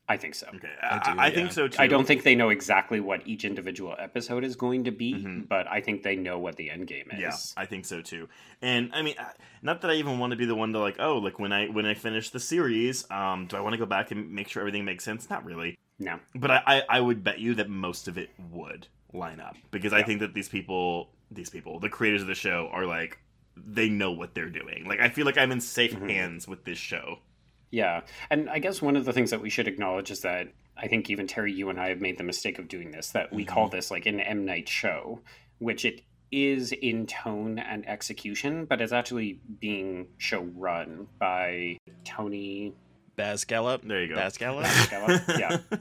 I 0.08 0.16
think 0.16 0.34
so. 0.36 0.46
Okay, 0.54 0.68
I 0.82 0.86
I, 0.86 0.98
do, 1.14 1.20
I 1.20 1.26
yeah. 1.26 1.34
think 1.34 1.52
so 1.52 1.66
too. 1.66 1.82
I 1.82 1.88
don't 1.88 2.06
think 2.06 2.22
they 2.22 2.36
know 2.36 2.48
exactly 2.50 3.00
what 3.00 3.26
each 3.26 3.44
individual 3.44 3.96
episode 3.98 4.44
is 4.44 4.54
going 4.54 4.84
to 4.84 4.92
be, 4.92 5.14
Mhm. 5.14 5.48
but 5.48 5.66
I 5.66 5.80
think 5.80 6.02
they 6.04 6.14
know 6.14 6.38
what 6.38 6.54
the 6.56 6.70
end 6.70 6.86
game 6.86 7.08
is. 7.12 7.18
Yeah, 7.20 7.36
I 7.56 7.66
think 7.66 7.84
so 7.84 8.00
too. 8.02 8.28
And 8.62 8.90
I 8.94 9.02
mean, 9.02 9.16
not 9.62 9.80
that 9.80 9.90
I 9.90 9.94
even 9.94 10.18
want 10.20 10.30
to 10.30 10.36
be 10.36 10.46
the 10.46 10.54
one 10.54 10.72
to 10.74 10.78
like, 10.78 10.96
oh, 11.00 11.18
like 11.18 11.38
when 11.40 11.52
I 11.52 11.66
when 11.66 11.86
I 11.86 11.94
finish 11.94 12.30
the 12.30 12.38
series, 12.40 13.10
um, 13.10 13.46
do 13.46 13.56
I 13.56 13.60
want 13.60 13.72
to 13.72 13.78
go 13.78 13.86
back 13.86 14.12
and 14.12 14.30
make 14.30 14.48
sure 14.48 14.60
everything 14.60 14.84
makes 14.84 15.02
sense? 15.02 15.28
Not 15.28 15.44
really. 15.44 15.76
No. 15.98 16.20
But 16.34 16.50
I, 16.50 16.62
I, 16.66 16.82
I 16.88 17.00
would 17.00 17.24
bet 17.24 17.40
you 17.40 17.54
that 17.54 17.68
most 17.68 18.06
of 18.06 18.16
it 18.18 18.30
would 18.52 18.86
line 19.12 19.40
up 19.40 19.56
because 19.70 19.92
I 19.92 20.02
think 20.02 20.20
that 20.20 20.34
these 20.34 20.48
people, 20.48 21.10
these 21.30 21.48
people, 21.50 21.80
the 21.80 21.88
creators 21.88 22.20
of 22.20 22.28
the 22.28 22.34
show, 22.34 22.68
are 22.70 22.86
like 22.86 23.18
they 23.56 23.88
know 23.88 24.12
what 24.12 24.34
they're 24.34 24.50
doing. 24.50 24.84
Like 24.86 25.00
I 25.00 25.08
feel 25.08 25.24
like 25.26 25.38
I'm 25.38 25.50
in 25.50 25.60
safe 25.60 25.94
Mhm. 25.96 26.10
hands 26.10 26.46
with 26.46 26.64
this 26.64 26.78
show. 26.78 27.18
Yeah. 27.70 28.02
And 28.30 28.48
I 28.48 28.58
guess 28.58 28.80
one 28.80 28.96
of 28.96 29.04
the 29.04 29.12
things 29.12 29.30
that 29.30 29.40
we 29.42 29.50
should 29.50 29.68
acknowledge 29.68 30.10
is 30.10 30.20
that 30.22 30.48
I 30.76 30.88
think 30.88 31.10
even 31.10 31.26
Terry, 31.26 31.52
you 31.52 31.68
and 31.70 31.80
I 31.80 31.88
have 31.88 32.00
made 32.00 32.18
the 32.18 32.24
mistake 32.24 32.58
of 32.58 32.68
doing 32.68 32.90
this, 32.90 33.10
that 33.10 33.32
we 33.32 33.44
Mm-hmm. 33.44 33.54
call 33.54 33.68
this 33.68 33.90
like 33.90 34.06
an 34.06 34.20
M. 34.20 34.44
Night 34.44 34.68
show, 34.68 35.20
which 35.58 35.84
it 35.84 36.02
is 36.30 36.72
in 36.72 37.06
tone 37.06 37.58
and 37.58 37.88
execution, 37.88 38.64
but 38.66 38.80
it's 38.80 38.92
actually 38.92 39.40
being 39.60 40.08
show 40.18 40.42
run 40.56 41.06
by 41.18 41.78
Tony 42.04 42.74
Basgallop. 43.16 43.86
There 43.86 44.02
you 44.02 44.08
go. 44.14 44.16
Basgallop. 44.16 44.90
Gallup, 44.90 45.22
yeah. 45.38 45.58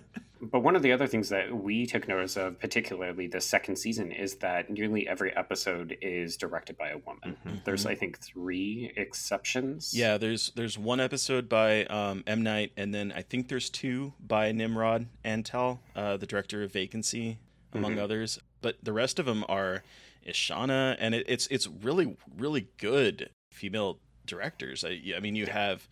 But 0.52 0.60
one 0.62 0.76
of 0.76 0.82
the 0.82 0.92
other 0.92 1.08
things 1.08 1.30
that 1.30 1.56
we 1.56 1.86
took 1.86 2.08
notice 2.08 2.38
of, 2.38 2.60
particularly 2.60 3.28
the 3.28 3.42
second 3.42 3.76
season, 3.78 4.12
is 4.12 4.36
that 4.38 4.70
nearly 4.70 5.08
every 5.08 5.36
episode 5.36 5.98
is 6.02 6.38
directed 6.38 6.78
by 6.78 6.90
a 6.90 6.98
woman. 6.98 7.38
Mhm. 7.46 7.64
There's, 7.64 7.86
I 7.86 7.96
think, 7.96 8.20
three 8.20 8.92
exceptions. 8.96 9.94
Yeah, 9.94 10.18
there's 10.18 10.52
there's 10.56 10.78
one 10.78 11.00
episode 11.00 11.50
by 11.50 11.86
um, 11.86 12.24
M 12.28 12.44
Night, 12.44 12.72
and 12.78 12.94
then 12.94 13.12
I 13.16 13.22
think 13.22 13.48
there's 13.50 13.70
two 13.70 14.14
by 14.20 14.52
Nimród 14.52 15.08
Antal, 15.24 15.80
uh, 15.96 16.18
the 16.18 16.26
director 16.28 16.64
of 16.64 16.72
Vacancy, 16.72 17.40
among 17.74 17.96
Mhm. 17.96 18.00
others. 18.00 18.40
But 18.62 18.78
the 18.84 18.94
rest 18.94 19.20
of 19.20 19.26
them 19.26 19.44
are 19.50 19.84
Ishana, 20.28 20.96
and 21.00 21.14
it, 21.16 21.26
it's 21.28 21.48
it's 21.48 21.68
really 21.68 22.18
really 22.38 22.68
good 22.78 23.30
female 23.52 24.00
directors. 24.26 24.84
I, 24.84 25.00
I 25.16 25.20
mean, 25.20 25.36
you 25.36 25.46
have 25.46 25.88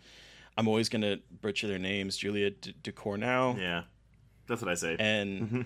I'm 0.57 0.67
always 0.67 0.89
gonna 0.89 1.17
butcher 1.41 1.67
their 1.67 1.79
names: 1.79 2.17
Julia 2.17 2.49
D- 2.51 2.73
Ducournau 2.83 3.57
yeah, 3.59 3.83
that's 4.47 4.61
what 4.61 4.71
I 4.71 4.75
say. 4.75 4.95
and 4.99 5.65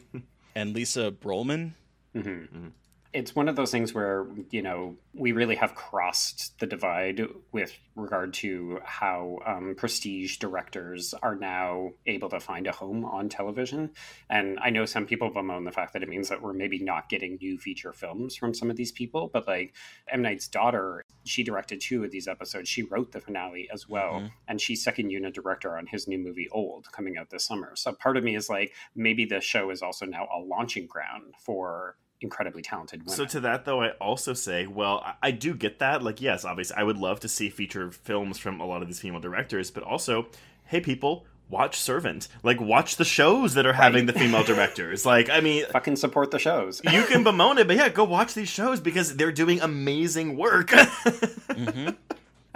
and 0.55 0.73
Lisa 0.75 1.11
Brühlmann. 1.11 1.73
hmm 2.13 2.19
Mhm. 2.21 2.71
It's 3.17 3.35
one 3.35 3.49
of 3.49 3.55
those 3.55 3.71
things 3.71 3.95
where, 3.95 4.27
you 4.51 4.61
know, 4.61 4.95
we 5.15 5.31
really 5.31 5.55
have 5.55 5.73
crossed 5.73 6.59
the 6.59 6.67
divide 6.67 7.19
with 7.51 7.75
regard 7.95 8.31
to 8.35 8.79
how 8.85 9.39
um, 9.43 9.73
prestige 9.75 10.37
directors 10.37 11.15
are 11.23 11.35
now 11.35 11.93
able 12.05 12.29
to 12.29 12.39
find 12.39 12.67
a 12.67 12.71
home 12.71 13.03
on 13.05 13.27
television. 13.27 13.89
And 14.29 14.59
I 14.61 14.69
know 14.69 14.85
some 14.85 15.07
people 15.07 15.31
bemoan 15.31 15.63
the 15.63 15.71
fact 15.71 15.93
that 15.93 16.03
it 16.03 16.09
means 16.09 16.29
that 16.29 16.43
we're 16.43 16.53
maybe 16.53 16.77
not 16.77 17.09
getting 17.09 17.39
new 17.41 17.57
feature 17.57 17.91
films 17.91 18.35
from 18.35 18.53
some 18.53 18.69
of 18.69 18.77
these 18.77 18.91
people, 18.91 19.31
but 19.33 19.47
like 19.47 19.73
M. 20.11 20.21
Night's 20.21 20.47
daughter, 20.47 21.01
she 21.25 21.41
directed 21.41 21.81
two 21.81 22.03
of 22.03 22.11
these 22.11 22.27
episodes. 22.27 22.69
She 22.69 22.83
wrote 22.83 23.13
the 23.13 23.19
finale 23.19 23.67
as 23.73 23.89
well. 23.89 24.21
Mhm. 24.21 24.31
And 24.47 24.61
she's 24.61 24.83
second 24.83 25.09
unit 25.09 25.33
director 25.33 25.75
on 25.75 25.87
his 25.87 26.07
new 26.07 26.19
movie 26.19 26.49
Old 26.51 26.91
coming 26.91 27.17
out 27.17 27.31
this 27.31 27.45
summer. 27.45 27.75
So 27.75 27.93
part 27.93 28.15
of 28.15 28.23
me 28.23 28.35
is 28.35 28.47
like, 28.47 28.75
maybe 28.95 29.25
the 29.25 29.41
show 29.41 29.71
is 29.71 29.81
also 29.81 30.05
now 30.05 30.27
a 30.31 30.39
launching 30.39 30.85
ground 30.85 31.33
for 31.39 31.97
incredibly 32.21 32.61
talented 32.61 33.01
women. 33.01 33.15
So 33.15 33.25
to 33.25 33.39
that 33.41 33.65
though, 33.65 33.81
I 33.81 33.89
also 34.01 34.33
say, 34.33 34.67
well, 34.67 35.01
I, 35.05 35.13
I 35.23 35.31
do 35.31 35.53
get 35.53 35.79
that. 35.79 36.03
Like, 36.03 36.21
yes, 36.21 36.45
obviously, 36.45 36.77
I 36.77 36.83
would 36.83 36.97
love 36.97 37.19
to 37.21 37.27
see 37.27 37.49
feature 37.49 37.91
films 37.91 38.37
from 38.37 38.59
a 38.59 38.65
lot 38.65 38.81
of 38.81 38.87
these 38.87 38.99
female 38.99 39.21
directors, 39.21 39.71
but 39.71 39.83
also, 39.83 40.27
hey, 40.65 40.81
people, 40.81 41.25
watch 41.49 41.79
Servant. 41.79 42.27
Like, 42.43 42.59
watch 42.59 42.97
the 42.97 43.05
shows 43.05 43.53
that 43.53 43.65
are 43.65 43.73
having 43.73 44.05
the 44.05 44.13
female 44.13 44.43
directors. 44.43 45.05
Like, 45.07 45.29
I 45.29 45.39
mean. 45.39 45.65
fucking 45.71 45.95
support 45.95 46.31
the 46.31 46.39
shows. 46.39 46.81
You 46.83 47.03
can 47.03 47.23
bemoan 47.23 47.57
it, 47.59 47.67
but 47.67 47.77
yeah, 47.77 47.87
go 47.87 48.03
watch 48.03 48.33
these 48.33 48.49
shows 48.49 48.81
because 48.81 49.15
they're 49.15 49.31
doing 49.31 49.61
amazing 49.61 50.37
work. 50.37 50.71
hmm 51.51 51.89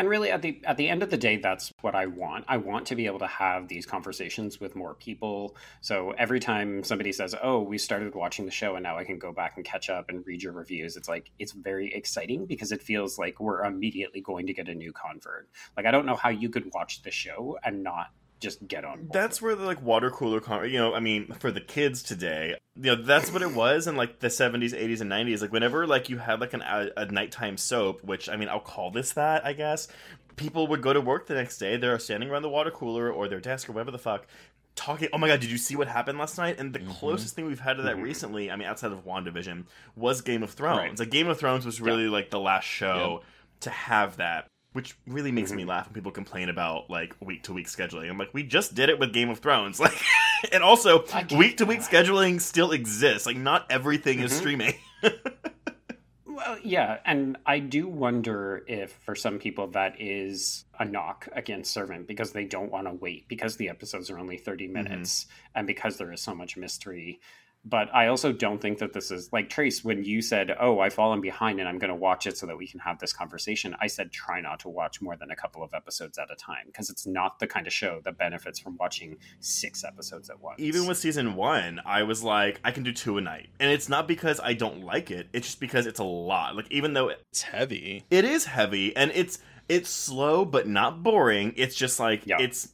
and 0.02 0.10
really 0.10 0.32
at 0.32 0.42
the 0.42 0.60
at 0.66 0.78
the 0.78 0.90
end 0.90 1.04
of 1.04 1.12
the 1.12 1.18
day 1.18 1.38
that's 1.38 1.72
what 1.82 1.94
I 1.94 2.08
want. 2.08 2.46
I 2.48 2.58
want 2.58 2.88
to 2.88 2.96
be 2.96 3.06
able 3.06 3.20
to 3.20 3.28
have 3.28 3.68
these 3.68 3.86
conversations 3.86 4.60
with 4.60 4.76
more 4.76 4.96
people. 4.96 5.56
So 5.82 6.16
every 6.18 6.40
time 6.40 6.84
somebody 6.84 7.12
says, 7.12 7.36
"Oh, 7.40 7.62
we 7.62 7.78
started 7.78 8.16
watching 8.16 8.46
the 8.46 8.52
show 8.52 8.74
and 8.74 8.82
now 8.82 8.98
I 8.98 9.04
can 9.04 9.20
go 9.20 9.32
back 9.32 9.58
and 9.58 9.64
catch 9.64 9.92
up 9.92 10.10
and 10.10 10.26
read 10.26 10.42
your 10.42 10.54
reviews." 10.54 10.98
It's 10.98 11.08
like 11.08 11.30
it's 11.38 11.52
very 11.52 11.94
exciting 11.94 12.48
because 12.48 12.72
it 12.72 12.82
feels 12.82 13.20
like 13.20 13.40
we're 13.40 13.64
immediately 13.64 14.22
going 14.22 14.48
to 14.48 14.54
get 14.56 14.70
a 14.70 14.74
new 14.74 14.92
convert. 14.92 15.48
Like 15.78 15.86
I 15.86 15.92
don't 15.92 16.08
know 16.08 16.16
how 16.16 16.30
you 16.30 16.50
could 16.50 16.74
watch 16.74 17.04
the 17.04 17.12
show 17.12 17.60
and 17.64 17.84
not 17.84 18.08
just 18.42 18.68
get 18.68 18.84
on 18.84 18.98
board. 18.98 19.14
that's 19.14 19.42
where 19.42 19.56
the 19.56 19.64
like 19.64 19.82
water 19.82 20.10
cooler 20.12 20.42
con 20.42 20.70
you 20.70 20.78
know 20.78 20.94
i 20.94 21.00
mean 21.00 21.32
for 21.40 21.52
the 21.52 21.62
kids 21.62 22.04
today 22.04 22.56
you 22.76 22.84
know 22.96 23.02
that's 23.02 23.32
what 23.32 23.42
it 23.42 23.54
was 23.54 23.88
in 23.88 23.96
like 23.96 24.20
the 24.20 24.28
70s 24.28 24.74
80s 24.74 25.00
and 25.00 25.10
90s 25.12 25.42
like 25.42 25.52
whenever 25.54 25.88
like 25.88 26.10
you 26.10 26.18
had 26.18 26.42
like 26.42 26.54
an, 26.54 26.62
a, 26.64 26.90
a 26.98 27.06
nighttime 27.06 27.56
soap 27.56 28.04
which 28.04 28.28
i 28.28 28.36
mean 28.36 28.50
i'll 28.50 28.60
call 28.60 28.92
this 28.92 29.14
that 29.14 29.46
i 29.46 29.54
guess 29.54 29.88
people 30.36 30.68
would 30.68 30.82
go 30.82 30.92
to 30.92 31.00
work 31.00 31.28
the 31.28 31.36
next 31.36 31.58
day 31.60 31.78
they're 31.78 31.98
standing 32.00 32.30
around 32.30 32.42
the 32.42 32.50
water 32.50 32.72
cooler 32.72 33.10
or 33.12 33.28
their 33.28 33.40
desk 33.40 33.70
or 33.70 33.74
whatever 33.74 33.92
the 33.92 33.98
fuck 34.00 34.26
talking. 34.74 35.10
Oh 35.12 35.18
my 35.18 35.28
god, 35.28 35.42
did 35.42 35.52
you 35.52 35.58
see 35.58 35.76
what 35.76 35.90
happened 35.90 36.18
last 36.18 36.38
night? 36.38 36.58
And 36.58 36.72
the 36.72 36.80
Mhm. 36.80 36.90
closest 36.98 37.36
thing 37.36 37.46
we've 37.46 37.60
had 37.60 37.76
to 37.76 37.84
that 37.84 37.98
Mhm. 37.98 38.04
recently, 38.04 38.50
I 38.50 38.56
mean, 38.56 38.70
outside 38.70 38.94
of 38.94 39.04
WandaVision, 39.06 39.66
was 39.98 40.22
Game 40.22 40.44
of 40.44 40.52
Thrones. 40.52 40.78
Right. 40.80 40.98
Like 41.00 41.10
Game 41.10 41.28
of 41.28 41.38
Thrones 41.38 41.66
was 41.66 41.82
really 41.82 42.08
like 42.08 42.30
the 42.30 42.40
last 42.40 42.64
show 42.64 43.22
to 43.60 43.70
have 43.70 44.16
that. 44.18 44.48
Which 44.74 44.96
really 45.06 45.32
makes 45.34 45.52
me 45.52 45.64
Mhm. 45.64 45.68
laugh 45.68 45.88
when 45.88 45.94
people 45.94 46.12
complain 46.14 46.48
about 46.48 46.90
like 46.90 47.14
week 47.20 47.44
to 47.44 47.54
week 47.54 47.68
scheduling. 47.68 48.10
I'm 48.10 48.18
like, 48.18 48.34
we 48.34 48.44
just 48.44 48.74
did 48.74 48.90
it 48.90 49.00
with 49.00 49.12
Game 49.14 49.30
of 49.30 49.40
Thrones, 49.40 49.80
like, 49.82 49.98
and 50.52 50.64
also 50.64 51.04
week 51.36 51.58
to 51.58 51.66
week 51.66 51.80
scheduling 51.82 52.40
still 52.40 52.72
exists. 52.72 53.26
Like, 53.26 53.36
not 53.38 53.70
everything 53.70 54.20
is 54.20 54.32
Mhm. 54.32 54.36
streaming. 54.38 54.74
Well, 56.26 56.58
yeah, 56.64 56.98
and 57.06 57.38
I 57.46 57.60
do 57.60 57.88
wonder 57.88 58.64
if 58.66 58.94
for 59.06 59.14
some 59.16 59.38
people 59.38 59.68
that 59.72 60.02
is 60.02 60.66
a 60.80 60.86
knock 60.86 61.28
against 61.34 61.72
Servant 61.72 62.08
because 62.08 62.32
they 62.32 62.46
don't 62.46 62.72
want 62.72 62.88
to 62.88 62.94
wait 62.94 63.28
because 63.28 63.58
the 63.58 63.70
episodes 63.70 64.10
are 64.10 64.18
only 64.18 64.38
30 64.38 64.66
minutes 64.68 65.28
and 65.54 65.68
because 65.68 65.98
there 65.98 66.12
is 66.12 66.20
so 66.22 66.34
much 66.34 66.58
mystery. 66.58 67.20
But 67.64 67.94
I 67.94 68.08
also 68.08 68.32
don't 68.34 68.60
think 68.60 68.80
that 68.80 68.92
this 68.94 69.12
is 69.12 69.30
like 69.32 69.48
Trace 69.50 69.84
when 69.84 70.04
you 70.04 70.24
said, 70.24 70.56
"Oh, 70.60 70.80
I've 70.80 70.96
fallen 70.96 71.22
behind 71.22 71.60
and 71.60 71.70
I'm 71.70 71.78
going 71.78 71.90
to 71.90 71.96
watch 71.96 72.26
it 72.26 72.36
so 72.36 72.48
that 72.48 72.58
we 72.58 72.68
can 72.68 72.80
have 72.80 72.98
this 72.98 73.14
conversation." 73.14 73.76
I 73.80 73.86
said 73.86 74.12
try 74.12 74.42
not 74.42 74.60
to 74.62 74.70
watch 74.70 75.00
more 75.00 75.16
than 75.16 75.30
a 75.30 75.36
couple 75.36 75.62
of 75.62 75.74
episodes 75.76 76.18
at 76.18 76.32
a 76.32 76.36
time 76.36 76.64
because 76.66 76.90
it's 76.90 77.06
not 77.06 77.38
the 77.38 77.46
kind 77.46 77.68
of 77.68 77.74
show 77.74 78.02
that 78.04 78.18
benefits 78.18 78.58
from 78.60 78.78
watching 78.78 79.18
6 79.42 79.84
episodes 79.84 80.30
at 80.32 80.40
once. 80.42 80.60
Even 80.60 80.88
with 80.88 80.98
season 80.98 81.36
one, 81.36 81.80
I 81.86 82.02
was 82.02 82.24
like, 82.24 82.60
I 82.64 82.72
can 82.72 82.82
do 82.82 82.92
two 82.92 83.18
a 83.20 83.22
night, 83.22 83.50
and 83.60 83.70
it's 83.72 83.88
not 83.90 84.08
because 84.08 84.40
I 84.40 84.54
don't 84.54 84.82
like 84.84 85.12
it. 85.12 85.28
It's 85.32 85.46
just 85.48 85.60
because 85.60 85.86
it's 85.86 86.00
a 86.00 86.04
lot. 86.04 86.56
Like, 86.56 86.72
even 86.72 86.94
though 86.94 87.10
It's 87.10 87.44
heavy. 87.44 88.06
it 88.10 88.26
is 88.26 88.46
heavy 88.46 88.96
and 88.96 89.12
it's 89.14 89.38
it's 89.70 89.90
slow 89.90 90.44
but 90.46 90.68
not 90.68 91.04
boring 91.04 91.54
it's 91.56 91.76
just 91.76 92.00
like 92.00 92.26
Yeah. 92.26 92.38
it's 92.40 92.70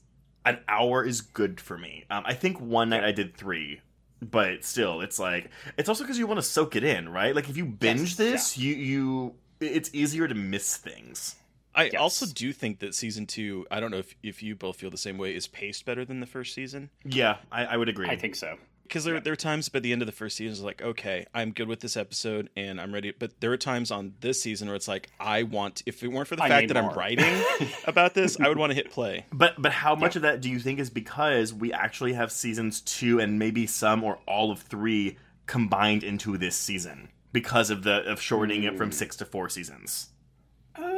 an 0.45 0.60
hour 0.69 1.04
is 1.04 1.19
good 1.21 1.60
for 1.60 1.78
me 1.78 2.06
um, 2.10 2.23
i 2.26 2.34
think 2.34 2.60
one 2.60 2.89
night 2.89 3.04
i 3.04 3.12
did 3.12 3.36
three 3.36 3.82
but 4.22 4.64
still 4.64 5.02
it's 5.02 5.20
like 5.20 5.50
it's 5.78 5.88
also 5.90 6.04
because 6.04 6.18
you 6.18 6.26
want 6.28 6.38
to 6.40 6.44
soak 6.46 6.76
it 6.76 6.84
in 6.84 7.08
right 7.10 7.36
like 7.36 7.50
if 7.50 7.58
you 7.58 7.66
binge 7.66 8.10
Yes, 8.12 8.16
this 8.18 8.58
you 8.58 8.74
you 8.76 9.36
it's 9.60 9.90
easier 9.94 10.28
to 10.28 10.36
miss 10.36 10.78
things 10.78 11.36
I 11.76 11.86
Yes. 11.86 11.96
also 12.02 12.26
do 12.26 12.54
think 12.54 12.80
that 12.80 12.96
season 12.96 13.28
two, 13.28 13.68
I 13.70 13.80
don't 13.80 13.92
know 13.92 14.00
if, 14.00 14.16
if 14.24 14.42
you 14.42 14.56
both 14.56 14.78
feel 14.78 14.90
the 14.90 14.98
same 14.98 15.20
way, 15.20 15.36
is 15.36 15.46
paced 15.46 15.86
better 15.86 16.04
than 16.06 16.22
the 16.22 16.26
first 16.26 16.56
season. 16.56 16.90
yeah 17.06 17.38
i, 17.52 17.66
I 17.66 17.78
would 17.78 17.88
agree 17.90 18.10
I 18.10 18.16
think 18.16 18.36
so. 18.36 18.58
Because 18.88 19.04
there, 19.04 19.15
Yeah. 19.15 19.19
there 19.21 19.34
are 19.34 19.38
times 19.38 19.69
by 19.69 19.80
the 19.80 19.91
end 19.91 20.02
of 20.02 20.06
the 20.06 20.12
first 20.12 20.38
season, 20.38 20.54
it's 20.54 20.62
like, 20.62 20.82
okay, 20.82 21.26
I'm 21.34 21.52
good 21.52 21.67
with 21.67 21.80
this 21.82 21.97
episode 21.97 22.50
and 22.56 22.80
I'm 22.80 22.93
ready. 22.93 23.12
But 23.12 23.39
there 23.41 23.52
are 23.52 23.58
times 23.58 23.91
on 23.91 24.13
this 24.21 24.41
season 24.41 24.67
where 24.67 24.76
it's 24.76 24.88
like, 24.88 25.10
I 25.19 25.43
want, 25.43 25.84
if 25.86 26.04
it 26.04 26.08
weren't 26.08 26.28
for 26.28 26.36
the 26.36 26.43
I 26.43 26.50
fact 26.50 26.67
that 26.69 26.82
more. 26.82 26.91
I'm 26.91 26.97
writing 26.97 27.43
about 27.86 28.13
this, 28.13 28.39
I 28.39 28.47
would 28.47 28.58
want 28.58 28.71
to 28.71 28.76
hit 28.76 28.89
play. 28.91 29.26
but 29.32 29.62
but 29.62 29.71
how 29.71 29.95
much 29.95 30.15
of 30.15 30.21
that 30.23 30.41
do 30.41 30.50
you 30.50 30.60
think 30.60 30.80
is 30.80 30.89
because 30.89 31.54
we 31.54 31.71
actually 31.73 32.13
have 32.13 32.32
seasons 32.32 32.82
two 32.82 33.19
and 33.19 33.38
maybe 33.39 33.67
some 33.67 34.04
or 34.04 34.19
all 34.28 34.52
of 34.52 34.60
three 34.62 35.17
combined 35.45 36.04
into 36.04 36.38
this 36.38 36.56
season 36.56 37.10
because 37.34 37.69
of 37.69 37.84
the 37.84 38.04
of 38.10 38.19
shortening 38.21 38.63
it 38.63 38.76
from 38.78 38.89
Mm. 38.89 38.93
six 38.93 39.15
to 39.17 39.26
four 39.26 39.50
seasons 39.50 40.10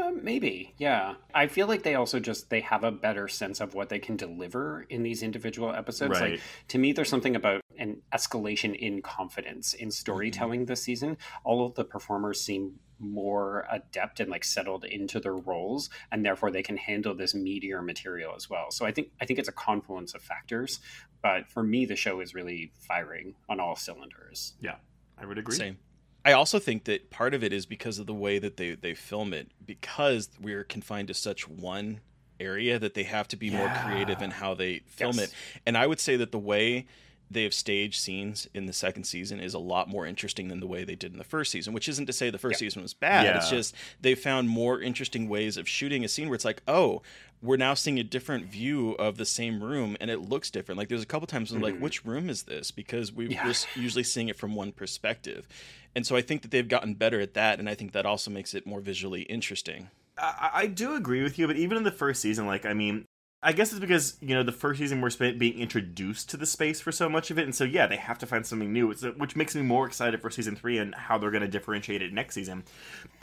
Uh, 0.10 0.20
maybe, 0.22 0.74
yeah. 0.78 1.16
I 1.34 1.48
feel 1.48 1.68
like 1.68 1.84
they 1.84 1.96
also 1.96 2.20
just 2.20 2.50
they 2.50 2.62
have 2.62 2.84
a 2.84 2.92
better 2.92 3.28
sense 3.28 3.60
of 3.60 3.74
what 3.74 3.90
they 3.90 4.00
can 4.00 4.16
deliver 4.16 4.86
in 4.90 5.04
these 5.04 5.24
individual 5.24 5.74
episodes. 5.74 6.20
Right. 6.20 6.32
Like 6.32 6.42
to 6.70 6.78
me, 6.78 6.94
there's 6.94 7.10
something 7.10 7.36
about 7.36 7.62
an 7.78 8.02
escalation 8.14 8.76
in 8.76 9.02
confidence 9.02 9.74
in 9.74 9.92
storytelling 9.92 10.66
this 10.66 10.84
season. 10.84 11.18
All 11.44 11.66
of 11.66 11.76
the 11.76 11.84
performers 11.84 12.42
seem 12.42 12.80
more 13.00 13.66
adept 13.72 14.20
and 14.20 14.30
like 14.30 14.44
settled 14.44 14.84
into 14.84 15.20
their 15.20 15.36
roles, 15.36 15.90
and 16.12 16.26
therefore 16.26 16.52
they 16.52 16.64
can 16.64 16.78
handle 16.78 17.16
this 17.16 17.34
meatier 17.34 17.84
material 17.84 18.34
as 18.36 18.50
well. 18.50 18.72
So 18.72 18.86
I 18.86 18.92
think 18.92 19.12
I 19.22 19.26
think 19.26 19.40
it's 19.40 19.50
a 19.50 19.54
confluence 19.54 20.14
of 20.14 20.22
factors. 20.22 20.80
But 21.22 21.50
for 21.50 21.64
me, 21.64 21.86
the 21.86 21.98
show 21.98 22.22
is 22.22 22.34
really 22.34 22.72
firing 22.80 23.36
on 23.50 23.60
all 23.60 23.76
cylinders. 23.76 24.54
Yeah 24.62 24.76
i 25.22 25.26
would 25.26 25.38
agree 25.38 25.56
Same. 25.56 25.78
I 26.26 26.34
also 26.34 26.60
think 26.60 26.84
that 26.86 27.10
part 27.10 27.34
of 27.34 27.44
it 27.44 27.54
is 27.54 27.66
because 27.66 27.98
of 28.00 28.06
the 28.06 28.14
way 28.14 28.40
that 28.40 28.58
they, 28.58 28.76
they 28.76 28.94
film 28.94 29.34
it, 29.34 29.50
because 29.66 30.30
we're 30.40 30.64
confined 30.64 31.08
to 31.08 31.14
such 31.14 31.48
one 31.48 32.02
area 32.40 32.78
that 32.80 32.94
they 32.94 33.04
have 33.04 33.28
to 33.30 33.36
be 33.38 33.50
more 33.50 33.70
creative 33.84 34.22
in 34.22 34.32
how 34.32 34.54
they 34.54 34.80
film 34.88 35.16
Yes. 35.18 35.26
it. 35.30 35.34
And 35.66 35.78
I 35.78 35.88
would 35.88 36.00
say 36.00 36.16
that 36.18 36.32
the 36.32 36.40
way 36.40 36.88
they 37.32 37.44
have 37.44 37.54
staged 37.54 38.00
scenes 38.00 38.48
in 38.54 38.66
the 38.66 38.74
second 38.74 39.04
season 39.04 39.40
is 39.40 39.54
a 39.54 39.60
lot 39.60 39.88
more 39.88 40.06
interesting 40.06 40.48
than 40.48 40.60
the 40.60 40.68
way 40.68 40.84
they 40.84 40.96
did 40.96 41.12
in 41.12 41.18
the 41.20 41.24
first 41.24 41.52
season, 41.52 41.74
which 41.74 41.88
isn't 41.88 42.08
to 42.08 42.14
say 42.14 42.30
the 42.30 42.38
first 42.38 42.60
Yeah. 42.62 42.66
season 42.68 42.82
was 42.82 42.94
bad. 42.94 43.36
It's 43.36 43.50
just 43.50 43.76
they 44.02 44.16
found 44.16 44.50
more 44.50 44.82
interesting 44.82 45.30
ways 45.30 45.56
of 45.58 45.68
shooting 45.70 46.04
a 46.04 46.08
scene 46.08 46.28
where 46.30 46.36
it's 46.36 46.46
like, 46.46 46.62
oh, 46.68 47.02
we're 47.42 47.56
now 47.58 47.74
seeing 47.74 48.00
a 48.00 48.04
different 48.04 48.48
view 48.48 48.92
of 48.94 49.18
the 49.18 49.26
same 49.26 49.64
room 49.64 49.96
and 50.02 50.10
it 50.10 50.20
looks 50.20 50.50
different. 50.50 50.78
Like 50.80 50.90
there's 50.90 51.04
a 51.04 51.06
couple 51.06 51.28
times 51.28 51.52
when 51.52 51.64
I'm 51.64 51.70
Mhm. 51.70 51.74
like, 51.74 51.82
which 51.82 52.04
room 52.06 52.30
is 52.30 52.44
this? 52.44 52.72
Because 52.72 53.14
we, 53.14 53.28
Yeah. 53.30 53.46
we're 53.46 53.82
usually 53.82 54.04
seeing 54.04 54.28
it 54.28 54.36
from 54.36 54.56
one 54.56 54.72
perspective. 54.72 55.48
And 55.96 56.06
so 56.06 56.16
I 56.16 56.22
think 56.22 56.42
that 56.42 56.52
they've 56.52 56.68
gotten 56.68 56.96
better 56.96 57.20
at 57.22 57.34
that, 57.36 57.60
and 57.60 57.70
I 57.70 57.76
think 57.76 57.94
that 57.94 58.06
also 58.06 58.30
makes 58.30 58.54
it 58.54 58.66
more 58.68 58.80
visually 58.82 59.22
interesting. 59.24 59.90
I, 60.18 60.50
I 60.54 60.68
do 60.68 60.96
agree 60.96 61.24
with 61.24 61.40
you, 61.40 61.48
but 61.48 61.56
even 61.56 61.78
in 61.78 61.84
the 61.84 61.92
first 61.92 62.22
season, 62.22 62.46
like 62.46 62.66
I 62.66 62.74
mean, 62.74 63.06
I 63.42 63.54
guess 63.54 63.72
it's 63.72 63.80
because 63.80 64.18
you 64.22 64.36
know 64.36 64.44
the 64.44 64.52
first 64.52 64.80
season 64.80 65.00
we're 65.00 65.10
spent 65.10 65.40
being 65.40 65.58
introduced 65.60 66.30
to 66.32 66.38
the 66.38 66.46
space 66.46 66.82
for 66.82 66.92
so 66.92 67.08
much 67.08 67.32
of 67.32 67.40
it, 67.40 67.44
and 67.44 67.56
so 67.56 67.64
yeah, 67.64 67.88
they 67.88 67.96
have 67.96 68.20
to 68.20 68.26
find 68.26 68.46
something 68.46 68.72
new, 68.74 68.88
which 68.88 69.36
makes 69.36 69.56
me 69.56 69.62
more 69.62 69.86
excited 69.88 70.22
for 70.22 70.30
season 70.30 70.56
three 70.56 70.78
and 70.78 70.94
how 70.94 71.18
they're 71.18 71.32
going 71.32 71.42
to 71.42 71.48
differentiate 71.48 72.02
it 72.02 72.12
next 72.12 72.36
season. 72.36 72.64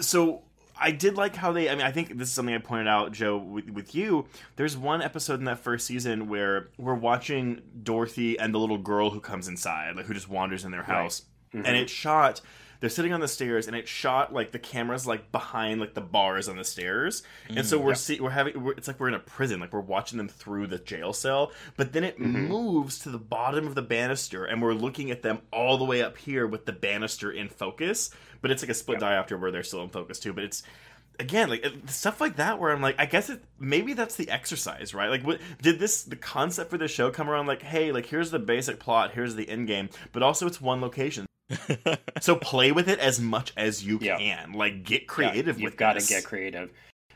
So 0.01 0.43
I 0.81 0.91
did 0.91 1.17
like 1.17 1.37
how 1.37 1.53
they. 1.53 1.69
I 1.69 1.75
mean, 1.75 1.85
I 1.85 1.91
think 1.93 2.17
this 2.17 2.29
is 2.29 2.35
something 2.35 2.55
I 2.55 2.59
pointed 2.59 2.89
out, 2.89 3.13
Joe, 3.13 3.37
with, 3.37 3.69
with 3.71 3.95
you. 3.95 4.27
There's 4.57 4.77
one 4.77 5.03
episode 5.03 5.39
in 5.39 5.45
that 5.45 5.59
first 5.59 5.87
season 5.87 6.29
where 6.29 6.69
we're 6.79 6.95
watching 6.95 7.61
Dorothy 7.83 8.39
and 8.39 8.55
the 8.55 8.59
little 8.59 8.79
girl 8.79 9.11
who 9.11 9.21
comes 9.21 9.49
inside, 9.49 9.97
like 9.97 10.07
who 10.07 10.15
just 10.15 10.31
wanders 10.31 10.65
in 10.65 10.71
their 10.71 10.83
house, 10.85 11.23
Mhm. 11.55 11.63
and 11.67 11.77
it's 11.77 11.93
shot. 11.93 12.41
They're 12.81 12.91
sitting 12.91 13.13
on 13.13 13.21
the 13.21 13.29
stairs, 13.29 13.67
and 13.67 13.75
it 13.77 13.89
shot 13.89 14.33
like 14.33 14.53
the 14.53 14.59
cameras 14.59 15.07
like 15.07 15.33
behind 15.33 15.81
like 15.81 15.95
the 15.95 16.01
bars 16.01 16.49
on 16.49 16.57
the 16.57 16.65
stairs, 16.65 17.23
and 17.49 17.65
so 17.67 17.79
we're 17.79 17.95
see 17.95 18.21
we're 18.21 18.31
having 18.31 18.63
we're, 18.63 18.73
it's 18.73 18.87
like 18.89 19.01
we're 19.01 19.09
in 19.09 19.15
a 19.15 19.19
prison, 19.19 19.61
like 19.61 19.73
we're 19.73 19.81
watching 19.81 20.19
them 20.19 20.29
through 20.29 20.67
the 20.67 20.79
jail 20.79 21.13
cell. 21.13 21.53
But 21.77 21.93
then 21.93 22.05
it 22.05 22.19
Mhm. 22.19 22.49
moves 22.49 22.99
to 23.01 23.11
the 23.11 23.19
bottom 23.19 23.67
of 23.67 23.75
the 23.75 23.83
banister, 23.83 24.45
and 24.45 24.61
we're 24.63 24.75
looking 24.75 25.11
at 25.11 25.23
them 25.23 25.41
all 25.53 25.79
the 25.79 25.85
way 25.85 26.03
up 26.03 26.19
here 26.19 26.47
with 26.47 26.67
the 26.67 26.73
banister 26.73 27.31
in 27.33 27.49
focus. 27.49 28.11
But 28.43 28.51
it's 28.51 28.63
like 28.63 28.71
a 28.71 28.75
split 28.75 29.01
diopter 29.01 29.41
where 29.41 29.51
they're 29.51 29.63
still 29.63 29.83
in 29.83 29.89
focus 29.89 30.19
too. 30.21 30.33
But 30.33 30.45
it's 30.45 30.63
again 31.19 31.49
like 31.49 31.65
it- 31.65 31.89
stuff 31.89 32.21
like 32.21 32.37
that 32.37 32.59
where 32.59 32.71
I'm 32.71 32.83
like, 32.83 32.97
I 32.99 33.07
guess 33.07 33.31
it 33.31 33.43
maybe 33.59 33.95
that's 33.95 34.17
the 34.17 34.29
exercise, 34.31 34.93
right? 34.95 35.09
Like, 35.09 35.23
what 35.25 35.41
did 35.63 35.79
this 35.79 36.03
the 36.03 36.17
concept 36.17 36.69
for 36.71 36.77
the 36.79 36.89
show 36.89 37.11
come 37.11 37.31
around? 37.31 37.47
Like, 37.47 37.63
hey, 37.63 37.91
like 37.91 38.05
here's 38.07 38.31
the 38.31 38.39
basic 38.39 38.79
plot, 38.79 39.13
here's 39.15 39.35
the 39.35 39.49
end 39.49 39.67
game, 39.67 39.89
but 40.13 40.23
also 40.23 40.47
it's 40.47 40.61
one 40.61 40.81
location. 40.83 41.25
So 42.21 42.37
play 42.37 42.73
with 42.73 42.89
it 42.89 42.99
as 42.99 43.21
much 43.21 43.53
as 43.57 43.85
you 43.85 43.99
Yeah. 44.01 44.19
can. 44.19 44.53
Like, 44.53 44.83
get 44.85 45.03
Yeah, 45.03 45.07
creative 45.07 45.61
you've 45.61 45.77
got 45.77 45.99
to 45.99 46.07
get 46.07 46.25
creative. 46.25 46.73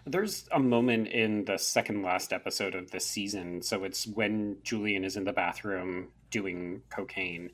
There's 0.07 0.49
a 0.51 0.59
moment 0.59 1.09
in 1.09 1.45
the 1.45 1.59
second 1.59 2.03
last 2.03 2.33
episode 2.33 2.75
of 2.75 2.91
this 2.91 3.07
season. 3.07 3.63
So 3.63 3.85
it's 3.85 4.07
when 4.07 4.57
Julian 4.63 5.05
is 5.05 5.17
in 5.17 5.25
the 5.25 5.33
bathroom 5.33 6.09
doing 6.31 6.83
cocaine. 6.91 7.51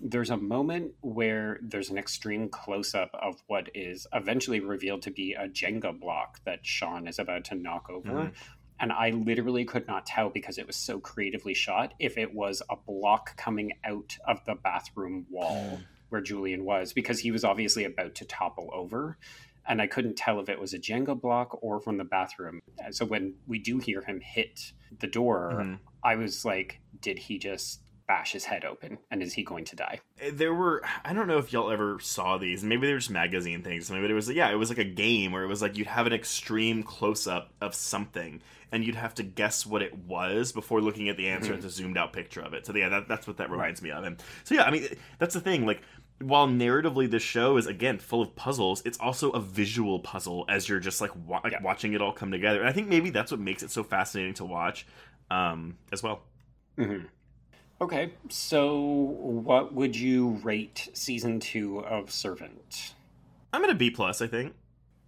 There's 0.00 0.30
a 0.30 0.36
moment 0.36 0.92
where 1.00 1.58
there's 1.60 1.90
an 1.90 1.98
extreme 1.98 2.48
close 2.50 2.94
up 2.94 3.10
of 3.14 3.42
what 3.48 3.68
is 3.74 4.06
eventually 4.12 4.60
revealed 4.60 5.02
to 5.02 5.10
be 5.10 5.32
a 5.34 5.48
Jenga 5.48 5.98
block 5.98 6.40
that 6.44 6.64
Sean 6.64 7.08
is 7.08 7.18
about 7.18 7.44
to 7.46 7.56
knock 7.56 7.90
over. 7.90 8.10
Mhm. 8.10 8.32
And 8.78 8.92
I 8.92 9.10
literally 9.10 9.64
could 9.64 9.88
not 9.88 10.06
tell 10.06 10.30
because 10.30 10.56
it 10.56 10.68
was 10.68 10.76
so 10.76 11.00
creatively 11.00 11.52
shot 11.52 11.94
if 11.98 12.16
it 12.16 12.32
was 12.32 12.62
a 12.70 12.76
block 12.76 13.36
coming 13.36 13.72
out 13.82 14.16
of 14.24 14.44
the 14.44 14.54
bathroom 14.54 15.26
wall 15.30 15.80
where 16.08 16.20
Julian 16.20 16.64
was 16.64 16.92
because 16.92 17.20
he 17.20 17.30
was 17.30 17.44
obviously 17.44 17.84
about 17.84 18.14
to 18.16 18.24
topple 18.24 18.70
over. 18.72 19.18
And 19.66 19.82
I 19.82 19.86
couldn't 19.86 20.16
tell 20.16 20.40
if 20.40 20.48
it 20.48 20.58
was 20.58 20.72
a 20.72 20.78
Jenga 20.78 21.20
block 21.20 21.58
or 21.62 21.78
from 21.78 21.98
the 21.98 22.04
bathroom. 22.04 22.60
So 22.90 23.04
when 23.04 23.34
we 23.46 23.58
do 23.58 23.78
hear 23.78 24.00
him 24.00 24.20
hit 24.20 24.72
the 24.98 25.06
door, 25.06 25.52
Mhm. 25.54 25.78
I 26.02 26.16
was 26.16 26.44
like, 26.44 26.80
did 27.02 27.18
he 27.18 27.38
just 27.38 27.82
bash 28.06 28.32
his 28.32 28.46
head 28.46 28.64
open? 28.64 28.96
And 29.10 29.22
is 29.22 29.34
he 29.34 29.42
going 29.42 29.66
to 29.66 29.76
die? 29.76 30.00
there 30.32 30.54
were 30.54 30.82
I 31.04 31.12
don't 31.12 31.28
know 31.28 31.36
if 31.38 31.52
y'all 31.52 31.70
ever 31.70 32.00
saw 32.00 32.38
these. 32.38 32.64
Maybe 32.64 32.86
they 32.86 32.92
were 32.94 32.98
just 32.98 33.10
magazine 33.10 33.62
things. 33.62 33.90
Maybe 33.90 34.08
it 34.08 34.14
was 34.14 34.30
yeah, 34.30 34.50
it 34.50 34.54
was 34.56 34.70
like 34.70 34.78
a 34.78 34.84
game 34.84 35.32
where 35.32 35.42
it 35.44 35.48
was 35.48 35.60
like 35.60 35.76
you'd 35.76 35.86
have 35.86 36.06
an 36.06 36.14
extreme 36.14 36.82
close 36.82 37.26
up 37.26 37.52
of 37.60 37.74
something 37.74 38.40
and 38.72 38.82
you'd 38.84 38.94
have 38.94 39.14
to 39.16 39.22
guess 39.22 39.64
what 39.66 39.82
it 39.82 39.96
was 40.06 40.50
before 40.52 40.80
looking 40.80 41.08
at 41.10 41.16
the 41.18 41.28
answer. 41.28 41.52
Mhm. 41.52 41.56
It's 41.56 41.66
a 41.66 41.70
zoomed 41.70 41.98
out 41.98 42.14
picture 42.14 42.40
of 42.40 42.54
it. 42.54 42.64
So 42.66 42.74
yeah, 42.74 42.88
that, 42.88 43.06
that's 43.08 43.26
what 43.26 43.36
that 43.36 43.50
reminds 43.50 43.82
me 43.82 43.90
of. 43.90 44.02
And 44.04 44.20
so 44.44 44.54
yeah, 44.54 44.62
I 44.64 44.70
mean 44.70 44.88
that's 45.18 45.34
the 45.34 45.40
thing. 45.42 45.66
Like 45.66 45.82
while 46.20 46.48
narratively 46.48 47.10
the 47.10 47.18
show 47.18 47.56
is 47.56 47.66
again 47.66 47.98
full 47.98 48.20
of 48.22 48.34
puzzles, 48.34 48.82
it's 48.84 48.98
also 48.98 49.30
a 49.30 49.40
visual 49.40 50.00
puzzle 50.00 50.44
as 50.48 50.68
you're 50.68 50.80
just 50.80 51.00
like, 51.00 51.12
wa- 51.26 51.40
like 51.44 51.52
Yeah. 51.52 51.62
watching 51.62 51.92
it 51.92 52.02
all 52.02 52.12
come 52.12 52.30
together. 52.30 52.60
And 52.60 52.68
I 52.68 52.72
think 52.72 52.88
maybe 52.88 53.10
that's 53.10 53.30
what 53.30 53.40
makes 53.40 53.62
it 53.62 53.70
so 53.70 53.84
fascinating 53.84 54.34
to 54.34 54.44
watch 54.44 54.86
um, 55.30 55.76
as 55.92 56.02
well. 56.02 56.22
Mm-hmm. 56.76 57.06
Okay, 57.80 58.10
so 58.28 58.76
what 58.80 59.72
would 59.72 59.94
you 59.94 60.30
rate 60.42 60.88
season 60.94 61.38
two 61.38 61.78
of 61.80 62.10
Servant? 62.10 62.94
I'm 63.52 63.62
at 63.62 63.70
a 63.70 63.74
B 63.74 63.90
plus. 63.90 64.20
I 64.20 64.26
think. 64.26 64.54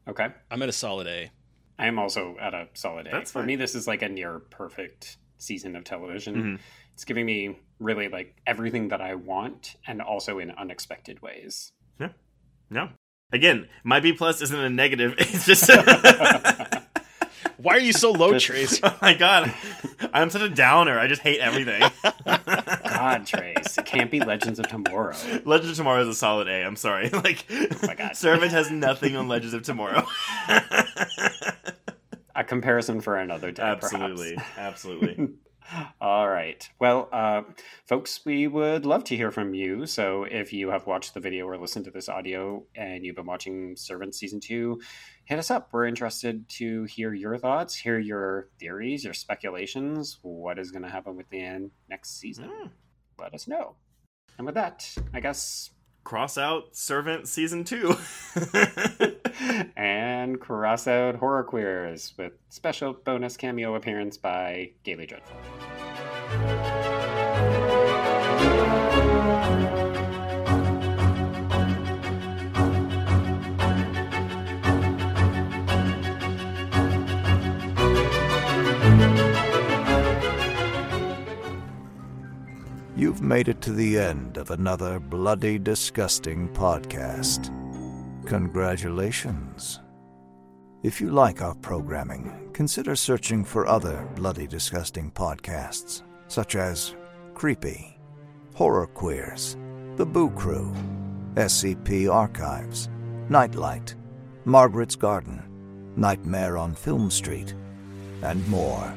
Okay. 0.07 0.29
I'm 0.51 0.63
at 0.63 0.69
a 0.69 0.73
solid 0.73 1.07
A. 1.09 1.31
I 1.79 1.87
am 1.87 1.99
also 1.99 2.37
at 2.41 2.55
a 2.55 2.69
solid 2.75 3.07
A. 3.09 3.11
That's 3.11 3.33
For 3.33 3.41
fine. 3.41 3.47
me, 3.47 3.57
this 3.57 3.75
is 3.75 3.87
like 3.89 4.03
a 4.03 4.09
near 4.09 4.39
perfect 4.39 5.17
season 5.39 5.75
of 5.75 5.83
television. 5.85 6.35
Mhm. 6.37 6.59
It's 7.01 7.07
giving 7.07 7.25
me 7.25 7.59
really 7.79 8.09
like 8.09 8.37
everything 8.47 8.89
that 8.89 9.01
I 9.01 9.15
want 9.15 9.75
and 9.87 10.03
also 10.03 10.39
in 10.39 10.51
unexpected 10.51 11.23
ways. 11.23 11.73
Yeah. 11.99 12.11
No. 12.69 12.91
Again, 13.33 13.71
my 13.83 14.01
B 14.01 14.13
plus 14.13 14.43
isn't 14.43 14.61
a 14.61 14.69
negative. 14.69 15.15
It's 15.19 15.47
just 15.47 15.71
Why 17.57 17.77
are 17.77 17.79
you 17.79 17.95
so 17.95 18.13
low, 18.13 18.39
Trace? 18.39 18.81
oh 18.83 18.95
my 19.01 19.15
god, 19.15 19.51
I'm 20.13 20.29
such 20.29 20.43
a 20.43 20.51
downer. 20.51 20.99
I 20.99 21.07
just 21.07 21.23
hate 21.23 21.41
everything. 21.41 21.81
God, 22.85 23.27
Trace, 23.27 23.79
it 23.79 23.87
can't 23.87 24.11
be 24.11 24.21
Legends 24.21 24.59
of 24.59 24.69
Tomorrow. 24.69 25.17
Legends 25.47 25.71
of 25.71 25.77
Tomorrow 25.79 26.03
is 26.03 26.09
a 26.09 26.15
solid 26.15 26.49
A. 26.49 26.67
I'm 26.67 26.77
sorry. 26.77 27.09
Like, 27.09 27.47
oh 27.51 27.67
my 27.87 27.95
god, 27.95 28.15
Servant 28.15 28.53
has 28.53 28.71
nothing 28.71 29.17
on 29.17 29.27
Legends 29.27 29.55
of 29.55 29.63
Tomorrow. 29.63 30.07
a 32.35 32.45
comparison 32.45 33.01
for 33.01 33.17
another 33.17 33.53
day. 33.53 33.63
Absolutely, 33.63 34.35
perhaps. 34.35 34.59
absolutely. 34.59 35.31
All 36.01 36.29
right. 36.29 36.69
Well, 36.79 37.09
uh, 37.13 37.43
folks, 37.87 38.25
we 38.25 38.47
would 38.47 38.85
love 38.85 39.05
to 39.05 39.17
hear 39.17 39.31
from 39.31 39.55
you. 39.55 39.87
So 39.87 40.25
if 40.25 40.53
you 40.53 40.71
have 40.71 40.87
watched 40.87 41.15
the 41.15 41.21
video 41.21 41.47
or 41.47 41.59
listened 41.59 41.85
to 41.85 41.91
this 41.91 42.09
audio 42.09 42.65
and 42.75 43.05
you've 43.05 43.17
been 43.17 43.27
watching 43.27 43.77
Servant 43.77 44.15
Season 44.15 44.41
2, 44.41 44.81
hit 45.25 45.39
us 45.39 45.51
up. 45.51 45.69
We're 45.73 45.87
interested 45.87 46.49
to 46.51 46.85
hear 46.85 47.15
your 47.15 47.39
thoughts, 47.39 47.75
hear 47.75 47.99
your 47.99 48.49
theories, 48.59 49.05
your 49.05 49.15
speculations. 49.15 50.19
What 50.23 50.59
is 50.59 50.71
going 50.71 50.83
to 50.83 50.91
happen 50.91 51.17
with 51.17 51.29
the 51.31 51.43
end 51.43 51.71
next 51.89 52.19
season? 52.19 52.49
Mm. 52.49 52.71
Let 53.19 53.35
us 53.35 53.47
know. 53.47 53.77
And 54.39 54.47
with 54.47 54.55
that, 54.55 54.93
I 55.13 55.21
guess. 55.21 55.71
Cross 56.03 56.39
out 56.39 56.75
Servant 56.75 57.29
Season 57.29 57.63
2. 57.63 57.95
and 59.77 60.41
cross 60.41 60.87
out 60.87 61.17
Horror 61.17 61.45
Queers 61.45 62.15
with 62.17 62.33
special 62.49 62.93
bonus 62.93 63.37
cameo 63.37 63.75
appearance 63.75 64.17
by 64.17 64.71
Gayly 64.85 65.07
Dreadful. 65.07 65.37
You've 82.97 83.23
made 83.23 83.49
it 83.49 83.63
to 83.63 83.73
the 83.73 83.99
end 83.99 84.37
of 84.37 84.51
another 84.51 85.01
bloody, 85.01 85.59
disgusting 85.59 86.49
podcast. 86.51 87.60
Congratulations. 88.31 89.81
If 90.85 91.01
you 91.01 91.11
like 91.11 91.43
our 91.43 91.57
programming, 91.57 92.49
consider 92.53 92.95
searching 92.95 93.45
for 93.45 93.67
other 93.67 94.09
bloody, 94.15 94.47
disgusting 94.47 95.11
podcasts, 95.11 96.05
such 96.29 96.55
as 96.55 96.95
Creepy, 97.35 97.99
Horror 98.55 98.87
Queers, 98.87 99.57
The 99.97 100.07
Boo 100.07 100.31
Crew, 100.31 100.73
SCP 101.35 102.09
Archives, 102.09 102.89
Nightlight, 103.29 103.97
Margaret's 104.45 104.95
Garden, 104.95 105.43
Nightmare 105.97 106.57
on 106.57 106.77
Film 106.77 107.11
Street, 107.11 107.57
and 108.23 108.47
more. 108.47 108.95